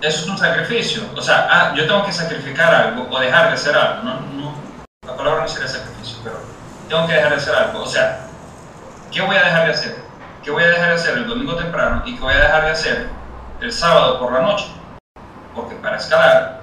eso 0.00 0.22
es 0.22 0.28
un 0.28 0.38
sacrificio. 0.38 1.02
O 1.16 1.22
sea, 1.22 1.48
ah, 1.50 1.74
yo 1.74 1.86
tengo 1.86 2.04
que 2.04 2.12
sacrificar 2.12 2.74
algo 2.74 3.08
o 3.10 3.20
dejar 3.20 3.48
de 3.48 3.54
hacer 3.54 3.76
algo. 3.76 4.02
No, 4.02 4.20
no, 4.20 4.54
la 5.06 5.16
palabra 5.16 5.42
no 5.42 5.48
sería 5.48 5.68
sacrificio, 5.68 6.18
pero 6.22 6.40
tengo 6.88 7.06
que 7.06 7.14
dejar 7.14 7.30
de 7.30 7.36
hacer 7.36 7.54
algo. 7.54 7.82
O 7.82 7.86
sea, 7.86 8.26
¿qué 9.10 9.22
voy 9.22 9.36
a 9.36 9.42
dejar 9.42 9.66
de 9.66 9.72
hacer? 9.72 9.96
¿Qué 10.44 10.50
voy 10.50 10.62
a 10.62 10.68
dejar 10.68 10.88
de 10.90 10.94
hacer 10.94 11.18
el 11.18 11.26
domingo 11.26 11.56
temprano 11.56 12.02
y 12.06 12.14
qué 12.14 12.20
voy 12.20 12.34
a 12.34 12.38
dejar 12.38 12.64
de 12.66 12.70
hacer 12.70 13.08
el 13.60 13.72
sábado 13.72 14.20
por 14.20 14.32
la 14.32 14.40
noche? 14.42 14.66
Porque 15.54 15.74
para 15.76 15.96
escalar 15.96 16.55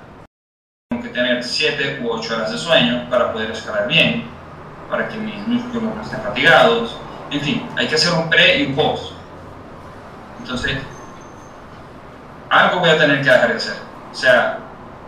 tener 1.13 1.43
7 1.43 2.01
u 2.03 2.09
8 2.09 2.35
horas 2.35 2.51
de 2.51 2.57
sueño 2.57 3.07
para 3.09 3.31
poder 3.31 3.51
escalar 3.51 3.87
bien, 3.87 4.25
para 4.89 5.07
que 5.07 5.17
mis 5.17 5.35
músculos 5.47 5.95
no 5.95 6.01
estén 6.01 6.21
fatigados. 6.21 6.97
En 7.31 7.41
fin, 7.41 7.69
hay 7.77 7.87
que 7.87 7.95
hacer 7.95 8.13
un 8.13 8.29
pre 8.29 8.57
y 8.57 8.65
un 8.67 8.75
post. 8.75 9.13
Entonces, 10.39 10.77
algo 12.49 12.79
voy 12.79 12.89
a 12.89 12.97
tener 12.97 13.21
que 13.21 13.29
dejar 13.29 13.49
de 13.49 13.55
hacer. 13.55 13.77
O 14.11 14.15
sea, 14.15 14.59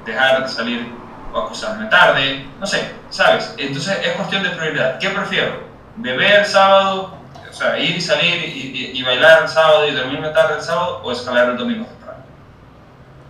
dejar 0.06 0.44
de 0.44 0.50
salir 0.50 0.94
o 1.34 1.40
acostarme 1.40 1.88
tarde, 1.88 2.48
no 2.60 2.66
sé, 2.66 2.92
¿sabes? 3.10 3.54
Entonces 3.58 4.00
es 4.04 4.14
cuestión 4.14 4.44
de 4.44 4.50
prioridad. 4.50 4.98
¿Qué 5.00 5.10
prefiero? 5.10 5.64
¿Beber 5.98 6.46
sábado? 6.46 7.18
O 7.50 7.54
sea, 7.54 7.78
ir 7.78 7.96
y 7.96 8.02
salir 8.02 8.44
y, 8.44 8.92
y, 8.94 9.00
y 9.00 9.04
bailar 9.04 9.44
el 9.44 9.50
sábado 9.50 9.88
y 9.88 9.92
dormirme 9.92 10.30
tarde 10.30 10.56
el 10.56 10.62
sábado 10.62 11.02
o 11.04 11.12
escalar 11.12 11.50
el 11.50 11.58
domingo 11.58 11.86
temprano. 11.86 12.24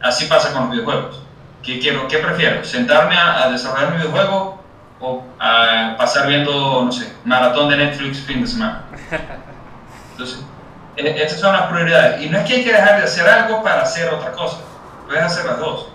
Así 0.02 0.26
pasa 0.26 0.54
con 0.54 0.64
los 0.64 0.72
videojuegos. 0.72 1.25
¿Qué, 1.66 1.80
quiero, 1.80 2.08
qué 2.08 2.20
prefiero? 2.20 2.64
¿Sentarme 2.64 3.18
a, 3.18 3.44
a 3.44 3.50
desarrollar 3.50 3.92
mi 3.92 3.98
videojuego 3.98 4.64
o 5.00 5.24
a 5.40 5.96
pasar 5.98 6.28
viendo, 6.28 6.84
no 6.86 6.92
sé, 6.92 7.12
maratón 7.26 7.70
de 7.70 7.78
Netflix 7.78 8.20
fin 8.20 8.42
de 8.42 8.48
semana? 8.48 8.84
Entonces, 10.12 10.46
eh, 10.98 11.16
estas 11.18 11.40
son 11.40 11.54
las 11.54 11.64
prioridades. 11.64 12.22
Y 12.22 12.30
no 12.30 12.38
es 12.38 12.46
que 12.46 12.56
hay 12.56 12.64
que 12.64 12.72
dejar 12.72 12.98
de 12.98 13.04
hacer 13.04 13.28
algo 13.28 13.64
para 13.64 13.82
hacer 13.82 14.14
otra 14.14 14.32
cosa. 14.32 14.60
Puedes 15.08 15.24
hacer 15.24 15.46
las 15.46 15.60
dos. 15.60 15.90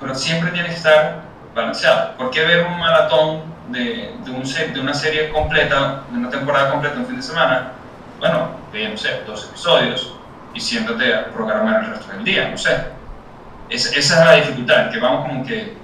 Pero 0.00 0.14
siempre 0.14 0.52
tiene 0.52 0.68
que 0.68 0.74
estar 0.74 1.22
balanceado. 1.54 2.16
¿Por 2.16 2.30
qué 2.30 2.44
ver 2.44 2.64
un 2.66 2.78
maratón 2.78 3.42
de, 3.68 4.14
de, 4.24 4.30
un 4.30 4.44
de 4.44 4.80
una 4.80 4.94
serie 4.94 5.30
completa, 5.30 6.02
de 6.10 6.18
una 6.18 6.30
temporada 6.30 6.70
completa 6.70 6.98
un 6.98 7.06
fin 7.06 7.16
de 7.16 7.22
semana? 7.22 7.72
Bueno, 8.20 8.50
ve, 8.72 8.88
no 8.88 8.96
sé, 8.96 9.22
dos 9.26 9.46
episodios 9.48 10.14
y 10.54 10.60
siéntate 10.60 11.14
a 11.14 11.26
programar 11.32 11.84
el 11.84 11.90
resto 11.90 12.12
del 12.12 12.24
día, 12.24 12.48
no 12.48 12.56
sé. 12.56 12.94
Es, 13.68 13.86
esa 13.86 14.20
es 14.20 14.26
la 14.26 14.32
dificultad, 14.46 14.90
que 14.90 14.98
vamos 14.98 15.28
como 15.28 15.44
que, 15.44 15.74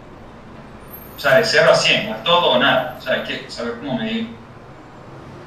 o 1.17 1.21
sea, 1.21 1.37
de 1.37 1.45
0 1.45 1.71
a 1.71 1.75
100, 1.75 2.13
o 2.13 2.17
todo 2.17 2.53
o 2.53 2.59
nada. 2.59 2.97
O 2.99 3.03
sea, 3.03 3.15
hay 3.15 3.23
que 3.23 3.51
saber 3.51 3.75
cómo 3.81 3.99
medir 3.99 4.29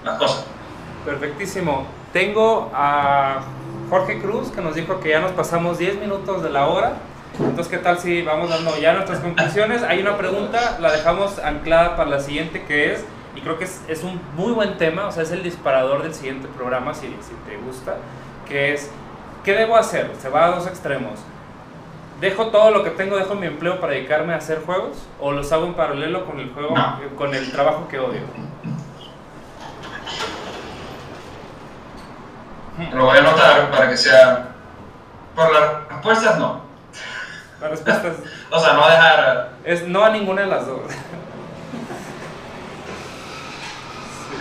las 0.03 0.17
cosas. 0.17 0.45
Perfectísimo. 1.05 1.86
Tengo 2.11 2.71
a 2.73 3.41
Jorge 3.89 4.21
Cruz 4.21 4.49
que 4.49 4.61
nos 4.61 4.75
dijo 4.75 4.99
que 4.99 5.09
ya 5.09 5.19
nos 5.19 5.31
pasamos 5.31 5.77
10 5.77 5.99
minutos 5.99 6.43
de 6.43 6.49
la 6.49 6.67
hora. 6.67 6.93
Entonces, 7.39 7.67
¿qué 7.67 7.77
tal 7.77 7.99
si 7.99 8.21
vamos 8.21 8.49
dando 8.49 8.77
ya 8.77 8.93
nuestras 8.93 9.19
conclusiones? 9.19 9.83
Hay 9.83 9.99
una 9.99 10.17
pregunta, 10.17 10.77
la 10.79 10.91
dejamos 10.91 11.39
anclada 11.39 11.97
para 11.97 12.09
la 12.09 12.19
siguiente, 12.21 12.63
que 12.63 12.93
es, 12.93 13.03
y 13.36 13.41
creo 13.41 13.57
que 13.57 13.65
es, 13.65 13.81
es 13.89 14.03
un 14.03 14.21
muy 14.36 14.53
buen 14.53 14.77
tema, 14.77 15.07
o 15.07 15.11
sea, 15.11 15.23
es 15.23 15.31
el 15.31 15.43
disparador 15.43 16.03
del 16.03 16.13
siguiente 16.13 16.47
programa, 16.47 16.93
si, 16.93 17.07
si 17.07 17.33
te 17.45 17.57
gusta, 17.57 17.97
que 18.47 18.73
es, 18.73 18.89
¿qué 19.43 19.51
debo 19.51 19.75
hacer? 19.75 20.11
Se 20.21 20.29
va 20.29 20.45
a 20.45 20.51
dos 20.51 20.65
extremos. 20.67 21.19
¿Dejo 22.22 22.47
todo 22.47 22.72
lo 22.72 22.84
que 22.84 22.91
tengo, 22.91 23.18
dejo 23.18 23.36
mi 23.36 23.45
empleo 23.47 23.80
para 23.82 23.93
dedicarme 23.93 24.34
a 24.34 24.38
hacer 24.38 24.61
juegos? 24.66 24.97
¿O 25.20 25.32
los 25.34 25.51
hago 25.51 25.66
en 25.66 25.74
paralelo 25.74 26.26
con 26.26 26.39
el 26.39 26.49
juego, 26.53 26.76
No. 26.76 26.99
con 27.18 27.34
el 27.36 27.51
trabajo 27.51 27.88
que 27.89 27.99
odio? 27.99 28.22
Lo 32.93 33.05
voy 33.05 33.18
a 33.18 33.20
anotar 33.22 33.72
para 33.72 33.89
que 33.89 33.97
sea... 33.97 34.49
Por 35.36 35.51
las 35.53 35.88
respuestas 35.89 36.39
no. 36.39 36.61
La 37.61 37.68
respuesta 37.70 38.07
es, 38.09 38.16
O 38.51 38.59
sea, 38.59 38.74
no 38.74 38.88
dejar... 38.88 39.49
es 39.63 39.88
no 39.88 40.03
a 40.03 40.09
ninguna 40.09 40.41
de 40.41 40.47
las 40.47 40.68
dos. 40.68 40.80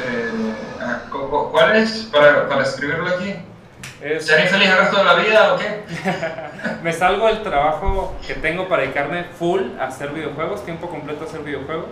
eh, 0.05 0.31
ah, 0.81 0.99
cu- 1.11 1.29
cu- 1.31 1.51
¿Cuál 1.51 1.77
es? 1.77 2.09
Para, 2.13 2.49
para 2.49 2.63
escribirlo 2.63 3.09
aquí. 3.09 3.35
Es, 4.05 4.27
¿Ser 4.27 4.41
infeliz 4.41 4.69
el 4.69 4.77
resto 4.79 4.99
de 4.99 5.05
la 5.05 5.15
vida 5.15 5.55
o 5.55 5.57
qué? 5.57 5.83
me 6.83 6.93
salgo 6.93 7.27
del 7.27 7.43
trabajo 7.43 8.15
que 8.27 8.35
tengo 8.35 8.69
para 8.69 8.83
dedicarme 8.83 9.25
full 9.25 9.63
a 9.81 9.85
hacer 9.87 10.11
videojuegos, 10.11 10.63
tiempo 10.65 10.91
completo 10.91 11.25
a 11.25 11.27
hacer 11.27 11.41
videojuegos, 11.41 11.87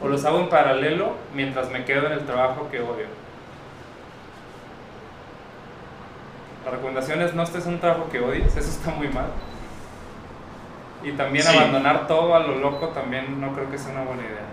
o 0.00 0.08
los 0.08 0.24
hago 0.24 0.40
en 0.40 0.48
paralelo 0.48 1.12
mientras 1.34 1.68
me 1.70 1.84
quedo 1.84 2.06
en 2.06 2.12
el 2.12 2.24
trabajo 2.24 2.68
que 2.70 2.80
odio. 2.80 3.06
La 6.64 6.70
recomendación 6.70 7.20
es 7.22 7.34
no 7.34 7.42
estés 7.42 7.66
en 7.66 7.74
un 7.74 7.80
trabajo 7.80 8.08
que 8.10 8.20
odies, 8.20 8.56
eso 8.56 8.70
está 8.70 8.90
muy 8.90 9.08
mal. 9.08 9.26
Y 11.02 11.12
también 11.12 11.44
Sí. 11.44 11.56
abandonar 11.56 12.06
todo 12.06 12.34
a 12.34 12.40
lo 12.40 12.56
loco 12.56 12.88
también 12.88 13.40
no 13.40 13.52
creo 13.54 13.70
que 13.70 13.78
sea 13.78 13.92
una 13.92 14.04
buena 14.04 14.22
idea. 14.22 14.46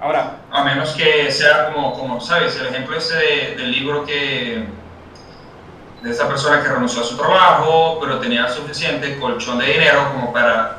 Ahora, 0.00 0.38
A 0.50 0.64
menos 0.64 0.94
que 0.94 1.30
sea 1.30 1.72
como, 1.72 1.92
como 1.98 2.20
¿sabes? 2.20 2.58
El 2.60 2.66
ejemplo 2.68 2.96
ese 2.96 3.14
de- 3.16 3.54
del 3.56 3.72
libro 3.72 4.04
que... 4.04 4.64
De 6.04 6.10
esa 6.10 6.28
persona 6.28 6.62
que 6.62 6.68
renunció 6.68 7.00
a 7.00 7.04
su 7.04 7.16
trabajo, 7.16 7.98
pero 8.00 8.18
tenía 8.20 8.46
suficiente 8.48 9.18
colchón 9.18 9.58
de 9.58 9.64
dinero 9.66 10.10
como 10.12 10.32
para 10.34 10.76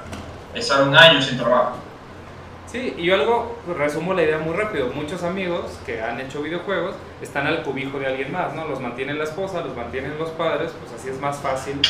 estar 0.53 0.83
un 0.87 0.95
año 0.95 1.19
sin 1.21 1.37
trabajo. 1.39 1.77
Sí, 2.67 2.93
y 2.97 3.05
yo 3.05 3.15
algo, 3.15 3.57
pues, 3.65 3.75
resumo 3.77 4.13
la 4.13 4.21
idea 4.21 4.37
muy 4.37 4.55
rápido. 4.55 4.89
Muchos 4.93 5.23
amigos 5.23 5.79
que 5.85 6.01
han 6.01 6.19
hecho 6.19 6.41
videojuegos 6.43 6.95
están 7.21 7.47
al 7.47 7.63
cubijo 7.63 7.97
de 7.99 8.05
alguien 8.07 8.31
más, 8.31 8.53
¿no? 8.53 8.65
Los 8.67 8.79
mantienen 8.79 9.17
la 9.17 9.23
esposa, 9.23 9.61
los 9.61 9.75
mantienen 9.75 10.17
los 10.19 10.29
padres, 10.29 10.71
pues 10.79 10.93
así 10.99 11.09
es 11.09 11.19
más 11.19 11.37
fácil 11.37 11.81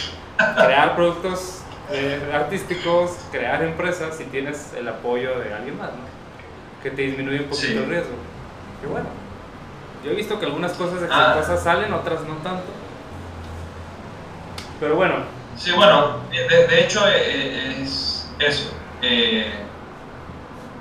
crear 0.55 0.95
productos 0.95 1.61
eh, 1.91 2.31
artísticos, 2.33 3.11
crear 3.31 3.61
empresas 3.63 4.15
si 4.17 4.23
tienes 4.25 4.73
el 4.77 4.87
apoyo 4.87 5.37
de 5.39 5.53
alguien 5.53 5.77
más, 5.77 5.89
¿no? 5.89 6.03
Que 6.81 6.89
te 6.91 7.01
disminuye 7.01 7.39
un 7.39 7.45
poquito 7.49 7.67
Sí. 7.67 7.77
el 7.77 7.85
riesgo. 7.89 8.15
Y 8.83 8.87
bueno, 8.87 9.07
yo 10.05 10.11
he 10.11 10.15
visto 10.15 10.39
que 10.39 10.45
algunas 10.45 10.71
cosas 10.73 10.99
Ah. 11.11 11.33
exitosas 11.33 11.63
salen, 11.63 11.91
otras 11.93 12.21
no 12.21 12.35
tanto. 12.35 12.63
Pero 14.79 14.95
bueno, 14.95 15.35
Sí, 15.57 15.71
bueno, 15.71 16.17
de, 16.31 16.83
hecho 16.83 17.07
eh, 17.07 17.81
es 17.81 18.29
eso. 18.39 18.73
Eh, 19.01 19.65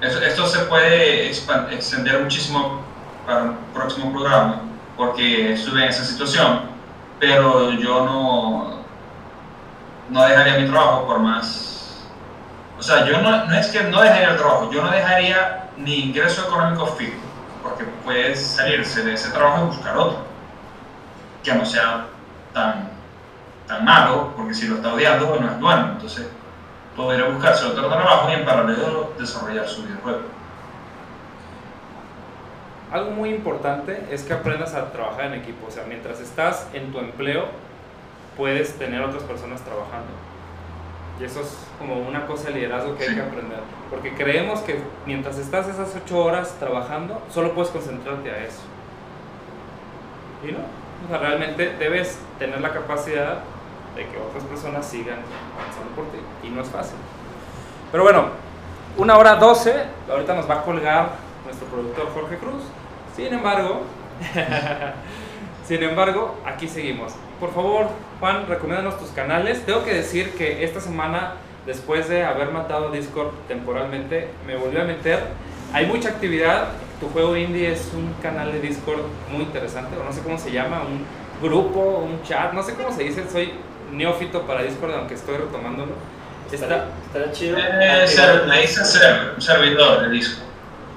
Esto 0.01 0.47
se 0.47 0.65
puede 0.65 1.31
extender 1.31 2.21
muchísimo 2.21 2.83
para 3.25 3.43
un 3.45 3.57
próximo 3.73 4.13
programa, 4.13 4.63
porque 4.97 5.53
estuve 5.53 5.85
en 5.85 5.89
esa 5.89 6.05
situación, 6.05 6.63
pero 7.21 7.71
yo 7.71 8.05
no, 8.05 8.81
no 10.11 10.25
dejaría 10.25 10.59
mi 10.59 10.69
trabajo 10.69 11.07
por 11.07 11.21
más... 11.21 12.05
O 12.77 12.83
sea, 12.83 13.07
yo 13.07 13.21
no, 13.23 13.47
no 13.47 13.55
es 13.55 13.69
que 13.69 13.85
no 13.85 14.03
dejaría 14.03 14.31
el 14.31 14.37
trabajo, 14.37 14.71
yo 14.73 14.83
no 14.83 14.91
dejaría 14.91 15.71
ni 15.77 16.07
ingreso 16.07 16.47
económico 16.49 16.87
fijo, 16.87 17.17
porque 17.63 17.85
puedes 18.05 18.45
salirse 18.45 19.05
de 19.05 19.15
ese 19.15 19.31
trabajo 19.31 19.65
y 19.65 19.67
buscar 19.69 19.97
otro, 19.97 20.19
que 21.45 21.55
no 21.55 21.65
sea 21.65 22.07
tan 22.53 22.94
tan 23.67 23.85
malo, 23.85 24.33
porque 24.37 24.55
si 24.55 24.69
lo 24.69 24.77
está 24.77 24.95
odiando, 24.95 25.39
no 25.41 25.51
es 25.51 25.61
bueno. 25.61 25.93
Entonces, 25.93 26.29
podría 26.97 27.29
buscarse 27.29 27.67
otro 27.67 27.89
trabajo 27.89 28.29
y 28.31 28.35
en 28.35 28.45
paralelo 28.45 29.13
desarrollar 29.19 29.67
su 29.69 29.83
videojuego. 29.83 30.35
algo 32.91 33.11
muy 33.11 33.31
importante 33.31 34.07
es 34.13 34.23
que 34.23 34.33
aprendas 34.33 34.73
a 34.75 34.93
trabajar 34.93 35.25
en 35.25 35.35
equipo. 35.35 35.67
O 35.67 35.71
sea, 35.71 35.85
mientras 35.89 36.21
estás 36.21 36.69
en 36.75 36.93
tu 36.93 37.01
empleo, 37.01 37.47
puedes 38.37 38.79
tener 38.79 39.03
otras 39.03 39.25
personas 39.25 39.63
trabajando. 39.63 40.13
Y 41.21 41.25
eso 41.25 41.41
es 41.41 41.67
como 41.79 41.97
una 41.99 42.27
cosa 42.27 42.49
de 42.49 42.55
liderazgo 42.55 42.97
que 42.97 43.05
hay 43.05 43.15
que 43.17 43.21
aprender. 43.21 43.59
Porque 43.91 44.15
creemos 44.15 44.61
que 44.61 44.81
mientras 45.07 45.39
estás 45.39 45.67
esas 45.67 45.95
ocho 45.97 46.19
horas 46.25 46.55
trabajando, 46.61 47.21
solo 47.31 47.53
puedes 47.53 47.73
concentrarte 47.73 48.31
a 48.31 48.45
eso. 48.45 48.63
Y 50.47 50.53
no. 50.53 50.84
O 51.05 51.09
sea, 51.09 51.19
realmente 51.19 51.75
debes 51.79 52.19
tener 52.39 52.61
la 52.61 52.73
capacidad 52.73 53.39
de 53.95 54.07
que 54.07 54.19
otras 54.19 54.45
personas 54.45 54.87
sigan 54.87 55.19
avanzando 55.59 55.91
por 55.95 56.07
ti. 56.07 56.19
Y 56.43 56.51
no 56.51 56.63
es 56.63 56.69
fácil. 56.69 56.97
Pero 57.91 58.03
bueno, 58.03 58.27
una 58.97 59.19
hora 59.19 59.37
doce. 59.37 59.75
Ahorita 60.11 60.35
nos 60.35 60.49
va 60.49 60.55
a 60.55 60.63
colgar 60.63 61.11
nuestro 61.45 61.67
productor 61.69 62.09
Jorge 62.13 62.39
Cruz. 62.39 62.63
Sin 63.15 63.33
embargo, 63.33 63.83
sin 65.67 65.83
embargo, 65.83 66.37
aquí 66.45 66.69
seguimos. 66.69 67.13
Por 67.39 67.53
favor, 67.53 67.89
Juan, 68.21 68.47
recomiéndanos 68.49 68.99
tus 68.99 69.11
canales. 69.11 69.65
Tengo 69.67 69.85
que 69.85 69.95
decir 69.95 70.35
que 70.35 70.65
esta 70.65 70.81
semana, 70.81 71.35
después 71.67 72.09
de 72.09 72.25
haber 72.25 72.51
matado 72.51 72.91
Discord 72.91 73.33
temporalmente, 73.49 74.29
me 74.47 74.57
volví 74.57 74.79
a 74.79 74.85
meter. 74.85 75.21
Hay 75.73 75.87
mucha 75.87 76.09
actividad. 76.09 76.69
Tu 77.05 77.11
juego 77.11 77.37
indie 77.37 77.71
es 77.71 77.91
un 77.93 78.15
canal 78.23 78.51
de 78.51 78.61
Discord 78.61 79.03
muy 79.31 79.43
interesante, 79.43 79.95
o 79.95 80.03
no 80.03 80.11
sé 80.11 80.23
cómo 80.23 80.39
se 80.39 80.51
llama, 80.51 80.85
un 80.85 81.05
grupo, 81.47 81.99
un 81.99 82.23
chat, 82.23 82.55
no 82.55 82.63
sé 82.63 82.73
cómo 82.75 82.91
se 82.97 83.03
dice. 83.03 83.29
Soy 83.31 83.53
neófito 83.93 84.47
para 84.47 84.63
Discord, 84.63 84.95
aunque 84.95 85.13
estoy 85.13 85.37
retomándolo. 85.37 85.93
Está, 86.51 86.89
estará 87.05 87.31
chido. 87.31 87.59
Eh, 87.59 88.09
ser, 88.09 88.47
le 88.47 88.61
dice 88.63 88.83
ser, 88.87 89.33
un 89.35 89.43
servidor 89.43 90.01
de 90.01 90.11
Discord. 90.11 90.49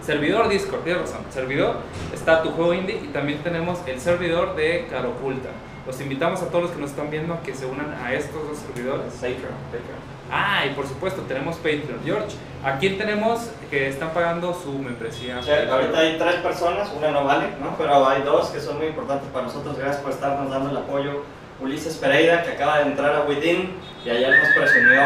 Servidor 0.02 0.48
Discord, 0.48 0.84
tienes 0.84 1.02
razón. 1.02 1.26
Servidor 1.30 1.76
está 2.14 2.42
tu 2.42 2.52
juego 2.52 2.74
indie 2.74 3.02
y 3.04 3.08
también 3.08 3.40
tenemos 3.44 3.80
el 3.86 4.00
servidor 4.00 4.56
de 4.56 4.88
Caro 4.90 5.10
Oculta. 5.10 5.50
Los 5.88 6.02
invitamos 6.02 6.42
a 6.42 6.48
todos 6.50 6.64
los 6.64 6.72
que 6.72 6.82
nos 6.82 6.90
están 6.90 7.10
viendo 7.10 7.34
a 7.34 7.42
que 7.42 7.56
se 7.56 7.66
unan 7.66 7.96
a 8.04 8.14
estos 8.14 8.46
dos 8.46 8.58
servidores. 8.58 9.14
Patreon, 9.14 9.56
Patreon. 9.72 10.18
Ah, 10.30 10.66
y 10.66 10.76
por 10.76 10.86
supuesto 10.86 11.22
tenemos 11.22 11.56
Patreon. 11.56 12.02
George, 12.04 12.36
¿a 12.62 12.78
quién 12.78 12.98
tenemos 12.98 13.50
que 13.70 13.88
están 13.88 14.10
pagando 14.10 14.54
su 14.54 14.74
membresía? 14.74 15.42
Sea, 15.42 15.72
ahorita 15.72 15.98
hay 15.98 16.18
tres 16.18 16.36
personas, 16.36 16.92
una 16.92 17.12
no 17.12 17.24
vale, 17.24 17.48
¿no? 17.62 17.74
Pero 17.78 18.06
hay 18.06 18.22
dos 18.24 18.50
que 18.50 18.60
son 18.60 18.80
muy 18.80 18.88
importantes 18.88 19.30
para 19.32 19.46
nosotros. 19.46 19.78
Gracias 19.78 20.02
por 20.02 20.12
estarnos 20.12 20.52
dando 20.52 20.72
el 20.72 20.78
apoyo. 20.78 21.24
Ulises 21.62 21.96
Pereira, 21.96 22.44
que 22.44 22.52
acaba 22.52 22.80
de 22.80 22.84
entrar 22.84 23.16
a 23.16 23.22
Within 23.22 23.72
y 24.06 24.10
ayer 24.10 24.38
nos 24.38 24.50
presumió 24.50 25.02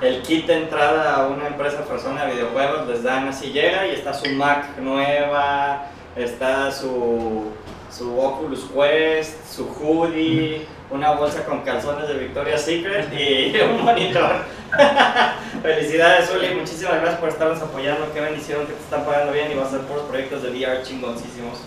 el 0.00 0.22
kit 0.22 0.46
de 0.46 0.62
entrada 0.62 1.16
a 1.16 1.26
una 1.26 1.48
empresa 1.48 1.84
persona 1.84 2.24
de 2.24 2.34
videojuegos. 2.34 2.86
Les 2.86 3.02
dan 3.02 3.28
así, 3.28 3.50
llega 3.50 3.86
y 3.86 3.90
está 3.90 4.14
su 4.14 4.30
Mac 4.30 4.78
nueva, 4.78 5.86
está 6.16 6.70
su, 6.70 7.52
su 7.90 8.18
Oculus 8.18 8.66
Quest, 8.74 9.46
su 9.46 9.68
hoodie, 9.68 10.66
una 10.90 11.12
bolsa 11.12 11.44
con 11.44 11.62
calzones 11.62 12.08
de 12.08 12.14
Victoria's 12.14 12.62
Secret 12.62 13.12
y 13.12 13.60
un 13.62 13.84
monitor. 13.84 14.36
Felicidades, 15.62 16.30
Uli, 16.34 16.54
muchísimas 16.54 16.94
gracias 16.94 17.20
por 17.20 17.28
estarnos 17.28 17.60
apoyando. 17.60 18.12
Qué 18.12 18.20
bendición 18.20 18.66
que 18.66 18.72
te 18.72 18.80
están 18.80 19.04
pagando 19.04 19.32
bien 19.32 19.50
y 19.50 19.54
vas 19.54 19.66
a 19.66 19.68
hacer 19.68 19.80
puros 19.82 20.04
proyectos 20.04 20.42
de 20.42 20.50
VR 20.50 20.82
chingoncísimos. 20.82 21.58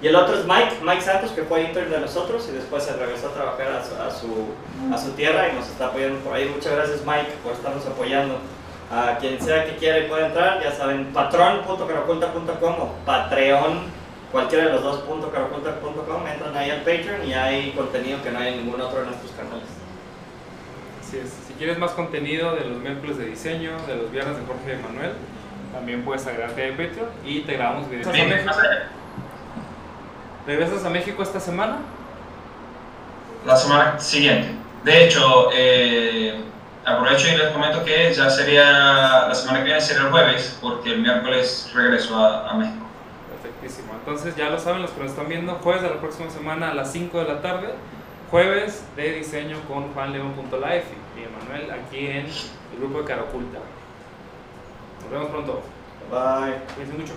Y 0.00 0.06
el 0.06 0.14
otro 0.14 0.38
es 0.38 0.44
Mike, 0.44 0.76
Mike 0.82 1.02
Santos, 1.02 1.32
que 1.32 1.42
fue 1.42 1.62
intern 1.62 1.90
de 1.90 2.00
nosotros 2.00 2.46
y 2.48 2.52
después 2.52 2.84
se 2.84 2.92
regresó 2.92 3.28
a 3.28 3.32
trabajar 3.32 3.66
a 3.72 3.84
su, 3.84 3.94
a 3.96 4.10
su, 4.10 4.94
a 4.94 4.98
su 4.98 5.10
tierra 5.12 5.48
y 5.48 5.56
nos 5.56 5.66
está 5.66 5.86
apoyando 5.86 6.20
por 6.20 6.34
ahí. 6.34 6.48
Muchas 6.48 6.72
gracias, 6.72 7.00
Mike, 7.04 7.32
por 7.42 7.52
estarnos 7.52 7.84
apoyando. 7.84 8.38
A 8.90 9.18
quien 9.18 9.40
sea 9.42 9.66
que 9.66 9.76
quiera 9.76 9.98
y 9.98 10.08
pueda 10.08 10.28
entrar, 10.28 10.62
ya 10.62 10.72
saben, 10.72 11.12
patron.caroculta.com 11.12 12.74
o 12.80 12.94
Patreon, 13.04 13.82
cualquiera 14.32 14.66
de 14.66 14.72
los 14.72 14.82
dos 14.82 15.04
.caroculta.com, 15.32 16.26
entran 16.26 16.56
ahí 16.56 16.70
al 16.70 16.78
Patreon 16.80 17.26
y 17.26 17.32
hay 17.34 17.70
contenido 17.72 18.22
que 18.22 18.30
no 18.30 18.38
hay 18.38 18.54
en 18.54 18.64
ningún 18.64 18.80
otro 18.80 19.00
de 19.00 19.06
nuestros 19.06 19.32
canales. 19.32 19.68
Así 21.00 21.18
es. 21.18 21.30
Si 21.46 21.54
quieres 21.54 21.78
más 21.78 21.92
contenido 21.92 22.54
de 22.54 22.66
los 22.66 22.78
miércoles 22.78 23.18
de 23.18 23.26
diseño, 23.26 23.72
de 23.86 23.96
los 23.96 24.10
viernes 24.10 24.36
de 24.36 24.44
Jorge 24.46 24.78
y 24.78 24.82
Manuel, 24.82 25.12
también 25.72 26.02
puedes 26.04 26.26
agregarte 26.26 26.68
a 26.68 26.70
Patreon 26.70 27.08
y 27.24 27.40
te 27.40 27.54
grabamos 27.54 27.88
videos. 27.90 28.08
¿Regresas 30.46 30.84
a 30.84 30.90
México 30.90 31.22
esta 31.22 31.40
semana? 31.40 31.78
La 33.46 33.56
semana 33.56 33.98
siguiente. 33.98 34.50
De 34.84 35.04
hecho, 35.04 35.50
eh, 35.52 36.40
aprovecho 36.84 37.28
y 37.28 37.36
les 37.36 37.48
comento 37.48 37.84
que 37.84 38.12
ya 38.12 38.30
sería, 38.30 39.26
la 39.28 39.34
semana 39.34 39.58
que 39.58 39.64
viene 39.64 39.80
sería 39.80 40.04
el 40.04 40.10
jueves, 40.10 40.58
porque 40.60 40.92
el 40.92 41.00
miércoles 41.00 41.70
regreso 41.74 42.16
a, 42.16 42.48
a 42.50 42.54
México. 42.54 42.87
Entonces 43.98 44.36
ya 44.36 44.50
lo 44.50 44.58
saben 44.58 44.82
los 44.82 44.90
que 44.90 45.02
nos 45.02 45.10
están 45.10 45.28
viendo, 45.28 45.54
jueves 45.54 45.82
de 45.82 45.90
la 45.90 46.00
próxima 46.00 46.30
semana 46.30 46.70
a 46.70 46.74
las 46.74 46.92
5 46.92 47.18
de 47.18 47.24
la 47.24 47.42
tarde, 47.42 47.68
jueves 48.30 48.84
de 48.96 49.12
diseño 49.12 49.58
con 49.68 49.92
juanleon.life 49.92 50.86
y 51.16 51.24
Emanuel 51.24 51.70
aquí 51.70 52.06
en 52.06 52.26
el 52.26 52.78
grupo 52.78 52.98
de 53.00 53.04
Cara 53.04 53.22
Oculta. 53.22 53.58
Nos 55.02 55.10
vemos 55.10 55.30
pronto. 55.30 55.62
Bye. 56.10 56.56
Cuídense 56.74 56.96
mucho. 56.98 57.14